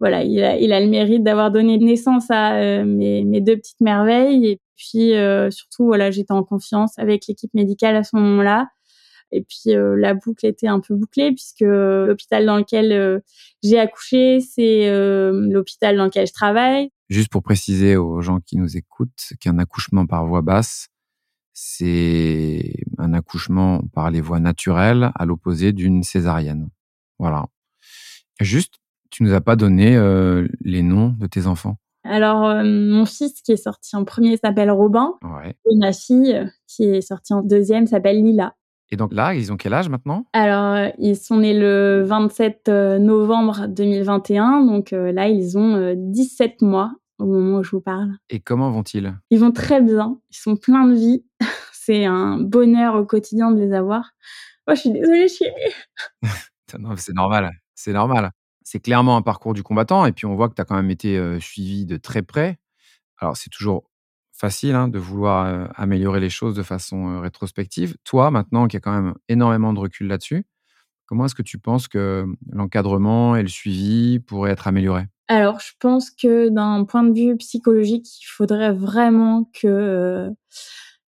voilà, 0.00 0.22
il 0.22 0.42
a, 0.42 0.56
il 0.56 0.72
a, 0.72 0.80
le 0.80 0.86
mérite 0.88 1.24
d'avoir 1.24 1.50
donné 1.50 1.76
naissance 1.76 2.30
à 2.30 2.84
mes, 2.84 3.24
mes, 3.24 3.40
deux 3.40 3.56
petites 3.56 3.80
merveilles. 3.80 4.46
Et 4.46 4.60
puis 4.76 5.12
surtout, 5.50 5.84
voilà, 5.84 6.10
j'étais 6.10 6.32
en 6.32 6.42
confiance 6.42 6.98
avec 6.98 7.26
l'équipe 7.28 7.52
médicale 7.54 7.96
à 7.96 8.02
ce 8.02 8.16
moment-là. 8.16 8.68
Et 9.30 9.42
puis 9.42 9.74
la 9.74 10.14
boucle 10.14 10.44
était 10.44 10.66
un 10.66 10.80
peu 10.80 10.94
bouclée 10.94 11.30
puisque 11.32 11.60
l'hôpital 11.60 12.44
dans 12.44 12.56
lequel 12.56 13.22
j'ai 13.62 13.78
accouché, 13.78 14.40
c'est 14.40 14.90
l'hôpital 15.30 15.96
dans 15.96 16.06
lequel 16.06 16.26
je 16.26 16.32
travaille. 16.32 16.90
Juste 17.08 17.30
pour 17.30 17.42
préciser 17.42 17.96
aux 17.96 18.20
gens 18.22 18.40
qui 18.40 18.56
nous 18.56 18.76
écoutent 18.76 19.34
qu'un 19.40 19.58
accouchement 19.58 20.06
par 20.06 20.26
voie 20.26 20.42
basse, 20.42 20.88
c'est 21.54 22.74
un 22.98 23.12
accouchement 23.12 23.82
par 23.94 24.10
les 24.10 24.20
voies 24.20 24.40
naturelles 24.40 25.10
à 25.14 25.26
l'opposé 25.26 25.72
d'une 25.72 26.02
césarienne. 26.02 26.68
Voilà. 27.18 27.46
Juste, 28.40 28.74
tu 29.10 29.22
nous 29.22 29.34
as 29.34 29.40
pas 29.40 29.56
donné 29.56 29.96
euh, 29.96 30.48
les 30.62 30.82
noms 30.82 31.14
de 31.18 31.26
tes 31.26 31.46
enfants? 31.46 31.76
Alors, 32.04 32.44
euh, 32.46 32.64
mon 32.64 33.04
fils 33.04 33.42
qui 33.42 33.52
est 33.52 33.56
sorti 33.56 33.94
en 33.94 34.04
premier 34.04 34.36
s'appelle 34.36 34.70
Robin. 34.70 35.14
Ouais. 35.22 35.54
Et 35.70 35.76
ma 35.76 35.92
fille 35.92 36.34
euh, 36.34 36.46
qui 36.66 36.84
est 36.84 37.00
sortie 37.00 37.32
en 37.32 37.42
deuxième 37.42 37.86
s'appelle 37.86 38.22
Lila. 38.22 38.54
Et 38.90 38.96
donc 38.96 39.12
là, 39.12 39.34
ils 39.34 39.52
ont 39.52 39.56
quel 39.56 39.72
âge 39.72 39.88
maintenant? 39.88 40.26
Alors, 40.32 40.92
ils 40.98 41.16
sont 41.16 41.38
nés 41.38 41.58
le 41.58 42.02
27 42.04 42.68
novembre 43.00 43.66
2021. 43.66 44.64
Donc 44.64 44.90
là, 44.90 45.28
ils 45.28 45.56
ont 45.56 45.94
17 45.96 46.60
mois 46.60 46.92
au 47.22 47.26
moment 47.26 47.58
où 47.58 47.62
je 47.62 47.70
vous 47.70 47.80
parle. 47.80 48.16
Et 48.30 48.40
comment 48.40 48.70
vont-ils? 48.70 49.16
Ils 49.30 49.38
vont 49.38 49.52
très 49.52 49.80
bien. 49.80 50.18
Ils 50.30 50.36
sont 50.36 50.56
pleins 50.56 50.86
de 50.86 50.94
vie. 50.94 51.24
C'est 51.72 52.04
un 52.04 52.38
bonheur 52.38 52.94
au 52.94 53.04
quotidien 53.04 53.50
de 53.50 53.58
les 53.60 53.72
avoir. 53.72 54.12
Moi, 54.66 54.68
oh, 54.68 54.74
je 54.74 54.80
suis 54.80 54.90
désolée, 54.90 55.28
je 55.28 55.32
suis 55.32 55.46
non, 56.78 56.96
c'est 56.96 57.12
normal. 57.12 57.50
C'est 57.74 57.92
normal. 57.92 58.30
C'est 58.62 58.78
clairement 58.78 59.16
un 59.16 59.22
parcours 59.22 59.52
du 59.52 59.64
combattant. 59.64 60.06
Et 60.06 60.12
puis, 60.12 60.26
on 60.26 60.36
voit 60.36 60.48
que 60.48 60.54
tu 60.54 60.62
as 60.62 60.64
quand 60.64 60.76
même 60.76 60.90
été 60.90 61.40
suivi 61.40 61.84
de 61.84 61.96
très 61.96 62.22
près. 62.22 62.60
Alors, 63.18 63.36
c'est 63.36 63.50
toujours 63.50 63.90
facile 64.32 64.76
hein, 64.76 64.86
de 64.86 64.98
vouloir 65.00 65.70
améliorer 65.74 66.20
les 66.20 66.30
choses 66.30 66.54
de 66.54 66.62
façon 66.62 67.20
rétrospective. 67.20 67.96
Toi, 68.04 68.30
maintenant, 68.30 68.68
qui 68.68 68.76
a 68.76 68.80
quand 68.80 68.92
même 68.92 69.14
énormément 69.28 69.72
de 69.72 69.80
recul 69.80 70.06
là-dessus, 70.06 70.44
comment 71.06 71.26
est-ce 71.26 71.34
que 71.34 71.42
tu 71.42 71.58
penses 71.58 71.88
que 71.88 72.24
l'encadrement 72.50 73.34
et 73.36 73.42
le 73.42 73.48
suivi 73.48 74.20
pourraient 74.20 74.52
être 74.52 74.68
améliorés? 74.68 75.08
Alors, 75.32 75.60
je 75.60 75.72
pense 75.80 76.10
que 76.10 76.48
d'un 76.48 76.84
point 76.84 77.02
de 77.02 77.12
vue 77.12 77.36
psychologique, 77.36 78.06
il 78.20 78.26
faudrait 78.26 78.72
vraiment 78.72 79.48
que 79.52 80.30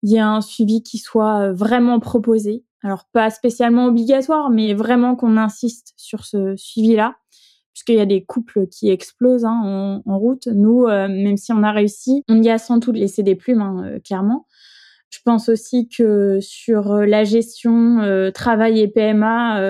il 0.02 0.10
y 0.10 0.16
ait 0.16 0.20
un 0.20 0.40
suivi 0.40 0.82
qui 0.82 0.98
soit 0.98 1.52
vraiment 1.52 2.00
proposé. 2.00 2.64
Alors, 2.82 3.04
pas 3.12 3.30
spécialement 3.30 3.86
obligatoire, 3.86 4.50
mais 4.50 4.74
vraiment 4.74 5.14
qu'on 5.14 5.36
insiste 5.36 5.94
sur 5.96 6.24
ce 6.24 6.56
suivi-là, 6.56 7.16
puisqu'il 7.72 7.96
y 7.96 8.00
a 8.00 8.06
des 8.06 8.24
couples 8.24 8.66
qui 8.66 8.90
explosent 8.90 9.44
hein, 9.44 10.02
en, 10.04 10.18
route. 10.18 10.48
Nous, 10.48 10.86
même 10.86 11.36
si 11.36 11.52
on 11.52 11.62
a 11.62 11.70
réussi, 11.70 12.24
on 12.28 12.42
y 12.42 12.50
a 12.50 12.58
sans 12.58 12.78
doute 12.78 12.96
laissé 12.96 13.22
des 13.22 13.36
plumes, 13.36 13.62
hein, 13.62 13.98
clairement. 14.04 14.46
Je 15.12 15.18
pense 15.24 15.48
aussi 15.48 15.88
que 15.88 16.40
sur 16.40 16.94
la 16.94 17.24
gestion 17.24 18.30
travail 18.34 18.80
et 18.80 18.88
PMA, 18.88 19.62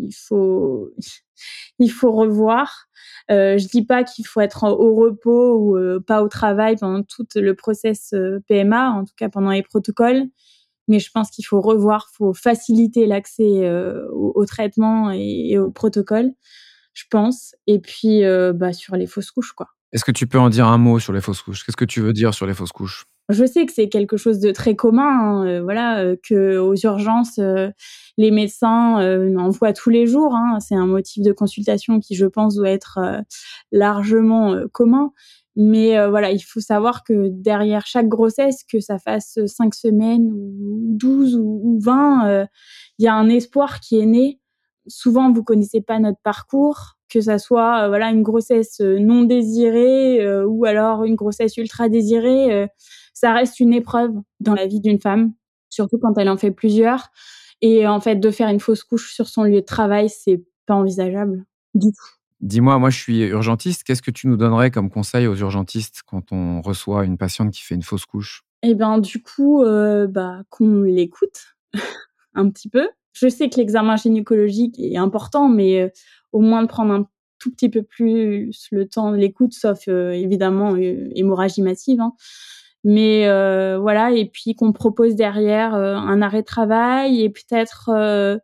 il 0.00 0.12
faut 0.12 0.90
il 1.78 1.90
faut 1.90 2.12
revoir. 2.12 2.88
Euh, 3.30 3.58
je 3.58 3.68
dis 3.68 3.84
pas 3.84 4.04
qu'il 4.04 4.26
faut 4.26 4.40
être 4.40 4.64
au 4.64 4.94
repos 4.94 5.56
ou 5.58 5.76
euh, 5.76 6.00
pas 6.00 6.22
au 6.22 6.28
travail 6.28 6.76
pendant 6.76 7.02
tout 7.02 7.26
le 7.36 7.54
process 7.54 8.12
euh, 8.14 8.40
PMA, 8.48 8.90
en 8.90 9.04
tout 9.04 9.14
cas 9.16 9.28
pendant 9.28 9.50
les 9.50 9.62
protocoles. 9.62 10.24
Mais 10.88 10.98
je 11.00 11.10
pense 11.10 11.30
qu'il 11.30 11.44
faut 11.44 11.60
revoir, 11.60 12.08
faut 12.14 12.32
faciliter 12.32 13.06
l'accès 13.06 13.66
euh, 13.66 14.08
au, 14.12 14.46
traitement 14.46 15.10
et, 15.12 15.50
et, 15.50 15.58
au 15.58 15.70
protocole, 15.70 16.32
je 16.94 17.04
pense. 17.10 17.54
Et 17.66 17.78
puis 17.78 18.22
bah, 18.54 18.72
sur 18.72 18.96
les 18.96 19.06
fausses 19.06 19.30
couches, 19.30 19.52
quoi. 19.52 19.68
Est-ce 19.92 20.04
que 20.04 20.12
tu 20.12 20.26
peux 20.26 20.38
en 20.38 20.50
dire 20.50 20.66
un 20.66 20.78
mot 20.78 20.98
sur 20.98 21.12
les 21.12 21.20
fausses 21.20 21.40
couches? 21.40 21.64
Qu'est-ce 21.64 21.76
que 21.76 21.84
tu 21.84 22.00
veux 22.00 22.12
dire 22.12 22.34
sur 22.34 22.46
les 22.46 22.54
fausses 22.54 22.72
couches? 22.72 23.06
Je 23.30 23.44
sais 23.44 23.66
que 23.66 23.72
c'est 23.72 23.90
quelque 23.90 24.16
chose 24.16 24.40
de 24.40 24.52
très 24.52 24.74
commun, 24.74 25.02
hein, 25.02 25.46
euh, 25.46 25.62
voilà, 25.62 26.00
euh, 26.00 26.16
que 26.22 26.56
aux 26.56 26.74
urgences, 26.74 27.38
euh, 27.38 27.68
les 28.16 28.30
médecins 28.30 28.96
en 29.36 29.50
voient 29.50 29.74
tous 29.74 29.90
les 29.90 30.06
jours. 30.06 30.34
Hein. 30.34 30.60
c'est 30.60 30.74
un 30.74 30.86
motif 30.86 31.22
de 31.22 31.32
consultation 31.32 32.00
qui, 32.00 32.14
je 32.14 32.24
pense, 32.26 32.54
doit 32.56 32.70
être 32.70 32.98
largement 33.70 34.56
commun. 34.72 35.12
Mais 35.56 36.08
voilà, 36.08 36.32
il 36.32 36.40
faut 36.40 36.60
savoir 36.60 37.04
que 37.04 37.28
derrière 37.30 37.86
chaque 37.86 38.08
grossesse, 38.08 38.64
que 38.64 38.80
ça 38.80 38.98
fasse 38.98 39.38
cinq 39.46 39.74
semaines 39.74 40.30
ou 40.32 40.80
12 40.96 41.36
ou, 41.36 41.60
ou 41.64 41.80
20, 41.80 42.46
il 42.98 43.04
y 43.04 43.08
a 43.08 43.14
un 43.14 43.28
espoir 43.28 43.80
qui 43.80 43.98
est 44.00 44.06
né. 44.06 44.40
Souvent, 44.88 45.32
vous 45.32 45.44
connaissez 45.44 45.80
pas 45.80 45.98
notre 45.98 46.20
parcours, 46.22 46.97
que 47.08 47.20
ça 47.20 47.38
soit 47.38 47.88
voilà 47.88 48.10
une 48.10 48.22
grossesse 48.22 48.80
non 48.80 49.22
désirée 49.22 50.44
ou 50.44 50.64
alors 50.64 51.04
une 51.04 51.14
grossesse 51.14 51.56
ultra 51.56 51.88
désirée 51.88 52.68
ça 53.18 53.32
reste 53.32 53.58
une 53.58 53.72
épreuve 53.72 54.12
dans 54.38 54.54
la 54.54 54.68
vie 54.68 54.80
d'une 54.80 55.00
femme, 55.00 55.32
surtout 55.70 55.98
quand 55.98 56.16
elle 56.18 56.28
en 56.28 56.36
fait 56.36 56.52
plusieurs. 56.52 57.08
Et 57.60 57.86
en 57.88 58.00
fait, 58.00 58.16
de 58.16 58.30
faire 58.30 58.48
une 58.48 58.60
fausse 58.60 58.84
couche 58.84 59.12
sur 59.12 59.28
son 59.28 59.42
lieu 59.42 59.60
de 59.60 59.66
travail, 59.66 60.08
c'est 60.08 60.44
pas 60.66 60.74
envisageable 60.74 61.44
du 61.74 61.88
tout. 61.88 62.06
Dis-moi, 62.40 62.78
moi 62.78 62.90
je 62.90 62.98
suis 62.98 63.22
urgentiste. 63.22 63.82
Qu'est-ce 63.82 64.02
que 64.02 64.12
tu 64.12 64.28
nous 64.28 64.36
donnerais 64.36 64.70
comme 64.70 64.88
conseil 64.88 65.26
aux 65.26 65.34
urgentistes 65.34 66.02
quand 66.06 66.30
on 66.30 66.62
reçoit 66.62 67.04
une 67.04 67.18
patiente 67.18 67.50
qui 67.50 67.62
fait 67.62 67.74
une 67.74 67.82
fausse 67.82 68.06
couche? 68.06 68.44
Eh 68.62 68.76
ben, 68.76 68.98
du 68.98 69.20
coup, 69.20 69.64
euh, 69.64 70.06
bah, 70.06 70.42
qu'on 70.48 70.82
l'écoute 70.82 71.56
un 72.34 72.48
petit 72.48 72.68
peu. 72.68 72.88
Je 73.14 73.28
sais 73.28 73.48
que 73.48 73.56
l'examen 73.56 73.96
gynécologique 73.96 74.78
est 74.78 74.96
important, 74.96 75.48
mais 75.48 75.82
euh, 75.82 75.88
au 76.32 76.40
moins 76.40 76.62
de 76.62 76.68
prendre 76.68 76.92
un 76.92 77.08
tout 77.38 77.50
petit 77.50 77.68
peu 77.68 77.82
plus 77.82 78.68
le 78.72 78.88
temps 78.88 79.12
de 79.12 79.16
l'écoute, 79.16 79.52
sauf 79.52 79.88
euh, 79.88 80.10
évidemment 80.10 80.76
hémorragie 80.76 81.62
massive. 81.62 82.00
Hein. 82.00 82.14
Mais 82.84 83.28
euh, 83.28 83.78
voilà, 83.78 84.12
et 84.12 84.26
puis 84.26 84.54
qu'on 84.54 84.72
propose 84.72 85.14
derrière 85.16 85.74
euh, 85.74 85.94
un 85.94 86.22
arrêt 86.22 86.42
de 86.42 86.46
travail 86.46 87.22
et 87.22 87.28
peut-être 87.28 87.90
euh, 87.92 88.38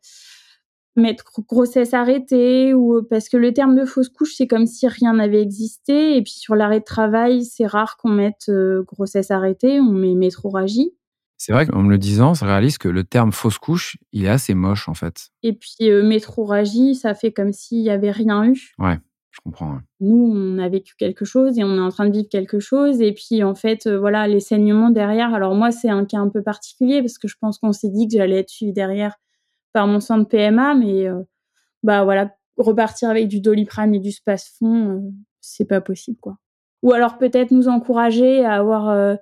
mettre 0.97 1.25
grossesse 1.49 1.95
arrêtée 1.95 2.75
ou 2.75 3.03
parce 3.09 3.29
que 3.29 3.37
le 3.37 3.53
terme 3.53 3.77
de 3.77 3.85
fausse 3.85 4.09
couche 4.09 4.35
c'est 4.37 4.47
comme 4.47 4.67
si 4.67 4.87
rien 4.87 5.15
n'avait 5.15 5.43
existé 5.43 6.17
et 6.17 6.23
puis 6.23 6.35
sur 6.35 6.55
l'arrêt 6.55 6.81
de 6.81 6.85
travail 6.85 7.45
c'est 7.45 7.67
rare 7.67 7.97
qu'on 7.97 8.11
mette 8.11 8.49
grossesse 8.87 9.33
arrêtée 9.33 9.81
on 9.81 9.91
met 9.91 10.15
métroragie 10.15 10.93
c'est 11.37 11.53
vrai 11.53 11.67
qu'en 11.67 11.83
me 11.83 11.91
le 11.91 11.99
disant, 11.99 12.35
ça 12.35 12.47
réalise 12.47 12.79
que 12.79 12.89
le 12.89 13.05
terme 13.05 13.33
fausse 13.33 13.59
couche, 13.59 13.97
il 14.13 14.25
est 14.25 14.29
assez 14.29 14.55
moche 14.55 14.89
en 14.89 14.95
fait. 14.95 15.29
Et 15.43 15.53
puis 15.53 15.91
métroragie, 16.03 16.95
ça 16.95 17.15
fait 17.15 17.33
comme 17.33 17.53
s'il 17.53 17.81
y 17.81 17.91
avait 17.91 18.11
rien 18.11 18.45
eu. 18.45 18.73
Ouais. 18.79 18.99
Je 19.35 19.41
comprends. 19.41 19.81
Nous, 19.99 20.33
on 20.33 20.59
a 20.59 20.69
vécu 20.69 20.95
quelque 20.97 21.25
chose 21.25 21.59
et 21.59 21.65
on 21.65 21.77
est 21.77 21.81
en 21.81 21.89
train 21.89 22.07
de 22.07 22.13
vivre 22.13 22.29
quelque 22.31 22.61
chose. 22.61 23.01
Et 23.01 23.13
puis, 23.13 23.43
en 23.43 23.57
fait, 23.57 23.89
euh, 23.89 23.99
voilà, 23.99 24.29
les 24.29 24.39
saignements 24.39 24.91
derrière. 24.91 25.35
Alors, 25.35 25.57
moi, 25.57 25.73
c'est 25.73 25.89
un 25.89 26.05
cas 26.05 26.19
un 26.19 26.29
peu 26.29 26.41
particulier 26.41 27.01
parce 27.01 27.19
que 27.19 27.27
je 27.27 27.35
pense 27.41 27.59
qu'on 27.59 27.73
s'est 27.73 27.89
dit 27.89 28.07
que 28.07 28.17
j'allais 28.17 28.39
être 28.39 28.49
suivie 28.49 28.73
derrière 28.73 29.17
par 29.73 29.89
mon 29.89 29.99
centre 29.99 30.29
PMA. 30.29 30.77
Mais, 30.77 31.09
euh, 31.09 31.21
bah 31.83 32.05
voilà, 32.05 32.33
repartir 32.59 33.11
avec 33.11 33.27
du 33.27 33.41
doliprane 33.41 33.93
et 33.93 33.99
du 33.99 34.13
spasfon, 34.13 34.91
euh, 34.91 35.01
c'est 35.41 35.67
pas 35.67 35.81
possible, 35.81 36.19
quoi. 36.21 36.37
Ou 36.83 36.93
alors, 36.93 37.19
peut-être 37.19 37.51
nous 37.51 37.67
encourager 37.67 38.45
à 38.45 38.55
avoir 38.55 39.17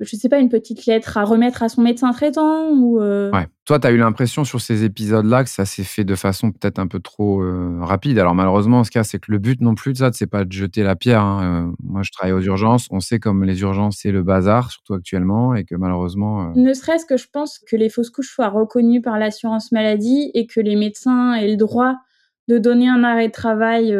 je 0.00 0.14
sais 0.14 0.28
pas, 0.28 0.38
une 0.38 0.50
petite 0.50 0.84
lettre 0.84 1.16
à 1.16 1.24
remettre 1.24 1.62
à 1.62 1.68
son 1.68 1.80
médecin 1.80 2.12
traitant 2.12 2.70
ou 2.70 3.00
euh... 3.00 3.30
Ouais. 3.30 3.46
Toi, 3.64 3.80
tu 3.80 3.86
as 3.86 3.90
eu 3.90 3.96
l'impression 3.96 4.44
sur 4.44 4.60
ces 4.60 4.84
épisodes-là 4.84 5.42
que 5.42 5.50
ça 5.50 5.64
s'est 5.64 5.84
fait 5.84 6.04
de 6.04 6.14
façon 6.14 6.52
peut-être 6.52 6.78
un 6.78 6.86
peu 6.86 7.00
trop 7.00 7.42
euh, 7.42 7.78
rapide? 7.80 8.18
Alors 8.18 8.34
malheureusement, 8.34 8.84
ce 8.84 8.90
cas, 8.90 9.04
c'est 9.04 9.18
que 9.18 9.32
le 9.32 9.38
but 9.38 9.60
non 9.60 9.74
plus 9.74 9.94
de 9.94 9.98
ça, 9.98 10.10
c'est 10.12 10.26
pas 10.26 10.44
de 10.44 10.52
jeter 10.52 10.82
la 10.82 10.96
pierre. 10.96 11.22
Hein. 11.22 11.66
Euh, 11.70 11.72
moi, 11.82 12.02
je 12.04 12.12
travaille 12.12 12.34
aux 12.34 12.42
urgences. 12.42 12.86
On 12.90 13.00
sait 13.00 13.18
comme 13.18 13.42
les 13.42 13.62
urgences, 13.62 13.98
c'est 14.02 14.12
le 14.12 14.22
bazar, 14.22 14.70
surtout 14.70 14.94
actuellement, 14.94 15.54
et 15.54 15.64
que 15.64 15.74
malheureusement. 15.74 16.52
Ne 16.54 16.74
serait-ce 16.74 17.06
que 17.06 17.16
je 17.16 17.28
pense 17.32 17.58
que 17.58 17.76
les 17.76 17.88
fausses 17.88 18.10
couches 18.10 18.32
soient 18.32 18.50
reconnues 18.50 19.00
par 19.00 19.18
l'assurance 19.18 19.72
maladie 19.72 20.30
et 20.34 20.46
que 20.46 20.60
les 20.60 20.76
médecins 20.76 21.34
aient 21.34 21.48
le 21.48 21.56
droit 21.56 21.94
de 22.48 22.58
donner 22.58 22.88
un 22.88 23.02
arrêt 23.02 23.28
de 23.28 23.32
travail, 23.32 23.96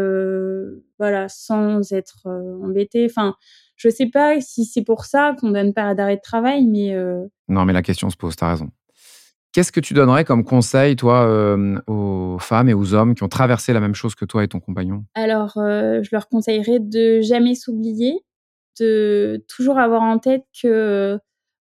voilà, 0.98 1.28
sans 1.28 1.92
être 1.92 2.28
embêtés. 2.62 3.08
Enfin 3.10 3.34
je 3.76 3.90
sais 3.90 4.06
pas 4.06 4.40
si 4.40 4.64
c'est 4.64 4.82
pour 4.82 5.04
ça 5.04 5.36
qu'on 5.38 5.50
donne 5.50 5.72
pas 5.72 5.94
d'arrêt 5.94 6.16
de 6.16 6.22
travail, 6.22 6.66
mais. 6.66 6.94
Euh, 6.94 7.26
non, 7.48 7.64
mais 7.64 7.72
la 7.72 7.82
question 7.82 8.10
se 8.10 8.16
pose, 8.16 8.34
tu 8.34 8.44
as 8.44 8.50
raison. 8.50 8.70
Qu'est-ce 9.52 9.72
que 9.72 9.80
tu 9.80 9.94
donnerais 9.94 10.24
comme 10.24 10.44
conseil, 10.44 10.96
toi, 10.96 11.26
euh, 11.26 11.78
aux 11.86 12.38
femmes 12.38 12.68
et 12.68 12.74
aux 12.74 12.94
hommes 12.94 13.14
qui 13.14 13.22
ont 13.22 13.28
traversé 13.28 13.72
la 13.72 13.80
même 13.80 13.94
chose 13.94 14.14
que 14.14 14.24
toi 14.24 14.44
et 14.44 14.48
ton 14.48 14.60
compagnon? 14.60 15.04
Alors, 15.14 15.56
euh, 15.56 16.02
je 16.02 16.10
leur 16.12 16.28
conseillerais 16.28 16.78
de 16.80 17.20
jamais 17.20 17.54
s'oublier, 17.54 18.18
de 18.80 19.44
toujours 19.48 19.78
avoir 19.78 20.02
en 20.02 20.18
tête 20.18 20.44
que 20.60 21.18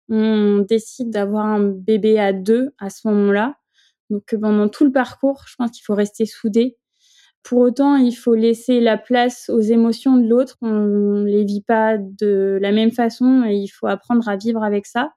on 0.07 0.59
décide 0.59 1.09
d'avoir 1.09 1.45
un 1.45 1.59
bébé 1.61 2.19
à 2.19 2.31
deux 2.31 2.71
à 2.79 2.89
ce 2.89 3.07
moment-là. 3.07 3.55
Donc, 4.09 4.35
pendant 4.39 4.67
tout 4.67 4.85
le 4.85 4.91
parcours, 4.91 5.43
je 5.47 5.55
pense 5.55 5.71
qu'il 5.71 5.83
faut 5.83 5.95
rester 5.95 6.25
soudé 6.25 6.77
pour 7.45 7.59
autant, 7.59 7.95
il 7.95 8.11
faut 8.11 8.33
laisser 8.33 8.81
la 8.81 8.97
place 8.97 9.51
aux 9.53 9.61
émotions 9.61 10.17
de 10.17 10.27
l'autre. 10.27 10.57
On 10.63 10.67
ne 10.67 11.25
les 11.25 11.45
vit 11.45 11.61
pas 11.61 11.95
de 11.99 12.57
la 12.59 12.71
même 12.71 12.91
façon 12.91 13.43
et 13.45 13.53
il 13.53 13.67
faut 13.67 13.85
apprendre 13.85 14.27
à 14.27 14.35
vivre 14.35 14.63
avec 14.63 14.87
ça. 14.87 15.13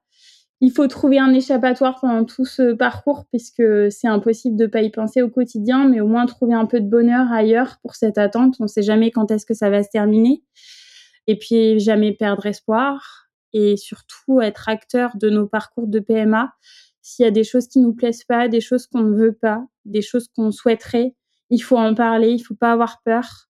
Il 0.61 0.71
faut 0.71 0.85
trouver 0.85 1.17
un 1.17 1.33
échappatoire 1.33 1.99
pendant 1.99 2.25
tout 2.25 2.45
ce 2.45 2.73
parcours 2.73 3.25
puisque 3.31 3.63
c'est 3.89 4.07
impossible 4.07 4.57
de 4.57 4.67
pas 4.67 4.83
y 4.83 4.91
penser 4.91 5.23
au 5.23 5.29
quotidien, 5.29 5.87
mais 5.87 6.01
au 6.01 6.07
moins 6.07 6.27
trouver 6.27 6.53
un 6.53 6.67
peu 6.67 6.79
de 6.79 6.87
bonheur 6.87 7.31
ailleurs 7.31 7.77
pour 7.81 7.95
cette 7.95 8.19
attente. 8.19 8.57
On 8.59 8.65
ne 8.65 8.67
sait 8.67 8.83
jamais 8.83 9.09
quand 9.09 9.31
est-ce 9.31 9.47
que 9.47 9.55
ça 9.55 9.71
va 9.71 9.81
se 9.81 9.89
terminer. 9.89 10.43
Et 11.25 11.35
puis 11.35 11.79
jamais 11.79 12.13
perdre 12.13 12.45
espoir 12.45 13.29
et 13.53 13.75
surtout 13.75 14.39
être 14.39 14.69
acteur 14.69 15.17
de 15.17 15.31
nos 15.31 15.47
parcours 15.47 15.87
de 15.87 15.99
PMA 15.99 16.53
S'il 17.01 17.25
y 17.25 17.27
a 17.27 17.31
des 17.31 17.43
choses 17.43 17.67
qui 17.67 17.79
nous 17.79 17.95
plaisent 17.95 18.23
pas, 18.23 18.47
des 18.47 18.61
choses 18.61 18.85
qu'on 18.85 19.01
ne 19.01 19.17
veut 19.17 19.33
pas, 19.33 19.65
des 19.85 20.03
choses 20.03 20.27
qu'on 20.27 20.51
souhaiterait, 20.51 21.15
il 21.49 21.59
faut 21.59 21.77
en 21.77 21.93
parler, 21.93 22.31
il 22.31 22.39
faut 22.39 22.55
pas 22.55 22.71
avoir 22.71 23.01
peur 23.03 23.49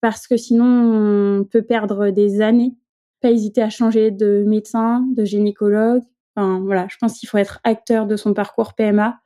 parce 0.00 0.26
que 0.26 0.36
sinon 0.36 1.38
on 1.38 1.44
peut 1.44 1.62
perdre 1.62 2.10
des 2.10 2.40
années. 2.40 2.74
Pas 3.20 3.30
hésiter 3.30 3.62
à 3.62 3.70
changer 3.70 4.10
de 4.10 4.44
médecin, 4.46 5.06
de 5.16 5.24
gynécologue. 5.24 6.02
Enfin 6.36 6.60
voilà, 6.60 6.86
je 6.90 6.96
pense 7.00 7.18
qu'il 7.18 7.28
faut 7.28 7.38
être 7.38 7.60
acteur 7.64 8.06
de 8.06 8.16
son 8.16 8.34
parcours 8.34 8.74
PMA. 8.74 9.18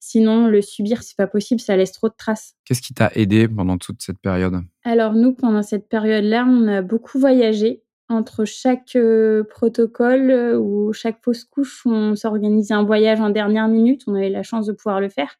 Sinon, 0.00 0.46
le 0.46 0.62
subir, 0.62 1.02
c'est 1.02 1.16
pas 1.16 1.26
possible, 1.26 1.60
ça 1.60 1.76
laisse 1.76 1.92
trop 1.92 2.08
de 2.08 2.14
traces. 2.16 2.54
Qu'est-ce 2.64 2.82
qui 2.82 2.92
t'a 2.92 3.10
aidé 3.14 3.48
pendant 3.48 3.78
toute 3.78 4.02
cette 4.02 4.18
période? 4.18 4.60
Alors 4.84 5.14
nous, 5.14 5.32
pendant 5.32 5.62
cette 5.62 5.88
période-là, 5.88 6.44
on 6.46 6.68
a 6.68 6.82
beaucoup 6.82 7.18
voyagé 7.18 7.82
entre 8.08 8.44
chaque 8.44 8.94
euh, 8.94 9.42
protocole 9.44 10.30
euh, 10.30 10.58
ou 10.58 10.92
chaque 10.92 11.22
fausse 11.24 11.44
couche, 11.44 11.84
on 11.86 12.14
s'organisait 12.14 12.74
un 12.74 12.84
voyage 12.84 13.20
en 13.20 13.30
dernière 13.30 13.68
minute. 13.68 14.02
On 14.06 14.14
avait 14.14 14.30
la 14.30 14.42
chance 14.42 14.66
de 14.66 14.72
pouvoir 14.72 15.00
le 15.00 15.08
faire. 15.08 15.38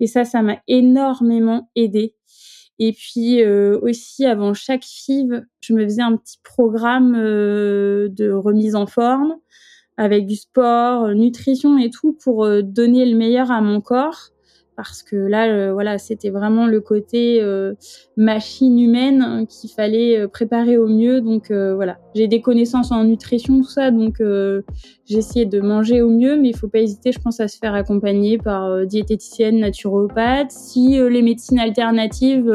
Et 0.00 0.06
ça, 0.06 0.24
ça 0.24 0.42
m'a 0.42 0.58
énormément 0.68 1.70
aidé. 1.74 2.14
Et 2.78 2.92
puis 2.92 3.42
euh, 3.42 3.78
aussi, 3.82 4.24
avant 4.24 4.54
chaque 4.54 4.84
FIV, 4.84 5.42
je 5.60 5.72
me 5.74 5.82
faisais 5.84 6.02
un 6.02 6.16
petit 6.16 6.38
programme 6.44 7.14
de 7.14 8.30
remise 8.30 8.76
en 8.76 8.86
forme 8.86 9.34
avec 9.96 10.26
du 10.26 10.36
sport, 10.36 11.08
nutrition 11.08 11.76
et 11.76 11.90
tout 11.90 12.12
pour 12.12 12.48
donner 12.62 13.04
le 13.04 13.16
meilleur 13.16 13.50
à 13.50 13.60
mon 13.60 13.80
corps 13.80 14.30
parce 14.78 15.02
que 15.02 15.16
là, 15.16 15.48
euh, 15.48 15.72
voilà, 15.72 15.98
c'était 15.98 16.30
vraiment 16.30 16.68
le 16.68 16.80
côté 16.80 17.40
euh, 17.42 17.74
machine 18.16 18.78
humaine 18.78 19.22
hein, 19.22 19.44
qu'il 19.44 19.70
fallait 19.70 20.20
euh, 20.20 20.28
préparer 20.28 20.78
au 20.78 20.86
mieux. 20.86 21.20
Donc 21.20 21.50
voilà, 21.50 21.98
j'ai 22.14 22.28
des 22.28 22.40
connaissances 22.40 22.92
en 22.92 23.02
nutrition, 23.02 23.58
tout 23.58 23.68
ça, 23.68 23.90
donc 23.90 24.22
essayé 25.10 25.46
de 25.46 25.60
manger 25.60 26.00
au 26.00 26.10
mieux, 26.10 26.40
mais 26.40 26.50
il 26.50 26.56
faut 26.56 26.68
pas 26.68 26.78
hésiter, 26.78 27.10
je 27.10 27.18
pense, 27.18 27.40
à 27.40 27.48
se 27.48 27.58
faire 27.58 27.74
accompagner 27.74 28.38
par 28.38 28.86
diététicienne, 28.86 29.58
naturopathe. 29.58 30.52
Si 30.52 30.96
les 30.96 31.22
médecines 31.22 31.58
alternatives, 31.58 32.48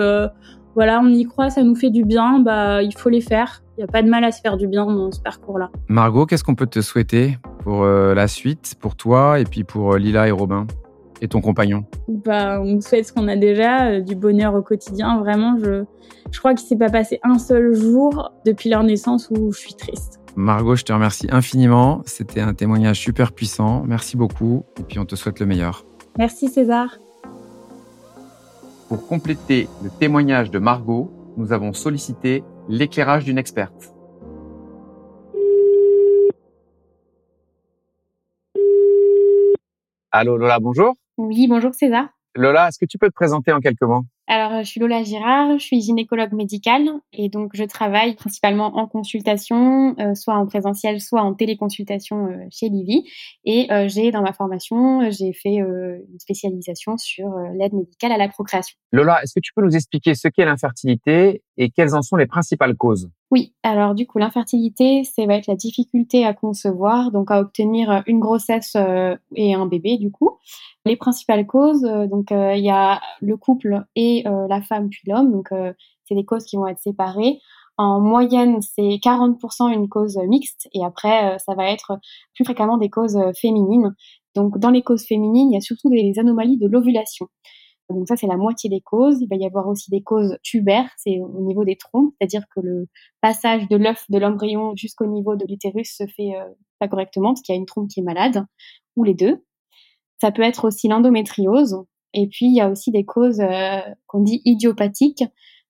voilà, 0.75 1.01
on 1.03 1.09
y 1.09 1.25
croit, 1.25 1.49
ça 1.49 1.61
nous 1.61 1.75
fait 1.75 1.89
du 1.89 2.05
bien, 2.05 2.39
bah 2.39 2.81
il 2.81 2.95
faut 2.95 3.09
les 3.09 3.21
faire. 3.21 3.63
Il 3.77 3.81
n'y 3.81 3.83
a 3.83 3.87
pas 3.87 4.01
de 4.01 4.09
mal 4.09 4.23
à 4.23 4.31
se 4.31 4.39
faire 4.39 4.55
du 4.55 4.67
bien 4.67 4.85
dans 4.85 5.11
ce 5.11 5.19
parcours-là. 5.19 5.71
Margot, 5.89 6.25
qu'est-ce 6.25 6.45
qu'on 6.45 6.55
peut 6.55 6.67
te 6.67 6.79
souhaiter 6.79 7.37
pour 7.63 7.83
la 7.85 8.27
suite, 8.29 8.75
pour 8.79 8.95
toi 8.95 9.41
et 9.41 9.43
puis 9.43 9.65
pour 9.65 9.97
Lila 9.97 10.27
et 10.27 10.31
Robin? 10.31 10.67
Et 11.23 11.29
ton 11.29 11.41
compagnon 11.41 11.85
bah, 12.07 12.61
On 12.61 12.81
souhaite 12.81 13.07
ce 13.07 13.13
qu'on 13.13 13.27
a 13.27 13.35
déjà, 13.35 13.87
euh, 13.87 14.01
du 14.01 14.13
bonheur 14.13 14.53
au 14.53 14.61
quotidien. 14.61 15.17
Vraiment, 15.19 15.57
je, 15.57 15.85
je 16.31 16.39
crois 16.39 16.53
qu'il 16.53 16.65
ne 16.65 16.69
s'est 16.69 16.77
pas 16.77 16.89
passé 16.89 17.19
un 17.23 17.39
seul 17.39 17.73
jour 17.73 18.31
depuis 18.45 18.69
leur 18.69 18.83
naissance 18.83 19.29
où 19.31 19.51
je 19.51 19.57
suis 19.57 19.73
triste. 19.73 20.19
Margot, 20.35 20.75
je 20.75 20.83
te 20.83 20.91
remercie 20.91 21.27
infiniment. 21.31 22.01
C'était 22.05 22.41
un 22.41 22.53
témoignage 22.53 22.99
super 22.99 23.31
puissant. 23.31 23.83
Merci 23.87 24.17
beaucoup. 24.17 24.65
Et 24.79 24.83
puis, 24.83 24.99
on 24.99 25.05
te 25.05 25.15
souhaite 25.15 25.39
le 25.39 25.45
meilleur. 25.45 25.85
Merci 26.17 26.49
César. 26.49 26.97
Pour 28.89 29.07
compléter 29.07 29.69
le 29.81 29.89
témoignage 29.89 30.51
de 30.51 30.59
Margot, 30.59 31.09
nous 31.37 31.53
avons 31.53 31.73
sollicité 31.73 32.43
l'éclairage 32.67 33.23
d'une 33.23 33.37
experte. 33.37 33.93
Allô 40.11 40.37
Lola, 40.37 40.59
bonjour. 40.59 40.93
Oui, 41.17 41.47
bonjour 41.47 41.73
César. 41.73 42.09
Lola, 42.35 42.67
est-ce 42.67 42.79
que 42.79 42.85
tu 42.85 42.97
peux 42.97 43.09
te 43.09 43.13
présenter 43.13 43.51
en 43.51 43.59
quelques 43.59 43.83
mots? 43.83 44.03
Alors, 44.25 44.63
je 44.63 44.67
suis 44.67 44.79
Lola 44.79 45.03
Girard, 45.03 45.59
je 45.59 45.63
suis 45.63 45.81
gynécologue 45.81 46.31
médicale 46.33 46.89
et 47.11 47.29
donc 47.29 47.51
je 47.53 47.63
travaille 47.63 48.15
principalement 48.15 48.77
en 48.77 48.87
consultation, 48.87 49.95
euh, 49.99 50.15
soit 50.15 50.33
en 50.35 50.47
présentiel, 50.47 51.01
soit 51.01 51.21
en 51.21 51.35
téléconsultation 51.35 52.27
euh, 52.27 52.37
chez 52.49 52.69
Livy. 52.69 53.03
Et 53.45 53.71
euh, 53.71 53.87
j'ai 53.87 54.11
dans 54.11 54.21
ma 54.23 54.33
formation, 54.33 55.11
j'ai 55.11 55.33
fait 55.33 55.57
une 55.57 56.19
spécialisation 56.19 56.97
sur 56.97 57.29
l'aide 57.53 57.73
médicale 57.73 58.13
à 58.13 58.17
la 58.17 58.29
procréation. 58.29 58.75
Lola, 58.91 59.21
est-ce 59.21 59.33
que 59.35 59.41
tu 59.41 59.51
peux 59.53 59.61
nous 59.61 59.75
expliquer 59.75 60.15
ce 60.15 60.27
qu'est 60.29 60.45
l'infertilité 60.45 61.43
et 61.57 61.69
quelles 61.69 61.93
en 61.93 62.01
sont 62.01 62.15
les 62.15 62.25
principales 62.25 62.75
causes? 62.75 63.09
Oui, 63.33 63.55
alors 63.63 63.95
du 63.95 64.05
coup, 64.05 64.19
l'infertilité, 64.19 65.03
c'est 65.03 65.25
va 65.25 65.33
être 65.33 65.47
la 65.47 65.55
difficulté 65.55 66.23
à 66.23 66.35
concevoir, 66.35 67.11
donc 67.11 67.31
à 67.31 67.39
obtenir 67.39 68.03
une 68.05 68.19
grossesse 68.19 68.77
et 69.35 69.55
un 69.55 69.65
bébé 69.65 69.97
du 69.97 70.11
coup. 70.11 70.37
Les 70.85 70.95
principales 70.97 71.47
causes, 71.47 71.81
donc 71.81 72.27
il 72.29 72.63
y 72.63 72.69
a 72.69 73.01
le 73.21 73.35
couple 73.35 73.85
et 73.95 74.23
euh, 74.27 74.47
la 74.47 74.61
femme 74.61 74.89
puis 74.89 75.01
l'homme. 75.07 75.31
Donc, 75.31 75.51
euh, 75.51 75.73
c'est 76.05 76.13
des 76.13 76.25
causes 76.25 76.45
qui 76.45 76.57
vont 76.57 76.67
être 76.67 76.79
séparées. 76.79 77.39
En 77.77 77.99
moyenne, 77.99 78.61
c'est 78.61 78.99
40% 79.03 79.73
une 79.73 79.89
cause 79.89 80.19
mixte 80.27 80.69
et 80.71 80.85
après, 80.85 81.33
euh, 81.33 81.37
ça 81.39 81.55
va 81.55 81.71
être 81.71 81.97
plus 82.35 82.45
fréquemment 82.45 82.77
des 82.77 82.91
causes 82.91 83.17
féminines. 83.41 83.95
Donc, 84.35 84.59
dans 84.59 84.69
les 84.69 84.83
causes 84.83 85.07
féminines, 85.07 85.49
il 85.51 85.55
y 85.55 85.57
a 85.57 85.61
surtout 85.61 85.89
des 85.89 86.19
anomalies 86.19 86.59
de 86.59 86.67
l'ovulation. 86.67 87.29
Donc 87.89 88.07
ça, 88.07 88.15
c'est 88.15 88.27
la 88.27 88.37
moitié 88.37 88.69
des 88.69 88.81
causes. 88.81 89.21
Il 89.21 89.27
va 89.27 89.35
y 89.35 89.45
avoir 89.45 89.67
aussi 89.67 89.91
des 89.91 90.01
causes 90.01 90.37
tubaires, 90.41 90.89
c'est 90.97 91.19
au 91.19 91.41
niveau 91.41 91.65
des 91.65 91.75
trompes, 91.75 92.13
c'est-à-dire 92.19 92.43
que 92.55 92.61
le 92.61 92.87
passage 93.21 93.67
de 93.67 93.75
l'œuf 93.75 94.05
de 94.09 94.17
l'embryon 94.17 94.73
jusqu'au 94.75 95.05
niveau 95.05 95.35
de 95.35 95.45
l'utérus 95.47 95.95
se 95.95 96.07
fait 96.07 96.33
pas 96.79 96.87
correctement 96.87 97.29
parce 97.29 97.41
qu'il 97.41 97.53
y 97.53 97.57
a 97.57 97.59
une 97.59 97.65
trompe 97.65 97.89
qui 97.89 97.99
est 97.99 98.03
malade, 98.03 98.45
ou 98.95 99.03
les 99.03 99.13
deux. 99.13 99.43
Ça 100.21 100.31
peut 100.31 100.43
être 100.43 100.65
aussi 100.65 100.87
l'endométriose, 100.87 101.83
et 102.13 102.27
puis, 102.27 102.45
il 102.45 102.55
y 102.55 102.61
a 102.61 102.69
aussi 102.69 102.91
des 102.91 103.05
causes 103.05 103.41
euh, 103.41 103.79
qu'on 104.07 104.21
dit 104.21 104.41
idiopathiques. 104.45 105.23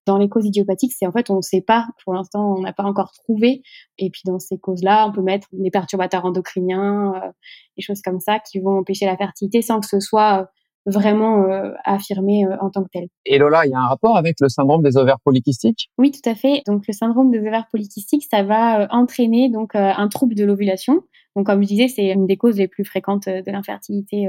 Dans 0.05 0.17
les 0.17 0.27
causes 0.27 0.45
idiopathiques, 0.45 0.91
c'est 0.91 1.07
en 1.07 1.13
fait, 1.13 1.29
on 1.29 1.37
ne 1.37 1.41
sait 1.41 1.61
pas, 1.61 1.87
pour 2.03 2.13
l'instant, 2.13 2.55
on 2.57 2.59
n'a 2.59 2.73
pas 2.73 2.83
encore 2.83 3.13
trouvé. 3.13 3.63
Et 3.97 4.09
puis, 4.09 4.23
dans 4.25 4.37
ces 4.37 4.57
causes-là, 4.57 5.07
on 5.07 5.13
peut 5.13 5.21
mettre 5.21 5.47
des 5.53 5.71
perturbateurs 5.71 6.25
endocriniens, 6.25 7.13
euh, 7.15 7.31
des 7.77 7.83
choses 7.83 8.01
comme 8.01 8.19
ça 8.19 8.39
qui 8.39 8.59
vont 8.59 8.79
empêcher 8.79 9.05
la 9.05 9.15
fertilité 9.15 9.61
sans 9.61 9.79
que 9.79 9.87
ce 9.87 10.01
soit 10.01 10.41
euh, 10.41 10.45
vraiment 10.85 11.49
euh, 11.49 11.71
affirmé 11.83 12.45
euh, 12.45 12.55
en 12.61 12.69
tant 12.69 12.83
que 12.83 12.89
tel. 12.91 13.07
Et 13.25 13.37
Lola, 13.37 13.65
il 13.65 13.71
y 13.71 13.73
a 13.73 13.79
un 13.79 13.87
rapport 13.87 14.17
avec 14.17 14.35
le 14.41 14.49
syndrome 14.49 14.83
des 14.83 14.97
ovaires 14.97 15.19
polykystiques? 15.23 15.89
Oui, 15.97 16.11
tout 16.11 16.27
à 16.29 16.35
fait. 16.35 16.61
Donc 16.67 16.83
le 16.87 16.93
syndrome 16.93 17.31
des 17.31 17.39
ovaires 17.39 17.67
polykystiques, 17.71 18.25
ça 18.29 18.43
va 18.43 18.81
euh, 18.81 18.87
entraîner 18.89 19.49
donc 19.49 19.75
un 19.75 20.07
trouble 20.07 20.35
de 20.35 20.43
l'ovulation. 20.43 21.01
Donc 21.35 21.47
comme 21.47 21.63
je 21.63 21.67
disais, 21.67 21.87
c'est 21.87 22.11
une 22.11 22.27
des 22.27 22.37
causes 22.37 22.57
les 22.57 22.67
plus 22.67 22.85
fréquentes 22.85 23.27
de 23.27 23.51
l'infertilité 23.51 24.27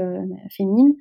féminine. 0.49 0.95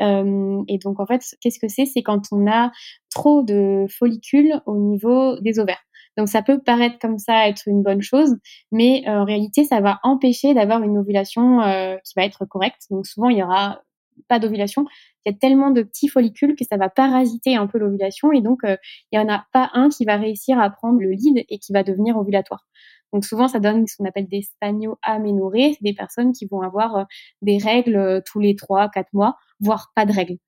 et 0.00 0.78
donc 0.78 0.98
en 0.98 1.06
fait, 1.06 1.22
qu'est-ce 1.40 1.60
que 1.60 1.68
c'est? 1.68 1.86
C'est 1.86 2.02
quand 2.02 2.22
on 2.32 2.50
a 2.50 2.72
trop 3.14 3.44
de 3.44 3.86
follicules 3.88 4.60
au 4.66 4.76
niveau 4.76 5.38
des 5.40 5.60
ovaires. 5.60 5.82
Donc 6.16 6.26
ça 6.26 6.42
peut 6.42 6.60
paraître 6.60 6.98
comme 6.98 7.18
ça 7.18 7.48
être 7.48 7.68
une 7.68 7.84
bonne 7.84 8.02
chose, 8.02 8.34
mais 8.72 9.04
en 9.06 9.24
réalité, 9.24 9.62
ça 9.62 9.80
va 9.80 10.00
empêcher 10.02 10.54
d'avoir 10.54 10.82
une 10.82 10.98
ovulation 10.98 11.60
qui 12.04 12.12
va 12.16 12.24
être 12.24 12.44
correcte. 12.46 12.82
Donc 12.90 13.06
souvent, 13.06 13.28
il 13.28 13.38
y 13.38 13.42
aura 13.44 13.80
pas 14.28 14.38
d'ovulation, 14.38 14.86
il 15.24 15.32
y 15.32 15.34
a 15.34 15.38
tellement 15.38 15.70
de 15.70 15.82
petits 15.82 16.08
follicules 16.08 16.54
que 16.56 16.64
ça 16.64 16.76
va 16.76 16.88
parasiter 16.88 17.56
un 17.56 17.66
peu 17.66 17.78
l'ovulation 17.78 18.32
et 18.32 18.40
donc 18.40 18.64
euh, 18.64 18.76
il 19.12 19.16
y 19.16 19.18
en 19.18 19.28
a 19.28 19.44
pas 19.52 19.70
un 19.74 19.88
qui 19.88 20.04
va 20.04 20.16
réussir 20.16 20.58
à 20.58 20.70
prendre 20.70 21.00
le 21.00 21.10
lead 21.10 21.44
et 21.48 21.58
qui 21.58 21.72
va 21.72 21.82
devenir 21.82 22.16
ovulatoire. 22.16 22.66
Donc 23.12 23.24
souvent 23.24 23.48
ça 23.48 23.60
donne 23.60 23.86
ce 23.86 23.96
qu'on 23.96 24.04
appelle 24.06 24.28
des 24.28 24.42
spanio-aménorrhées, 24.42 25.76
des 25.80 25.94
personnes 25.94 26.32
qui 26.32 26.46
vont 26.46 26.62
avoir 26.62 26.96
euh, 26.96 27.04
des 27.42 27.58
règles 27.58 27.96
euh, 27.96 28.20
tous 28.24 28.40
les 28.40 28.56
3 28.56 28.88
4 28.90 29.08
mois, 29.12 29.36
voire 29.60 29.92
pas 29.94 30.04
de 30.06 30.12
règles. 30.12 30.38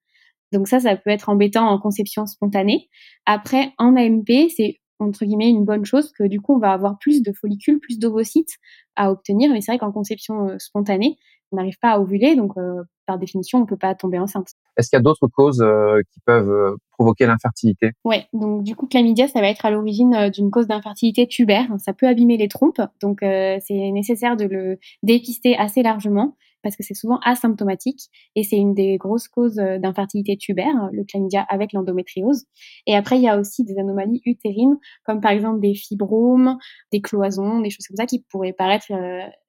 Donc 0.52 0.68
ça 0.68 0.80
ça 0.80 0.96
peut 0.96 1.10
être 1.10 1.28
embêtant 1.28 1.66
en 1.68 1.78
conception 1.78 2.26
spontanée. 2.26 2.88
Après 3.24 3.72
en 3.78 3.96
AMP, 3.96 4.48
c'est 4.56 4.80
entre 4.98 5.24
guillemets 5.24 5.50
une 5.50 5.64
bonne 5.64 5.84
chose 5.84 6.12
que 6.12 6.24
du 6.24 6.40
coup 6.40 6.54
on 6.54 6.58
va 6.58 6.72
avoir 6.72 6.98
plus 6.98 7.22
de 7.22 7.32
follicules, 7.32 7.80
plus 7.80 7.98
d'ovocytes 7.98 8.56
à 8.96 9.10
obtenir 9.10 9.52
mais 9.52 9.60
c'est 9.60 9.72
vrai 9.72 9.78
qu'en 9.78 9.92
conception 9.92 10.58
spontanée, 10.58 11.18
on 11.52 11.56
n'arrive 11.56 11.78
pas 11.80 11.92
à 11.92 12.00
ovuler, 12.00 12.36
donc 12.36 12.56
euh, 12.56 12.82
par 13.06 13.18
définition, 13.18 13.58
on 13.58 13.60
ne 13.62 13.66
peut 13.66 13.76
pas 13.76 13.94
tomber 13.94 14.18
enceinte. 14.18 14.48
Est-ce 14.76 14.90
qu'il 14.90 14.96
y 14.96 15.00
a 15.00 15.02
d'autres 15.02 15.26
causes 15.28 15.62
euh, 15.62 16.00
qui 16.12 16.20
peuvent 16.20 16.50
euh, 16.50 16.76
provoquer 16.92 17.26
l'infertilité? 17.26 17.92
Ouais, 18.04 18.26
donc 18.32 18.62
du 18.62 18.76
coup, 18.76 18.86
chlamydia, 18.86 19.28
ça 19.28 19.40
va 19.40 19.48
être 19.48 19.64
à 19.64 19.70
l'origine 19.70 20.30
d'une 20.30 20.50
cause 20.50 20.66
d'infertilité 20.66 21.26
tubaire. 21.26 21.68
Ça 21.78 21.92
peut 21.92 22.06
abîmer 22.06 22.36
les 22.36 22.48
trompes, 22.48 22.80
donc 23.00 23.18
c'est 23.20 23.90
nécessaire 23.92 24.36
de 24.36 24.44
le 24.44 24.78
dépister 25.02 25.56
assez 25.56 25.82
largement 25.82 26.36
parce 26.66 26.74
que 26.74 26.82
c'est 26.82 26.94
souvent 26.94 27.20
asymptomatique 27.24 28.08
et 28.34 28.42
c'est 28.42 28.56
une 28.56 28.74
des 28.74 28.96
grosses 28.96 29.28
causes 29.28 29.54
d'infertilité 29.54 30.36
tubaire, 30.36 30.88
le 30.90 31.04
chlamydia 31.04 31.46
avec 31.48 31.72
l'endométriose. 31.72 32.42
Et 32.88 32.96
après, 32.96 33.18
il 33.18 33.22
y 33.22 33.28
a 33.28 33.38
aussi 33.38 33.62
des 33.62 33.78
anomalies 33.78 34.20
utérines, 34.26 34.76
comme 35.04 35.20
par 35.20 35.30
exemple 35.30 35.60
des 35.60 35.74
fibromes, 35.74 36.58
des 36.90 37.00
cloisons, 37.00 37.60
des 37.60 37.70
choses 37.70 37.86
comme 37.86 37.96
ça 37.96 38.06
qui 38.06 38.24
pourraient 38.28 38.52
paraître 38.52 38.86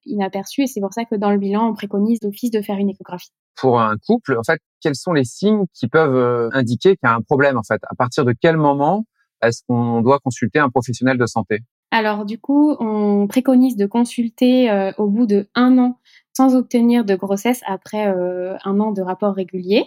inaperçues. 0.06 0.62
Et 0.62 0.68
c'est 0.68 0.80
pour 0.80 0.94
ça 0.94 1.06
que 1.06 1.16
dans 1.16 1.32
le 1.32 1.40
bilan, 1.40 1.68
on 1.68 1.74
préconise 1.74 2.20
d'office 2.20 2.52
de 2.52 2.62
faire 2.62 2.78
une 2.78 2.92
échographie. 2.92 3.32
Pour 3.56 3.80
un 3.80 3.96
couple, 4.06 4.38
en 4.38 4.44
fait, 4.44 4.60
quels 4.82 4.96
sont 4.96 5.14
les 5.14 5.24
signes 5.24 5.66
qui 5.74 5.88
peuvent 5.88 6.52
indiquer 6.54 6.90
qu'il 6.98 7.10
y 7.10 7.10
a 7.10 7.16
un 7.16 7.22
problème, 7.22 7.58
en 7.58 7.64
fait? 7.64 7.82
À 7.90 7.96
partir 7.96 8.26
de 8.26 8.36
quel 8.40 8.58
moment 8.58 9.06
est-ce 9.42 9.64
qu'on 9.68 10.02
doit 10.02 10.20
consulter 10.20 10.60
un 10.60 10.70
professionnel 10.70 11.18
de 11.18 11.26
santé? 11.26 11.62
Alors 11.90 12.26
du 12.26 12.38
coup, 12.38 12.76
on 12.82 13.28
préconise 13.28 13.78
de 13.78 13.86
consulter 13.86 14.92
au 14.98 15.08
bout 15.08 15.26
de 15.26 15.48
un 15.56 15.78
an 15.78 16.00
sans 16.38 16.56
obtenir 16.56 17.04
de 17.04 17.16
grossesse 17.16 17.62
après 17.66 18.08
euh, 18.08 18.56
un 18.64 18.80
an 18.80 18.92
de 18.92 19.02
rapport 19.02 19.34
régulier. 19.34 19.86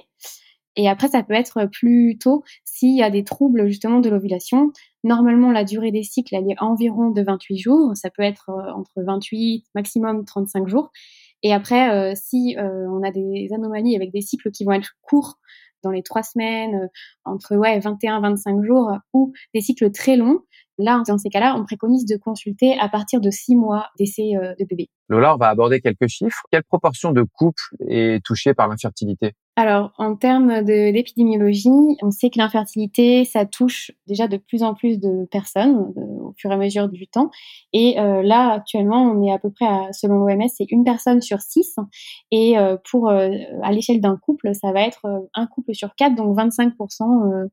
Et 0.74 0.88
après, 0.88 1.06
ça 1.06 1.22
peut 1.22 1.34
être 1.34 1.66
plus 1.66 2.18
tôt 2.18 2.42
s'il 2.64 2.96
y 2.96 3.04
a 3.04 3.10
des 3.10 3.22
troubles 3.22 3.68
justement 3.68 4.00
de 4.00 4.10
l'ovulation. 4.10 4.72
Normalement, 5.04 5.52
la 5.52 5.62
durée 5.62 5.92
des 5.92 6.02
cycles, 6.02 6.34
elle 6.34 6.50
est 6.50 6.60
environ 6.60 7.10
de 7.10 7.22
28 7.22 7.58
jours. 7.58 7.92
Ça 7.94 8.10
peut 8.10 8.24
être 8.24 8.50
euh, 8.50 8.72
entre 8.72 8.90
28, 8.96 9.64
maximum 9.76 10.24
35 10.24 10.66
jours. 10.66 10.90
Et 11.44 11.54
après, 11.54 12.14
si 12.16 12.54
on 12.58 13.02
a 13.02 13.10
des 13.10 13.48
anomalies 13.54 13.96
avec 13.96 14.12
des 14.12 14.20
cycles 14.20 14.50
qui 14.50 14.64
vont 14.64 14.72
être 14.72 14.90
courts, 15.00 15.38
dans 15.82 15.90
les 15.90 16.02
trois 16.02 16.22
semaines, 16.22 16.90
entre 17.24 17.56
ouais, 17.56 17.78
21-25 17.78 18.62
jours, 18.62 18.92
ou 19.14 19.32
des 19.54 19.62
cycles 19.62 19.90
très 19.90 20.16
longs, 20.16 20.40
Là, 20.80 21.02
dans 21.06 21.18
ces 21.18 21.28
cas-là, 21.28 21.54
on 21.58 21.64
préconise 21.64 22.06
de 22.06 22.16
consulter 22.16 22.78
à 22.80 22.88
partir 22.88 23.20
de 23.20 23.30
six 23.30 23.54
mois 23.54 23.88
d'essai 23.98 24.34
euh, 24.36 24.54
de 24.58 24.64
bébé. 24.64 24.88
Lola, 25.08 25.34
on 25.34 25.38
va 25.38 25.48
aborder 25.48 25.80
quelques 25.80 26.08
chiffres. 26.08 26.42
Quelle 26.50 26.62
proportion 26.62 27.12
de 27.12 27.22
couples 27.22 27.62
est 27.88 28.24
touchée 28.24 28.54
par 28.54 28.68
l'infertilité? 28.68 29.32
Alors, 29.56 29.92
en 29.98 30.16
termes 30.16 30.62
d'épidémiologie, 30.62 31.68
on 32.00 32.10
sait 32.10 32.30
que 32.30 32.38
l'infertilité, 32.38 33.24
ça 33.24 33.44
touche 33.44 33.90
déjà 34.06 34.26
de 34.26 34.38
plus 34.38 34.62
en 34.62 34.74
plus 34.74 34.98
de 34.98 35.26
personnes 35.30 35.92
euh, 35.98 36.28
au 36.28 36.34
fur 36.38 36.50
et 36.50 36.54
à 36.54 36.56
mesure 36.56 36.88
du 36.88 37.06
temps. 37.08 37.30
Et 37.74 38.00
euh, 38.00 38.22
là, 38.22 38.52
actuellement, 38.52 39.02
on 39.02 39.22
est 39.22 39.32
à 39.32 39.38
peu 39.38 39.50
près, 39.50 39.66
à, 39.66 39.92
selon 39.92 40.24
l'OMS, 40.24 40.48
c'est 40.48 40.70
une 40.70 40.84
personne 40.84 41.20
sur 41.20 41.40
six. 41.40 41.76
Et 42.30 42.54
pour 42.90 43.10
à 43.10 43.72
l'échelle 43.72 44.00
d'un 44.00 44.16
couple, 44.16 44.54
ça 44.54 44.72
va 44.72 44.82
être 44.82 45.06
un 45.34 45.46
couple 45.46 45.74
sur 45.74 45.94
quatre, 45.94 46.14
donc 46.14 46.38
25% 46.38 47.48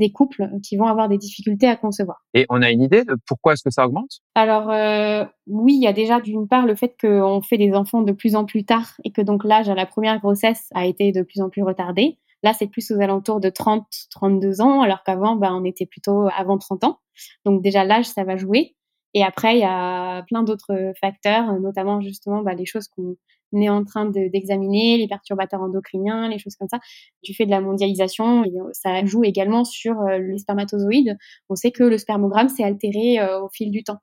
des 0.00 0.10
couples 0.10 0.50
qui 0.64 0.76
vont 0.76 0.86
avoir 0.86 1.08
des 1.08 1.18
difficultés 1.18 1.68
à 1.68 1.76
concevoir. 1.76 2.24
Et 2.34 2.46
on 2.48 2.62
a 2.62 2.70
une 2.70 2.82
idée 2.82 3.04
de 3.04 3.16
pourquoi 3.26 3.52
est-ce 3.52 3.62
que 3.62 3.70
ça 3.70 3.86
augmente? 3.86 4.20
Alors 4.34 4.70
euh, 4.70 5.24
oui, 5.46 5.74
il 5.74 5.82
y 5.82 5.86
a 5.86 5.92
déjà 5.92 6.20
d'une 6.20 6.48
part 6.48 6.66
le 6.66 6.74
fait 6.74 6.96
qu'on 7.00 7.40
fait 7.40 7.58
des 7.58 7.72
enfants 7.74 8.02
de 8.02 8.12
plus 8.12 8.34
en 8.34 8.44
plus 8.44 8.64
tard 8.64 8.94
et 9.04 9.12
que 9.12 9.22
donc 9.22 9.44
l'âge 9.44 9.68
à 9.68 9.74
la 9.74 9.86
première 9.86 10.18
grossesse 10.18 10.68
a 10.74 10.86
été 10.86 11.12
de 11.12 11.22
plus 11.22 11.40
en 11.40 11.50
plus 11.50 11.62
retardé. 11.62 12.18
Là, 12.42 12.54
c'est 12.54 12.66
plus 12.66 12.90
aux 12.90 13.00
alentours 13.00 13.38
de 13.38 13.50
30, 13.50 13.86
32 14.10 14.62
ans, 14.62 14.80
alors 14.80 15.02
qu'avant, 15.04 15.36
ben, 15.36 15.52
on 15.52 15.64
était 15.64 15.84
plutôt 15.84 16.26
avant 16.34 16.56
30 16.56 16.84
ans. 16.84 16.98
Donc 17.44 17.62
déjà, 17.62 17.84
l'âge, 17.84 18.06
ça 18.06 18.24
va 18.24 18.38
jouer. 18.38 18.74
Et 19.12 19.22
après, 19.22 19.56
il 19.56 19.60
y 19.60 19.64
a 19.64 20.22
plein 20.22 20.42
d'autres 20.42 20.92
facteurs, 20.98 21.60
notamment 21.60 22.00
justement 22.00 22.42
bah, 22.42 22.54
les 22.54 22.64
choses 22.64 22.88
qu'on 22.88 23.16
est 23.54 23.68
en 23.68 23.84
train 23.84 24.06
d'examiner, 24.06 24.96
les 24.96 25.08
perturbateurs 25.08 25.62
endocriniens, 25.62 26.28
les 26.28 26.38
choses 26.38 26.56
comme 26.56 26.68
ça, 26.68 26.80
du 27.22 27.34
fait 27.34 27.46
de 27.46 27.50
la 27.50 27.60
mondialisation. 27.60 28.44
Et 28.44 28.52
ça 28.72 29.04
joue 29.04 29.24
également 29.24 29.64
sur 29.64 30.00
euh, 30.00 30.18
les 30.18 30.38
spermatozoïdes. 30.38 31.16
On 31.48 31.56
sait 31.56 31.70
que 31.70 31.84
le 31.84 31.98
spermogramme 31.98 32.48
s'est 32.48 32.64
altéré 32.64 33.20
euh, 33.20 33.40
au 33.40 33.48
fil 33.48 33.70
du 33.70 33.82
temps 33.82 33.98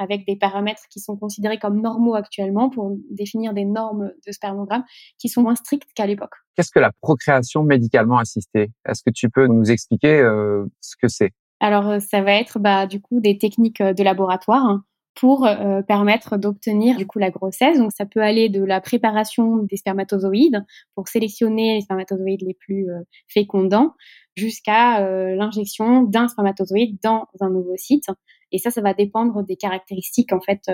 avec 0.00 0.24
des 0.26 0.36
paramètres 0.36 0.82
qui 0.90 1.00
sont 1.00 1.16
considérés 1.16 1.58
comme 1.58 1.80
normaux 1.80 2.14
actuellement 2.14 2.70
pour 2.70 2.96
définir 3.10 3.52
des 3.52 3.64
normes 3.64 4.12
de 4.24 4.32
spermogramme 4.32 4.84
qui 5.18 5.28
sont 5.28 5.42
moins 5.42 5.56
strictes 5.56 5.92
qu'à 5.92 6.06
l'époque. 6.06 6.34
Qu'est-ce 6.54 6.70
que 6.70 6.78
la 6.78 6.92
procréation 7.00 7.64
médicalement 7.64 8.18
assistée? 8.18 8.70
Est-ce 8.88 9.02
que 9.02 9.10
tu 9.10 9.28
peux 9.28 9.48
nous 9.48 9.70
expliquer 9.72 10.20
euh, 10.20 10.64
ce 10.80 10.94
que 10.96 11.08
c'est? 11.08 11.32
Alors, 11.58 12.00
ça 12.00 12.22
va 12.22 12.34
être 12.34 12.60
bah, 12.60 12.86
du 12.86 13.00
coup 13.00 13.18
des 13.18 13.36
techniques 13.36 13.82
de 13.82 14.02
laboratoire 14.04 14.64
hein, 14.64 14.84
pour 15.18 15.46
euh, 15.46 15.82
permettre 15.82 16.36
d'obtenir 16.36 16.96
du 16.96 17.06
coup 17.06 17.18
la 17.18 17.30
grossesse. 17.30 17.78
Donc, 17.78 17.90
ça 17.92 18.06
peut 18.06 18.22
aller 18.22 18.48
de 18.48 18.62
la 18.62 18.80
préparation 18.80 19.58
des 19.64 19.76
spermatozoïdes 19.76 20.64
pour 20.94 21.08
sélectionner 21.08 21.74
les 21.74 21.80
spermatozoïdes 21.80 22.42
les 22.42 22.54
plus 22.54 22.86
fécondants 23.26 23.94
jusqu'à 24.36 25.00
l'injection 25.34 26.02
d'un 26.02 26.28
spermatozoïde 26.28 26.98
dans 27.02 27.26
un 27.40 27.52
ovocyte. 27.52 28.06
Et 28.52 28.58
ça, 28.58 28.70
ça 28.70 28.80
va 28.80 28.94
dépendre 28.94 29.42
des 29.42 29.56
caractéristiques 29.56 30.32
en 30.32 30.40
fait 30.40 30.70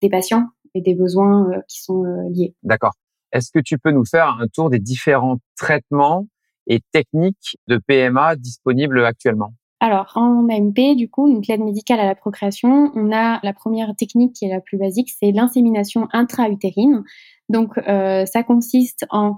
des 0.00 0.08
patients 0.08 0.46
et 0.74 0.80
des 0.80 0.94
besoins 0.94 1.50
qui 1.68 1.82
sont 1.82 2.04
liés. 2.30 2.54
D'accord. 2.62 2.92
Est-ce 3.32 3.50
que 3.50 3.58
tu 3.58 3.78
peux 3.78 3.90
nous 3.90 4.04
faire 4.04 4.28
un 4.40 4.46
tour 4.46 4.70
des 4.70 4.78
différents 4.78 5.38
traitements 5.56 6.28
et 6.68 6.80
techniques 6.92 7.58
de 7.66 7.78
PMA 7.78 8.36
disponibles 8.36 9.04
actuellement? 9.04 9.52
Alors, 9.84 10.12
en 10.14 10.48
AMP, 10.48 10.96
du 10.96 11.10
coup, 11.10 11.30
donc 11.30 11.46
l'aide 11.46 11.60
médicale 11.60 12.00
à 12.00 12.06
la 12.06 12.14
procréation, 12.14 12.90
on 12.94 13.12
a 13.12 13.38
la 13.42 13.52
première 13.52 13.94
technique 13.94 14.32
qui 14.32 14.46
est 14.46 14.48
la 14.48 14.62
plus 14.62 14.78
basique, 14.78 15.10
c'est 15.10 15.30
l'insémination 15.30 16.08
intra-utérine. 16.14 17.04
Donc, 17.50 17.76
euh, 17.86 18.24
ça 18.24 18.42
consiste 18.42 19.04
en 19.10 19.36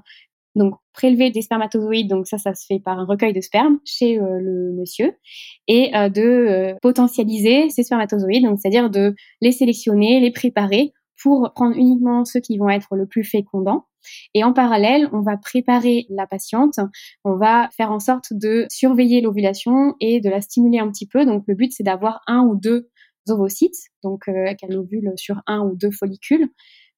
donc 0.54 0.74
prélever 0.92 1.32
des 1.32 1.42
spermatozoïdes, 1.42 2.08
donc 2.08 2.28
ça, 2.28 2.38
ça 2.38 2.54
se 2.54 2.64
fait 2.64 2.78
par 2.78 2.96
un 2.96 3.06
recueil 3.06 3.32
de 3.32 3.40
sperme 3.40 3.80
chez 3.84 4.20
euh, 4.20 4.38
le 4.40 4.72
monsieur, 4.78 5.16
et 5.66 5.92
euh, 5.96 6.08
de 6.10 6.76
potentialiser 6.80 7.68
ces 7.68 7.82
spermatozoïdes, 7.82 8.44
donc 8.44 8.60
c'est-à-dire 8.60 8.88
de 8.88 9.16
les 9.40 9.50
sélectionner, 9.50 10.20
les 10.20 10.30
préparer 10.30 10.92
pour 11.20 11.50
prendre 11.56 11.76
uniquement 11.76 12.24
ceux 12.24 12.38
qui 12.38 12.56
vont 12.56 12.70
être 12.70 12.94
le 12.94 13.06
plus 13.06 13.24
fécondants. 13.24 13.86
Et 14.34 14.44
en 14.44 14.52
parallèle, 14.52 15.08
on 15.12 15.20
va 15.20 15.36
préparer 15.36 16.06
la 16.10 16.26
patiente, 16.26 16.78
on 17.24 17.36
va 17.36 17.68
faire 17.76 17.92
en 17.92 18.00
sorte 18.00 18.32
de 18.32 18.66
surveiller 18.70 19.20
l'ovulation 19.20 19.94
et 20.00 20.20
de 20.20 20.30
la 20.30 20.40
stimuler 20.40 20.78
un 20.78 20.90
petit 20.90 21.06
peu. 21.06 21.24
Donc 21.24 21.44
le 21.46 21.54
but, 21.54 21.72
c'est 21.72 21.82
d'avoir 21.82 22.20
un 22.26 22.40
ou 22.40 22.56
deux 22.56 22.88
ovocytes, 23.28 23.90
donc 24.02 24.28
euh, 24.28 24.54
qu'elle 24.54 24.76
ovule 24.76 25.12
sur 25.16 25.42
un 25.46 25.60
ou 25.60 25.76
deux 25.76 25.90
follicules. 25.90 26.48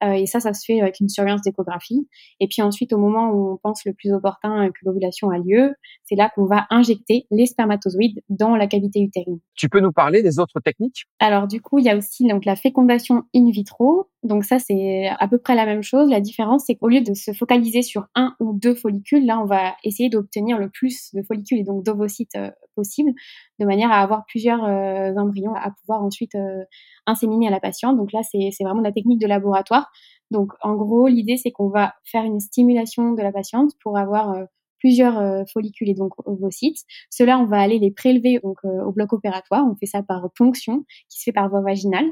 Euh, 0.03 0.12
et 0.12 0.26
ça, 0.26 0.40
ça 0.40 0.55
se 0.55 0.64
fait 0.64 0.80
avec 0.80 1.01
une 1.01 1.09
surveillance 1.09 1.42
d'échographie. 1.42 2.09
Et 2.40 2.49
puis 2.49 2.62
ensuite, 2.62 2.92
au 2.92 2.99
moment 2.99 3.30
où 3.30 3.53
on 3.53 3.57
pense 3.57 3.84
le 3.84 3.92
plus 3.92 4.12
opportun 4.12 4.68
que 4.68 4.78
l'ovulation 4.82 5.30
a 5.30 5.38
lieu, 5.38 5.74
c'est 6.05 6.14
là 6.14 6.30
qu'on 6.34 6.46
va 6.46 6.66
injecter 6.70 7.26
les 7.30 7.46
spermatozoïdes 7.46 8.22
dans 8.28 8.57
la 8.57 8.66
cavité 8.66 9.01
utérine. 9.01 9.38
Tu 9.55 9.68
peux 9.68 9.80
nous 9.80 9.92
parler 9.92 10.22
des 10.22 10.38
autres 10.38 10.61
techniques? 10.61 11.07
Alors 11.18 11.46
du 11.49 11.61
coup, 11.61 11.78
il 11.78 11.84
y 11.84 11.90
a 11.90 11.96
aussi 11.96 12.26
donc 12.26 12.44
la 12.44 12.57
fécondation 12.57 13.24
in 13.34 13.51
vitro. 13.51 14.09
Donc 14.24 14.44
ça, 14.44 14.59
c'est 14.59 15.09
à 15.18 15.28
peu 15.28 15.38
près 15.38 15.55
la 15.55 15.64
même 15.64 15.82
chose. 15.82 16.11
La 16.11 16.20
différence, 16.20 16.64
c'est 16.66 16.74
qu'au 16.74 16.88
lieu 16.88 17.01
de 17.01 17.14
se 17.14 17.32
focaliser 17.32 17.82
sur 17.82 18.07
un 18.14 18.34
ou 18.40 18.53
deux 18.53 18.74
follicules, 18.74 19.24
là, 19.24 19.40
on 19.40 19.46
va 19.46 19.74
essayer 19.84 20.09
d'obtenir 20.09 20.59
le 20.59 20.68
plus 20.68 21.14
de 21.14 21.22
follicules 21.22 21.59
et 21.59 21.64
donc 21.64 21.84
d'ovocytes 21.84 22.34
euh, 22.36 22.51
possible, 22.74 23.12
de 23.59 23.66
manière 23.66 23.90
à 23.90 24.01
avoir 24.01 24.24
plusieurs 24.26 24.64
euh, 24.64 25.14
embryons 25.16 25.55
à 25.55 25.70
pouvoir 25.70 26.03
ensuite 26.03 26.34
euh, 26.34 26.64
inséminer 27.09 27.48
à 27.48 27.50
la 27.50 27.61
patiente. 27.61 27.96
Donc 27.96 28.12
là, 28.12 28.20
c'est 28.22 28.64
vraiment 28.64 28.80
la 28.80 28.92
technique 28.92 29.20
de 29.20 29.26
laboratoire. 29.26 29.90
Donc 30.30 30.52
en 30.62 30.74
gros, 30.74 31.09
l'idée, 31.09 31.36
c'est 31.36 31.50
qu'on 31.50 31.68
va 31.68 31.94
faire 32.04 32.24
une 32.24 32.40
stimulation 32.40 33.12
de 33.12 33.22
la 33.22 33.32
patiente 33.32 33.72
pour 33.82 33.98
avoir 33.98 34.36
plusieurs 34.78 35.44
follicules 35.52 35.88
et 35.88 35.94
donc 35.94 36.12
ovocytes. 36.26 36.84
Cela, 37.11 37.38
on 37.38 37.46
va 37.46 37.61
aller 37.61 37.78
les 37.78 37.90
prélever 37.90 38.38
donc 38.42 38.59
au 38.64 38.92
bloc 38.92 39.12
opératoire. 39.12 39.64
On 39.68 39.74
fait 39.74 39.86
ça 39.86 40.02
par 40.02 40.28
ponction, 40.36 40.84
qui 41.09 41.18
se 41.18 41.24
fait 41.24 41.32
par 41.32 41.48
voie 41.48 41.62
vaginale. 41.62 42.06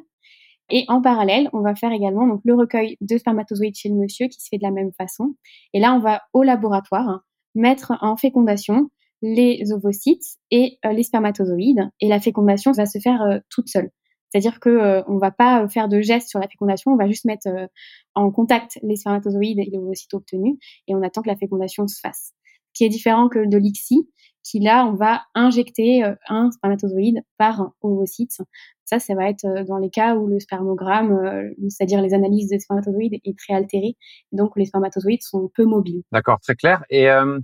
Et 0.71 0.85
en 0.89 1.01
parallèle, 1.01 1.49
on 1.53 1.61
va 1.61 1.75
faire 1.75 1.93
également 1.93 2.27
donc 2.27 2.41
le 2.45 2.55
recueil 2.55 2.97
de 3.01 3.19
spermatozoïdes 3.19 3.77
chez 3.77 3.89
le 3.89 3.95
monsieur 3.95 4.27
qui 4.27 4.41
se 4.41 4.49
fait 4.49 4.59
de 4.59 4.65
la 4.65 4.73
même 4.73 4.93
façon. 4.99 5.37
Et 5.73 5.81
là, 5.81 5.95
on 5.95 6.01
va 6.01 6.23
au 6.33 6.43
laboratoire 6.43 7.21
mettre 7.55 7.93
en 8.01 8.17
fécondation 8.17 8.91
les 9.23 9.73
ovocytes 9.73 10.39
et 10.51 10.79
euh, 10.85 10.93
les 10.93 11.05
spermatozoïdes. 11.05 11.89
Et 12.01 12.09
la 12.09 12.21
fécondation 12.21 12.73
va 12.73 12.87
se 12.87 12.99
faire 12.99 13.23
euh, 13.23 13.39
toute 13.49 13.69
seule. 13.69 13.91
C'est-à-dire 14.31 14.61
que 14.61 14.69
euh, 14.69 15.03
on 15.07 15.19
va 15.19 15.31
pas 15.31 15.69
faire 15.69 15.89
de 15.89 16.01
gestes 16.01 16.29
sur 16.29 16.41
la 16.41 16.49
fécondation, 16.49 16.93
on 16.93 16.97
va 16.97 17.07
juste 17.07 17.25
mettre 17.25 17.49
en 18.15 18.31
contact 18.31 18.79
les 18.83 18.97
spermatozoïdes 18.97 19.59
et 19.59 19.65
les 19.65 19.79
ovocytes 19.79 20.15
obtenus 20.15 20.57
et 20.89 20.95
on 20.95 21.03
attend 21.03 21.23
que 21.23 21.29
la 21.29 21.37
fécondation 21.37 21.87
se 21.87 22.01
fasse. 22.01 22.33
Ce 22.73 22.79
qui 22.79 22.85
est 22.85 22.89
différent 22.89 23.29
que 23.29 23.47
de 23.47 23.57
l'ICSI, 23.57 24.09
qui 24.43 24.61
là, 24.61 24.87
on 24.87 24.95
va 24.95 25.23
injecter 25.35 26.05
un 26.29 26.51
spermatozoïde 26.51 27.23
par 27.39 27.73
ovocyte 27.83 28.39
ça, 28.87 29.01
ça 29.01 29.15
va 29.15 29.29
être 29.29 29.45
euh, 29.45 29.65
dans 29.65 29.79
les 29.79 29.91
cas 29.91 30.15
où 30.15 30.29
le 30.29 30.39
spermogramme, 30.39 31.13
euh, 31.13 31.51
c'est-à-dire 31.69 32.01
les 32.01 32.15
analyses 32.15 32.49
des 32.49 32.61
spermatozoïdes, 32.61 33.15
est 33.15 33.37
très 33.37 33.53
altéré. 33.53 33.97
Donc, 34.33 34.53
les 34.57 34.65
spermatozoïdes 34.65 35.23
sont 35.23 35.51
peu 35.55 35.65
mobiles. 35.65 36.03
D'accord, 36.13 36.39
très 36.41 36.55
clair. 36.55 36.85
Et 36.89 37.11
euh, 37.11 37.41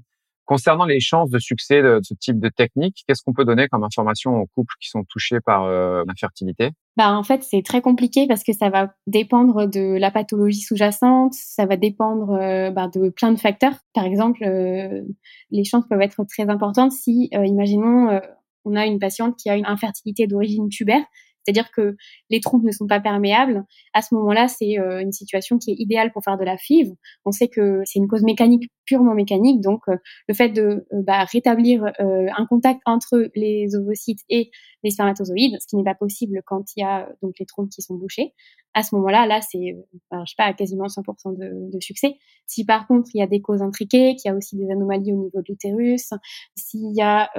concernant 0.53 0.85
les 0.85 1.01
chances 1.01 1.31
de 1.31 1.39
succès 1.39 1.81
de 1.81 2.01
ce 2.03 2.13
type 2.13 2.39
de 2.39 2.51
technique, 2.51 3.05
qu'est-ce 3.07 3.23
qu'on 3.23 3.33
peut 3.33 3.47
donner 3.47 3.69
comme 3.69 3.85
information 3.85 4.37
aux 4.37 4.47
couples 4.55 4.75
qui 4.83 4.91
sont 4.91 5.03
touchés 5.09 5.41
par 5.41 5.67
l'infertilité 6.07 6.71
bah, 6.99 7.17
en 7.17 7.23
fait, 7.23 7.43
c'est 7.43 7.63
très 7.63 7.81
compliqué 7.81 8.27
parce 8.29 8.45
que 8.45 8.53
ça 8.53 8.69
va 8.69 8.93
dépendre 9.07 9.67
de 9.67 9.97
la 9.97 10.11
pathologie 10.11 10.61
sous-jacente, 10.61 11.33
ça 11.33 11.65
va 11.65 11.79
dépendre 11.79 12.37
bah, 12.71 12.91
de 12.95 13.09
plein 13.09 13.33
de 13.33 13.39
facteurs. 13.39 13.73
Par 13.95 14.05
exemple, 14.05 14.43
les 14.43 15.65
chances 15.65 15.89
peuvent 15.89 16.03
être 16.03 16.23
très 16.25 16.51
importantes 16.51 16.93
si, 16.93 17.31
imaginons, 17.33 18.21
on 18.67 18.77
a 18.77 18.85
une 18.85 18.99
patiente 18.99 19.37
qui 19.39 19.49
a 19.49 19.57
une 19.57 19.65
infertilité 19.65 20.27
d'origine 20.27 20.69
tubaire, 20.69 21.05
c'est-à-dire 21.45 21.71
que 21.73 21.97
les 22.31 22.41
trompes 22.41 22.63
ne 22.63 22.71
sont 22.71 22.87
pas 22.87 23.01
perméables. 23.01 23.65
À 23.95 24.03
ce 24.03 24.15
moment-là, 24.15 24.49
c'est 24.49 24.79
euh, 24.79 25.01
une 25.01 25.13
situation 25.13 25.59
qui 25.59 25.73
est 25.73 25.77
idéale 25.79 26.13
pour 26.13 26.23
faire 26.23 26.39
de 26.39 26.45
la 26.45 26.57
FIV. 26.57 26.93
On 27.25 27.33
sait 27.33 27.49
que 27.49 27.83
c'est 27.85 27.99
une 27.99 28.09
cause 28.09 28.23
mécanique, 28.23 28.71
purement 28.85 29.15
mécanique. 29.15 29.61
Donc, 29.61 29.83
euh, 29.89 29.97
le 30.29 30.35
fait 30.35 30.51
de 30.51 30.63
euh, 30.93 31.03
bah, 31.05 31.25
rétablir 31.25 31.85
un 31.99 32.47
contact 32.47 32.81
entre 32.87 33.31
les 33.35 33.75
ovocytes 33.77 34.21
et 34.29 34.51
les 34.83 34.91
spermatozoïdes, 34.91 35.57
ce 35.61 35.67
qui 35.67 35.77
n'est 35.77 35.85
pas 35.85 35.95
possible 35.95 36.43
quand 36.47 36.65
il 36.77 36.81
y 36.81 36.83
a 36.85 37.09
donc 37.23 37.35
les 37.39 37.47
trompes 37.47 37.71
qui 37.71 37.83
sont 37.83 37.95
bouchées, 37.95 38.33
à 38.75 38.83
ce 38.83 38.95
moment-là, 38.95 39.27
là, 39.27 39.41
c'est, 39.43 39.77
je 40.11 40.17
sais 40.27 40.35
pas, 40.37 40.53
quasiment 40.55 40.87
100% 40.87 41.37
de, 41.37 41.71
de, 41.71 41.81
succès. 41.81 42.17
Si 42.47 42.65
par 42.65 42.87
contre, 42.87 43.11
il 43.13 43.19
y 43.19 43.23
a 43.23 43.27
des 43.27 43.43
causes 43.43 43.61
intriquées, 43.61 44.17
qu'il 44.17 44.31
y 44.31 44.33
a 44.33 44.37
aussi 44.37 44.57
des 44.57 44.71
anomalies 44.71 45.13
au 45.13 45.17
niveau 45.17 45.41
de 45.41 45.45
l'utérus, 45.47 46.15
s'il 46.57 46.95
y 46.95 47.03
a 47.03 47.31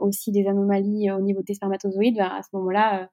aussi 0.00 0.30
des 0.30 0.46
anomalies 0.46 1.10
au 1.10 1.20
niveau 1.20 1.42
des 1.42 1.54
spermatozoïdes, 1.54 2.16
bah, 2.16 2.32
à 2.38 2.42
ce 2.42 2.48
moment-là, 2.52 3.08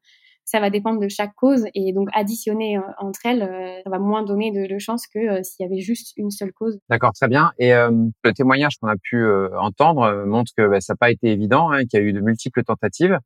ça 0.45 0.59
va 0.59 0.69
dépendre 0.69 0.99
de 0.99 1.09
chaque 1.09 1.33
cause 1.35 1.65
et 1.73 1.91
donc 1.91 2.07
additionner 2.13 2.77
euh, 2.77 2.81
entre 2.99 3.25
elles, 3.25 3.41
euh, 3.41 3.81
ça 3.83 3.89
va 3.89 3.97
moins 3.99 4.23
donner 4.23 4.51
de, 4.51 4.71
de 4.71 4.79
chances 4.79 5.07
que 5.07 5.19
euh, 5.19 5.43
s'il 5.43 5.63
y 5.63 5.67
avait 5.67 5.81
juste 5.81 6.13
une 6.17 6.29
seule 6.29 6.53
cause. 6.53 6.79
D'accord, 6.89 7.13
très 7.13 7.27
bien. 7.27 7.51
Et 7.57 7.71
le 7.71 8.33
témoignage 8.33 8.77
qu'on 8.77 8.87
a 8.87 8.95
pu 8.95 9.25
entendre 9.59 10.25
montre 10.25 10.51
que 10.55 10.67
bah, 10.67 10.79
ça 10.79 10.93
n'a 10.93 10.97
pas 10.97 11.09
été 11.09 11.31
évident, 11.31 11.71
hein, 11.71 11.85
qu'il 11.85 11.99
y 11.99 12.03
a 12.03 12.05
eu 12.05 12.13
de 12.13 12.21
multiples 12.21 12.63
tentatives. 12.63 13.17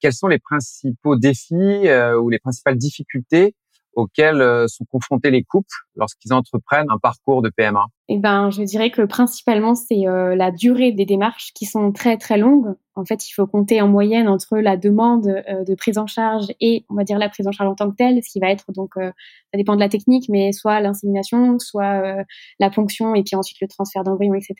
Quels 0.00 0.12
sont 0.12 0.26
les 0.26 0.40
principaux 0.40 1.16
défis 1.16 1.88
ou 2.20 2.28
les 2.28 2.38
principales 2.38 2.76
difficultés 2.76 3.54
auxquels 3.96 4.40
euh, 4.40 4.66
sont 4.68 4.84
confrontés 4.84 5.30
les 5.30 5.42
couples 5.42 5.74
lorsqu'ils 5.96 6.32
entreprennent 6.32 6.90
un 6.90 6.98
parcours 6.98 7.42
de 7.42 7.50
PMA 7.50 7.86
Eh 8.08 8.18
ben, 8.18 8.50
je 8.50 8.62
dirais 8.62 8.90
que 8.90 9.02
principalement 9.02 9.74
c'est 9.74 10.06
euh, 10.06 10.34
la 10.34 10.50
durée 10.50 10.92
des 10.92 11.04
démarches 11.04 11.52
qui 11.54 11.66
sont 11.66 11.92
très 11.92 12.16
très 12.16 12.38
longues. 12.38 12.74
En 12.96 13.04
fait, 13.04 13.28
il 13.28 13.32
faut 13.32 13.46
compter 13.46 13.80
en 13.80 13.88
moyenne 13.88 14.28
entre 14.28 14.58
la 14.58 14.76
demande 14.76 15.26
euh, 15.26 15.64
de 15.64 15.74
prise 15.74 15.98
en 15.98 16.06
charge 16.06 16.46
et 16.60 16.84
on 16.88 16.94
va 16.94 17.04
dire 17.04 17.18
la 17.18 17.28
prise 17.28 17.46
en 17.46 17.52
charge 17.52 17.70
en 17.70 17.74
tant 17.74 17.90
que 17.90 17.96
telle, 17.96 18.22
ce 18.22 18.30
qui 18.30 18.40
va 18.40 18.50
être 18.50 18.72
donc 18.72 18.94
ça 18.96 19.56
dépend 19.56 19.74
de 19.74 19.80
la 19.80 19.88
technique, 19.88 20.28
mais 20.28 20.52
soit 20.52 20.80
l'insémination, 20.80 21.58
soit 21.58 22.24
la 22.58 22.70
ponction 22.70 23.14
et 23.14 23.22
puis 23.22 23.36
ensuite 23.36 23.60
le 23.60 23.68
transfert 23.68 24.04
d'embryon, 24.04 24.34
etc. 24.34 24.54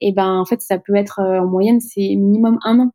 Et 0.00 0.12
ben 0.12 0.38
en 0.38 0.44
fait, 0.44 0.60
ça 0.60 0.78
peut 0.78 0.96
être 0.96 1.20
en 1.20 1.46
moyenne 1.46 1.80
c'est 1.80 2.14
minimum 2.16 2.58
un 2.64 2.80
an. 2.80 2.90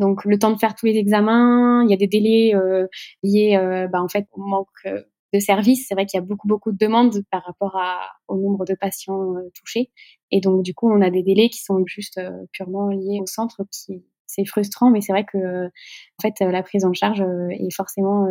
Donc 0.00 0.24
le 0.24 0.38
temps 0.38 0.50
de 0.50 0.58
faire 0.58 0.74
tous 0.74 0.86
les 0.86 0.96
examens, 0.96 1.84
il 1.84 1.90
y 1.90 1.94
a 1.94 1.96
des 1.96 2.06
délais 2.06 2.54
euh, 2.54 2.86
liés 3.22 3.56
euh, 3.56 3.86
bah, 3.86 4.02
en 4.02 4.08
fait 4.08 4.26
au 4.32 4.40
manque 4.40 4.66
euh, 4.86 5.02
de 5.34 5.38
services. 5.38 5.86
C'est 5.86 5.94
vrai 5.94 6.06
qu'il 6.06 6.18
y 6.18 6.22
a 6.22 6.24
beaucoup 6.24 6.48
beaucoup 6.48 6.72
de 6.72 6.78
demandes 6.78 7.22
par 7.30 7.44
rapport 7.44 7.78
au 8.26 8.36
nombre 8.36 8.64
de 8.64 8.74
patients 8.74 9.34
touchés, 9.54 9.90
et 10.30 10.40
donc 10.40 10.62
du 10.64 10.74
coup 10.74 10.90
on 10.90 11.02
a 11.02 11.10
des 11.10 11.22
délais 11.22 11.50
qui 11.50 11.62
sont 11.62 11.84
juste 11.86 12.20
purement 12.52 12.88
liés 12.88 13.20
au 13.22 13.26
centre 13.26 13.62
qui 13.70 14.02
c'est 14.30 14.44
frustrant, 14.44 14.90
mais 14.90 15.00
c'est 15.00 15.12
vrai 15.12 15.24
que 15.24 15.66
en 15.66 16.22
fait 16.22 16.34
la 16.40 16.62
prise 16.62 16.84
en 16.84 16.92
charge 16.92 17.22
est 17.50 17.74
forcément 17.74 18.26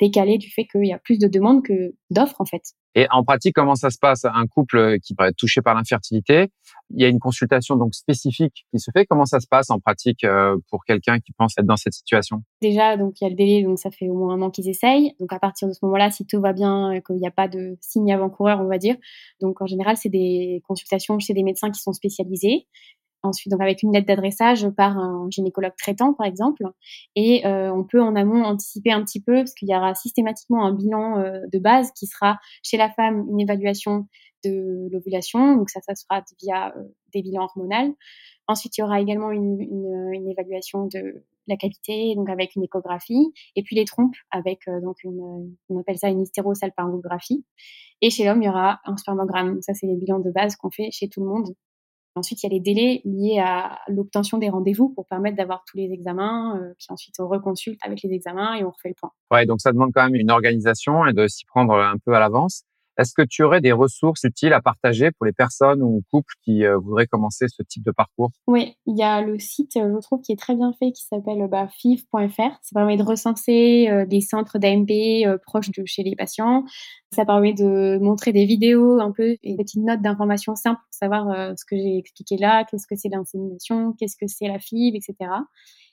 décalée 0.00 0.38
du 0.38 0.50
fait 0.50 0.66
qu'il 0.66 0.86
y 0.86 0.92
a 0.92 0.98
plus 0.98 1.18
de 1.18 1.28
demandes 1.28 1.62
que 1.62 1.94
d'offres 2.10 2.40
en 2.40 2.44
fait. 2.44 2.62
Et 2.94 3.06
en 3.10 3.24
pratique, 3.24 3.54
comment 3.54 3.74
ça 3.74 3.90
se 3.90 3.98
passe? 3.98 4.24
Un 4.26 4.46
couple 4.46 4.98
qui 5.00 5.14
pourrait 5.14 5.30
être 5.30 5.36
touché 5.36 5.62
par 5.62 5.74
l'infertilité, 5.74 6.48
il 6.90 7.00
y 7.00 7.04
a 7.06 7.08
une 7.08 7.20
consultation 7.20 7.76
donc 7.76 7.94
spécifique 7.94 8.66
qui 8.70 8.78
se 8.78 8.90
fait. 8.90 9.06
Comment 9.06 9.24
ça 9.24 9.40
se 9.40 9.46
passe 9.46 9.70
en 9.70 9.80
pratique 9.80 10.24
euh, 10.24 10.58
pour 10.70 10.84
quelqu'un 10.84 11.18
qui 11.18 11.32
pense 11.32 11.56
être 11.58 11.64
dans 11.64 11.76
cette 11.76 11.94
situation? 11.94 12.42
Déjà, 12.60 12.98
donc 12.98 13.20
il 13.20 13.24
y 13.24 13.26
a 13.26 13.30
le 13.30 13.36
délai, 13.36 13.62
donc 13.62 13.78
ça 13.78 13.90
fait 13.90 14.08
au 14.08 14.14
moins 14.14 14.34
un 14.34 14.42
an 14.42 14.50
qu'ils 14.50 14.68
essayent. 14.68 15.14
Donc 15.20 15.32
à 15.32 15.38
partir 15.38 15.68
de 15.68 15.72
ce 15.72 15.78
moment-là, 15.82 16.10
si 16.10 16.26
tout 16.26 16.40
va 16.40 16.52
bien, 16.52 17.00
qu'il 17.06 17.16
n'y 17.16 17.26
a 17.26 17.30
pas 17.30 17.48
de 17.48 17.78
signe 17.80 18.12
avant-coureur, 18.12 18.60
on 18.60 18.68
va 18.68 18.76
dire. 18.76 18.96
Donc 19.40 19.62
en 19.62 19.66
général, 19.66 19.96
c'est 19.96 20.10
des 20.10 20.62
consultations 20.68 21.18
chez 21.18 21.32
des 21.32 21.44
médecins 21.44 21.70
qui 21.70 21.80
sont 21.80 21.94
spécialisés. 21.94 22.66
Ensuite, 23.24 23.52
donc 23.52 23.60
avec 23.60 23.84
une 23.84 23.92
lettre 23.92 24.08
d'adressage 24.08 24.68
par 24.70 24.98
un 24.98 25.28
gynécologue 25.30 25.76
traitant, 25.78 26.12
par 26.12 26.26
exemple, 26.26 26.64
et 27.14 27.46
euh, 27.46 27.72
on 27.72 27.84
peut 27.84 28.02
en 28.02 28.16
amont 28.16 28.42
anticiper 28.42 28.90
un 28.90 29.04
petit 29.04 29.22
peu 29.22 29.34
parce 29.34 29.54
qu'il 29.54 29.68
y 29.68 29.76
aura 29.76 29.94
systématiquement 29.94 30.66
un 30.66 30.74
bilan 30.74 31.18
euh, 31.20 31.38
de 31.52 31.58
base 31.60 31.92
qui 31.92 32.06
sera 32.06 32.40
chez 32.64 32.76
la 32.76 32.90
femme 32.90 33.24
une 33.30 33.40
évaluation 33.40 34.08
de 34.44 34.88
l'ovulation, 34.90 35.54
donc 35.54 35.70
ça, 35.70 35.80
ça 35.82 35.94
sera 35.94 36.24
via 36.42 36.74
euh, 36.76 36.82
des 37.14 37.22
bilans 37.22 37.44
hormonaux. 37.44 37.96
Ensuite, 38.48 38.76
il 38.76 38.80
y 38.80 38.84
aura 38.84 39.00
également 39.00 39.30
une, 39.30 39.60
une, 39.60 40.28
évaluation 40.28 40.86
de 40.86 41.24
la 41.46 41.56
cavité, 41.56 42.14
donc 42.16 42.28
avec 42.28 42.56
une 42.56 42.64
échographie, 42.64 43.32
et 43.54 43.62
puis 43.62 43.76
les 43.76 43.84
trompes 43.84 44.16
avec 44.32 44.62
donc 44.82 44.96
une, 45.04 45.54
on 45.68 45.78
appelle 45.78 45.98
ça 45.98 46.08
une 46.08 46.22
hystérosalpingographie. 46.22 47.44
Et 48.00 48.10
chez 48.10 48.24
l'homme, 48.24 48.42
il 48.42 48.46
y 48.46 48.48
aura 48.48 48.80
un 48.84 48.96
spermogramme. 48.96 49.62
Ça, 49.62 49.74
c'est 49.74 49.86
les 49.86 49.94
bilans 49.94 50.18
de 50.18 50.32
base 50.32 50.56
qu'on 50.56 50.70
fait 50.72 50.90
chez 50.90 51.08
tout 51.08 51.20
le 51.20 51.26
monde 51.26 51.54
Ensuite, 52.14 52.42
il 52.42 52.46
y 52.46 52.50
a 52.50 52.52
les 52.52 52.60
délais 52.60 53.00
liés 53.04 53.38
à 53.42 53.78
l'obtention 53.88 54.36
des 54.38 54.50
rendez-vous 54.50 54.90
pour 54.90 55.06
permettre 55.06 55.36
d'avoir 55.36 55.64
tous 55.66 55.78
les 55.78 55.90
examens. 55.92 56.58
Euh, 56.58 56.74
puis 56.78 56.88
ensuite, 56.90 57.14
on 57.18 57.26
reconsulte 57.26 57.80
avec 57.82 58.02
les 58.02 58.12
examens 58.12 58.54
et 58.54 58.64
on 58.64 58.70
refait 58.70 58.90
le 58.90 58.94
point. 58.94 59.12
Ouais, 59.30 59.46
donc 59.46 59.60
ça 59.60 59.72
demande 59.72 59.92
quand 59.94 60.04
même 60.04 60.14
une 60.14 60.30
organisation 60.30 61.06
et 61.06 61.14
de 61.14 61.26
s'y 61.26 61.46
prendre 61.46 61.74
un 61.74 61.96
peu 62.04 62.14
à 62.14 62.20
l'avance. 62.20 62.64
Est-ce 62.98 63.14
que 63.14 63.22
tu 63.22 63.42
aurais 63.42 63.60
des 63.60 63.72
ressources 63.72 64.24
utiles 64.24 64.52
à 64.52 64.60
partager 64.60 65.10
pour 65.12 65.24
les 65.24 65.32
personnes 65.32 65.82
ou 65.82 66.02
couples 66.10 66.34
qui 66.44 66.64
euh, 66.64 66.76
voudraient 66.78 67.06
commencer 67.06 67.46
ce 67.48 67.62
type 67.62 67.84
de 67.84 67.90
parcours? 67.90 68.30
Oui, 68.46 68.76
il 68.86 68.98
y 68.98 69.02
a 69.02 69.22
le 69.22 69.38
site, 69.38 69.76
euh, 69.76 69.94
je 69.94 70.00
trouve, 70.00 70.20
qui 70.20 70.32
est 70.32 70.38
très 70.38 70.54
bien 70.54 70.72
fait, 70.78 70.92
qui 70.92 71.02
s'appelle 71.02 71.46
bah, 71.48 71.68
fiv.fr. 71.68 72.36
Ça 72.36 72.74
permet 72.74 72.96
de 72.96 73.02
recenser 73.02 73.88
euh, 73.90 74.04
des 74.04 74.20
centres 74.20 74.58
d'AMP 74.58 75.38
proches 75.46 75.70
de 75.70 75.84
chez 75.86 76.02
les 76.02 76.14
patients. 76.14 76.64
Ça 77.14 77.24
permet 77.24 77.54
de 77.54 77.98
montrer 77.98 78.32
des 78.32 78.44
vidéos, 78.44 79.00
un 79.00 79.12
peu, 79.12 79.36
des 79.42 79.56
petites 79.56 79.82
notes 79.82 80.02
d'informations 80.02 80.54
simples 80.54 80.80
pour 80.80 80.94
savoir 80.94 81.56
ce 81.58 81.64
que 81.64 81.76
j'ai 81.76 81.98
expliqué 81.98 82.36
là, 82.38 82.64
qu'est-ce 82.64 82.86
que 82.86 82.96
c'est 82.96 83.10
l'insémination, 83.10 83.92
qu'est-ce 83.98 84.16
que 84.16 84.26
c'est 84.26 84.48
la 84.48 84.58
FIV, 84.58 84.96
etc. 84.96 85.30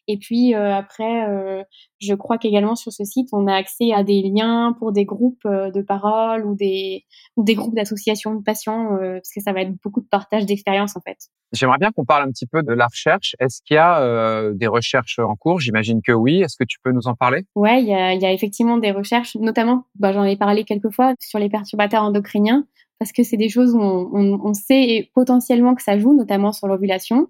Et 0.08 0.18
puis 0.18 0.56
euh, 0.56 0.74
après, 0.74 1.30
euh, 1.30 1.64
je 2.00 2.14
crois 2.14 2.38
qu'également 2.38 2.76
sur 2.76 2.92
ce 2.92 3.04
site, 3.04 3.30
on 3.32 3.48
a 3.48 3.54
accès 3.54 3.92
à 3.94 4.04
des 4.04 4.22
liens 4.22 4.76
pour 4.80 4.92
des 4.92 5.06
groupes 5.06 5.46
euh, 5.46 5.72
de 5.72 5.82
parole 5.82 6.46
ou 6.46 6.56
des, 6.56 7.06
ou 7.36 7.44
des 7.44 7.56
groupes 7.56 7.76
d'associations 7.76 8.36
de 8.36 8.44
patients, 8.44 8.90
parce 9.00 9.32
que 9.34 9.42
ça 9.42 9.54
va 9.54 9.62
être 9.62 9.74
beaucoup 9.84 10.02
de 10.02 10.08
partage 10.08 10.46
d'expérience 10.46 10.96
en 10.98 11.02
fait. 11.02 11.18
J'aimerais 11.54 11.78
bien 11.78 11.92
qu'on 11.92 12.06
parle 12.06 12.24
un 12.28 12.32
petit 12.32 12.48
peu 12.48 12.64
de 12.64 12.74
la 12.74 12.88
recherche. 12.88 13.36
Est-ce 13.40 13.62
qu'il 13.64 13.76
y 13.76 13.78
a 13.78 14.52
des 14.54 14.68
recherches 14.68 15.20
en 15.20 15.36
cours? 15.36 15.60
J'imagine 15.60 16.02
que 16.02 16.12
oui. 16.12 16.42
Est-ce 16.42 16.58
que 16.58 16.64
tu 16.64 16.78
peux 16.84 16.92
nous 16.92 17.08
en 17.08 17.16
parler? 17.16 17.46
Ouais, 17.56 17.82
il 17.82 17.88
y 17.88 17.94
a, 17.94 18.14
y 18.14 18.26
a, 18.26 18.32
effectivement 18.32 18.78
des 18.78 18.92
recherches, 18.92 19.36
notamment, 19.36 19.86
bah, 19.96 20.14
j'en 20.14 20.24
ai 20.24 20.38
parlé 20.38 20.64
quelques 20.64 20.92
fois, 20.92 21.14
sur 21.20 21.40
les 21.40 21.50
perturbateurs 21.50 22.04
endocriniens, 22.04 22.68
parce 23.00 23.12
que 23.12 23.24
c'est 23.24 23.38
des 23.38 23.50
choses 23.50 23.74
où 23.74 23.80
on, 23.80 24.10
on, 24.14 24.40
on 24.44 24.54
sait 24.54 25.10
potentiellement 25.14 25.76
que 25.76 25.82
ça 25.82 25.98
joue, 25.98 26.16
notamment 26.16 26.52
sur 26.52 26.68
l'ovulation 26.68 27.28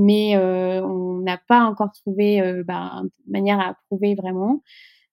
mais 0.00 0.34
euh, 0.36 0.82
on 0.82 1.20
n'a 1.20 1.38
pas 1.48 1.64
encore 1.64 1.92
trouvé 1.92 2.40
euh, 2.40 2.64
bah, 2.66 3.02
de 3.04 3.32
manière 3.32 3.60
à 3.60 3.76
prouver 3.88 4.14
vraiment. 4.14 4.62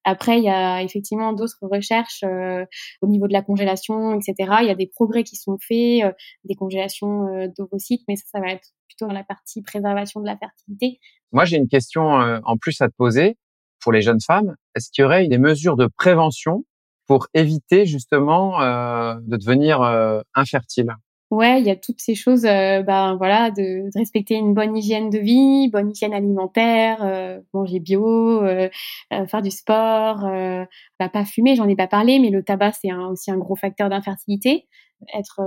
Après, 0.07 0.37
il 0.37 0.45
y 0.45 0.49
a 0.49 0.81
effectivement 0.83 1.33
d'autres 1.33 1.57
recherches 1.63 2.23
euh, 2.23 2.63
au 3.01 3.07
niveau 3.07 3.27
de 3.27 3.33
la 3.33 3.41
congélation, 3.41 4.17
etc. 4.17 4.35
Il 4.61 4.67
y 4.67 4.71
a 4.71 4.75
des 4.75 4.87
progrès 4.87 5.25
qui 5.25 5.35
sont 5.35 5.57
faits, 5.59 6.05
euh, 6.05 6.13
des 6.45 6.55
congélations 6.55 7.27
euh, 7.27 7.47
d'ovocytes, 7.57 8.03
mais 8.07 8.15
ça, 8.15 8.23
ça 8.31 8.39
va 8.39 8.53
être 8.53 8.69
plutôt 8.87 9.07
dans 9.07 9.13
la 9.13 9.25
partie 9.25 9.61
préservation 9.61 10.21
de 10.21 10.25
la 10.25 10.37
fertilité. 10.37 11.01
Moi, 11.33 11.43
j'ai 11.43 11.57
une 11.57 11.67
question 11.67 12.05
en 12.05 12.57
plus 12.57 12.79
à 12.79 12.87
te 12.87 12.95
poser 12.95 13.35
pour 13.81 13.91
les 13.91 14.01
jeunes 14.01 14.21
femmes. 14.21 14.55
Est-ce 14.75 14.89
qu'il 14.91 15.01
y 15.01 15.05
aurait 15.05 15.27
des 15.27 15.37
mesures 15.37 15.75
de 15.75 15.89
prévention 15.97 16.63
pour 17.05 17.27
éviter 17.33 17.85
justement 17.85 18.59
de 18.61 19.35
devenir 19.35 19.81
infertile? 20.33 20.95
Ouais, 21.29 21.59
il 21.59 21.67
y 21.67 21.69
a 21.69 21.75
toutes 21.75 21.99
ces 21.99 22.15
choses, 22.15 22.45
euh, 22.45 22.83
ben 22.83 23.15
voilà, 23.17 23.51
de, 23.51 23.91
de, 23.91 23.99
respecter 23.99 24.35
une 24.35 24.53
bonne 24.53 24.77
hygiène 24.77 25.09
de 25.09 25.19
vie, 25.19 25.69
bonne 25.69 25.91
hygiène 25.91 26.13
alimentaire, 26.13 27.03
euh, 27.03 27.41
manger 27.53 27.81
bio, 27.81 28.41
euh, 28.43 28.69
euh 29.11 29.27
faire 29.27 29.41
du 29.41 29.51
sport, 29.51 30.25
euh, 30.25 30.63
bah, 30.99 31.09
pas 31.09 31.25
fumer, 31.25 31.57
j'en 31.57 31.67
ai 31.67 31.75
pas 31.75 31.87
parlé, 31.87 32.19
mais 32.19 32.29
le 32.29 32.43
tabac 32.43 32.73
c'est 32.81 32.93
aussi 32.93 33.29
un 33.29 33.37
gros 33.37 33.57
facteur 33.57 33.89
d'infertilité. 33.89 34.67
Être 35.13 35.41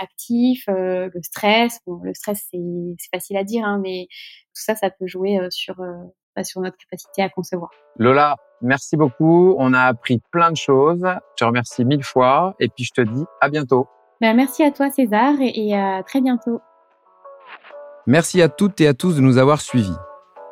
actif, 0.00 0.64
le 0.68 1.10
stress, 1.22 1.80
bon, 1.86 2.00
le 2.02 2.12
stress 2.12 2.48
c'est 2.50 3.08
facile 3.14 3.36
à 3.36 3.44
dire, 3.44 3.64
hein, 3.64 3.80
mais 3.82 4.08
tout 4.10 4.62
ça, 4.62 4.74
ça 4.74 4.90
peut 4.90 5.06
jouer 5.06 5.38
sur 5.50 5.76
bah, 6.36 6.44
sur 6.44 6.60
notre 6.60 6.76
capacité 6.76 7.22
à 7.22 7.28
concevoir. 7.28 7.70
Lola, 7.96 8.36
merci 8.60 8.96
beaucoup. 8.96 9.54
On 9.58 9.72
a 9.72 9.82
appris 9.82 10.20
plein 10.30 10.50
de 10.50 10.56
choses. 10.56 11.02
Je 11.02 11.36
te 11.36 11.44
remercie 11.44 11.84
mille 11.84 12.04
fois 12.04 12.56
et 12.60 12.68
puis 12.68 12.84
je 12.84 12.92
te 12.92 13.00
dis 13.00 13.24
à 13.40 13.48
bientôt. 13.48 13.88
Ben, 14.20 14.36
merci 14.36 14.62
à 14.62 14.70
toi 14.70 14.90
César 14.90 15.34
et 15.40 15.74
à 15.74 16.02
très 16.02 16.20
bientôt. 16.20 16.60
Merci 18.06 18.42
à 18.42 18.48
toutes 18.48 18.80
et 18.80 18.86
à 18.86 18.92
tous 18.92 19.16
de 19.16 19.20
nous 19.20 19.38
avoir 19.38 19.60
suivis. 19.62 19.96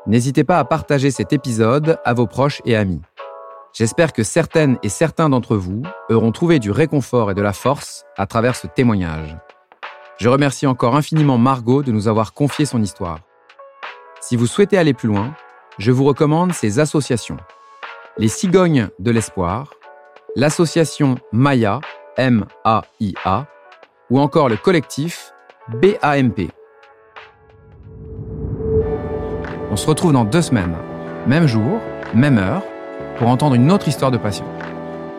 N'hésitez 0.07 0.43
pas 0.43 0.59
à 0.59 0.64
partager 0.64 1.11
cet 1.11 1.35
épisode 1.35 1.99
à 2.05 2.14
vos 2.14 2.27
proches 2.27 2.62
et 2.64 2.77
amis. 2.77 3.03
J'espère 3.75 4.14
que 4.14 4.23
certaines 4.23 4.79
et 4.83 4.89
certains 4.89 5.29
d'entre 5.29 5.57
vous 5.57 5.83
auront 6.09 6.33
trouvé 6.33 6.59
du 6.59 6.71
réconfort 6.71 7.31
et 7.31 7.35
de 7.35 7.43
la 7.43 7.53
force 7.53 8.05
à 8.16 8.27
travers 8.27 8.57
ce 8.57 8.66
témoignage. 8.66 9.37
Je 10.16 10.31
remercie 10.31 10.66
encore 10.66 10.97
infiniment 10.97 11.37
Margot 11.37 11.83
de 11.83 11.93
nous 11.93 12.09
avoir 12.09 12.33
confié 12.33 12.64
son 12.64 12.83
histoire. 12.83 13.21
Si 14.21 14.37
vous 14.37 14.47
souhaitez 14.47 14.79
aller 14.79 14.95
plus 14.95 15.09
loin, 15.09 15.35
je 15.79 15.93
vous 15.93 16.05
recommande 16.05 16.55
ces 16.55 16.81
associations. 16.81 17.37
Les 18.16 18.29
Cigognes 18.29 18.89
de 18.99 19.11
l'Espoir, 19.11 19.75
l'association 20.35 21.16
Maya, 21.33 21.81
M-A-I-A, 22.16 23.47
ou 24.11 24.21
encore 24.21 24.49
le 24.49 24.57
collectif 24.57 25.33
BAMP. 25.69 26.49
On 29.71 29.77
se 29.77 29.87
retrouve 29.87 30.13
dans 30.13 30.25
deux 30.25 30.43
semaines, 30.43 30.77
même 31.27 31.47
jour, 31.47 31.81
même 32.15 32.39
heure, 32.39 32.63
pour 33.19 33.29
entendre 33.29 33.55
une 33.55 33.71
autre 33.71 33.89
histoire 33.89 34.11
de 34.11 34.17
passion. 34.17 34.45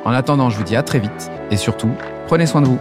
En 0.06 0.12
attendant, 0.12 0.50
je 0.50 0.58
vous 0.58 0.64
dis 0.64 0.76
à 0.76 0.84
très 0.84 1.00
vite 1.00 1.30
et 1.52 1.58
surtout, 1.58 1.92
prenez 2.28 2.46
soin 2.46 2.62
de 2.62 2.68
vous. 2.68 2.80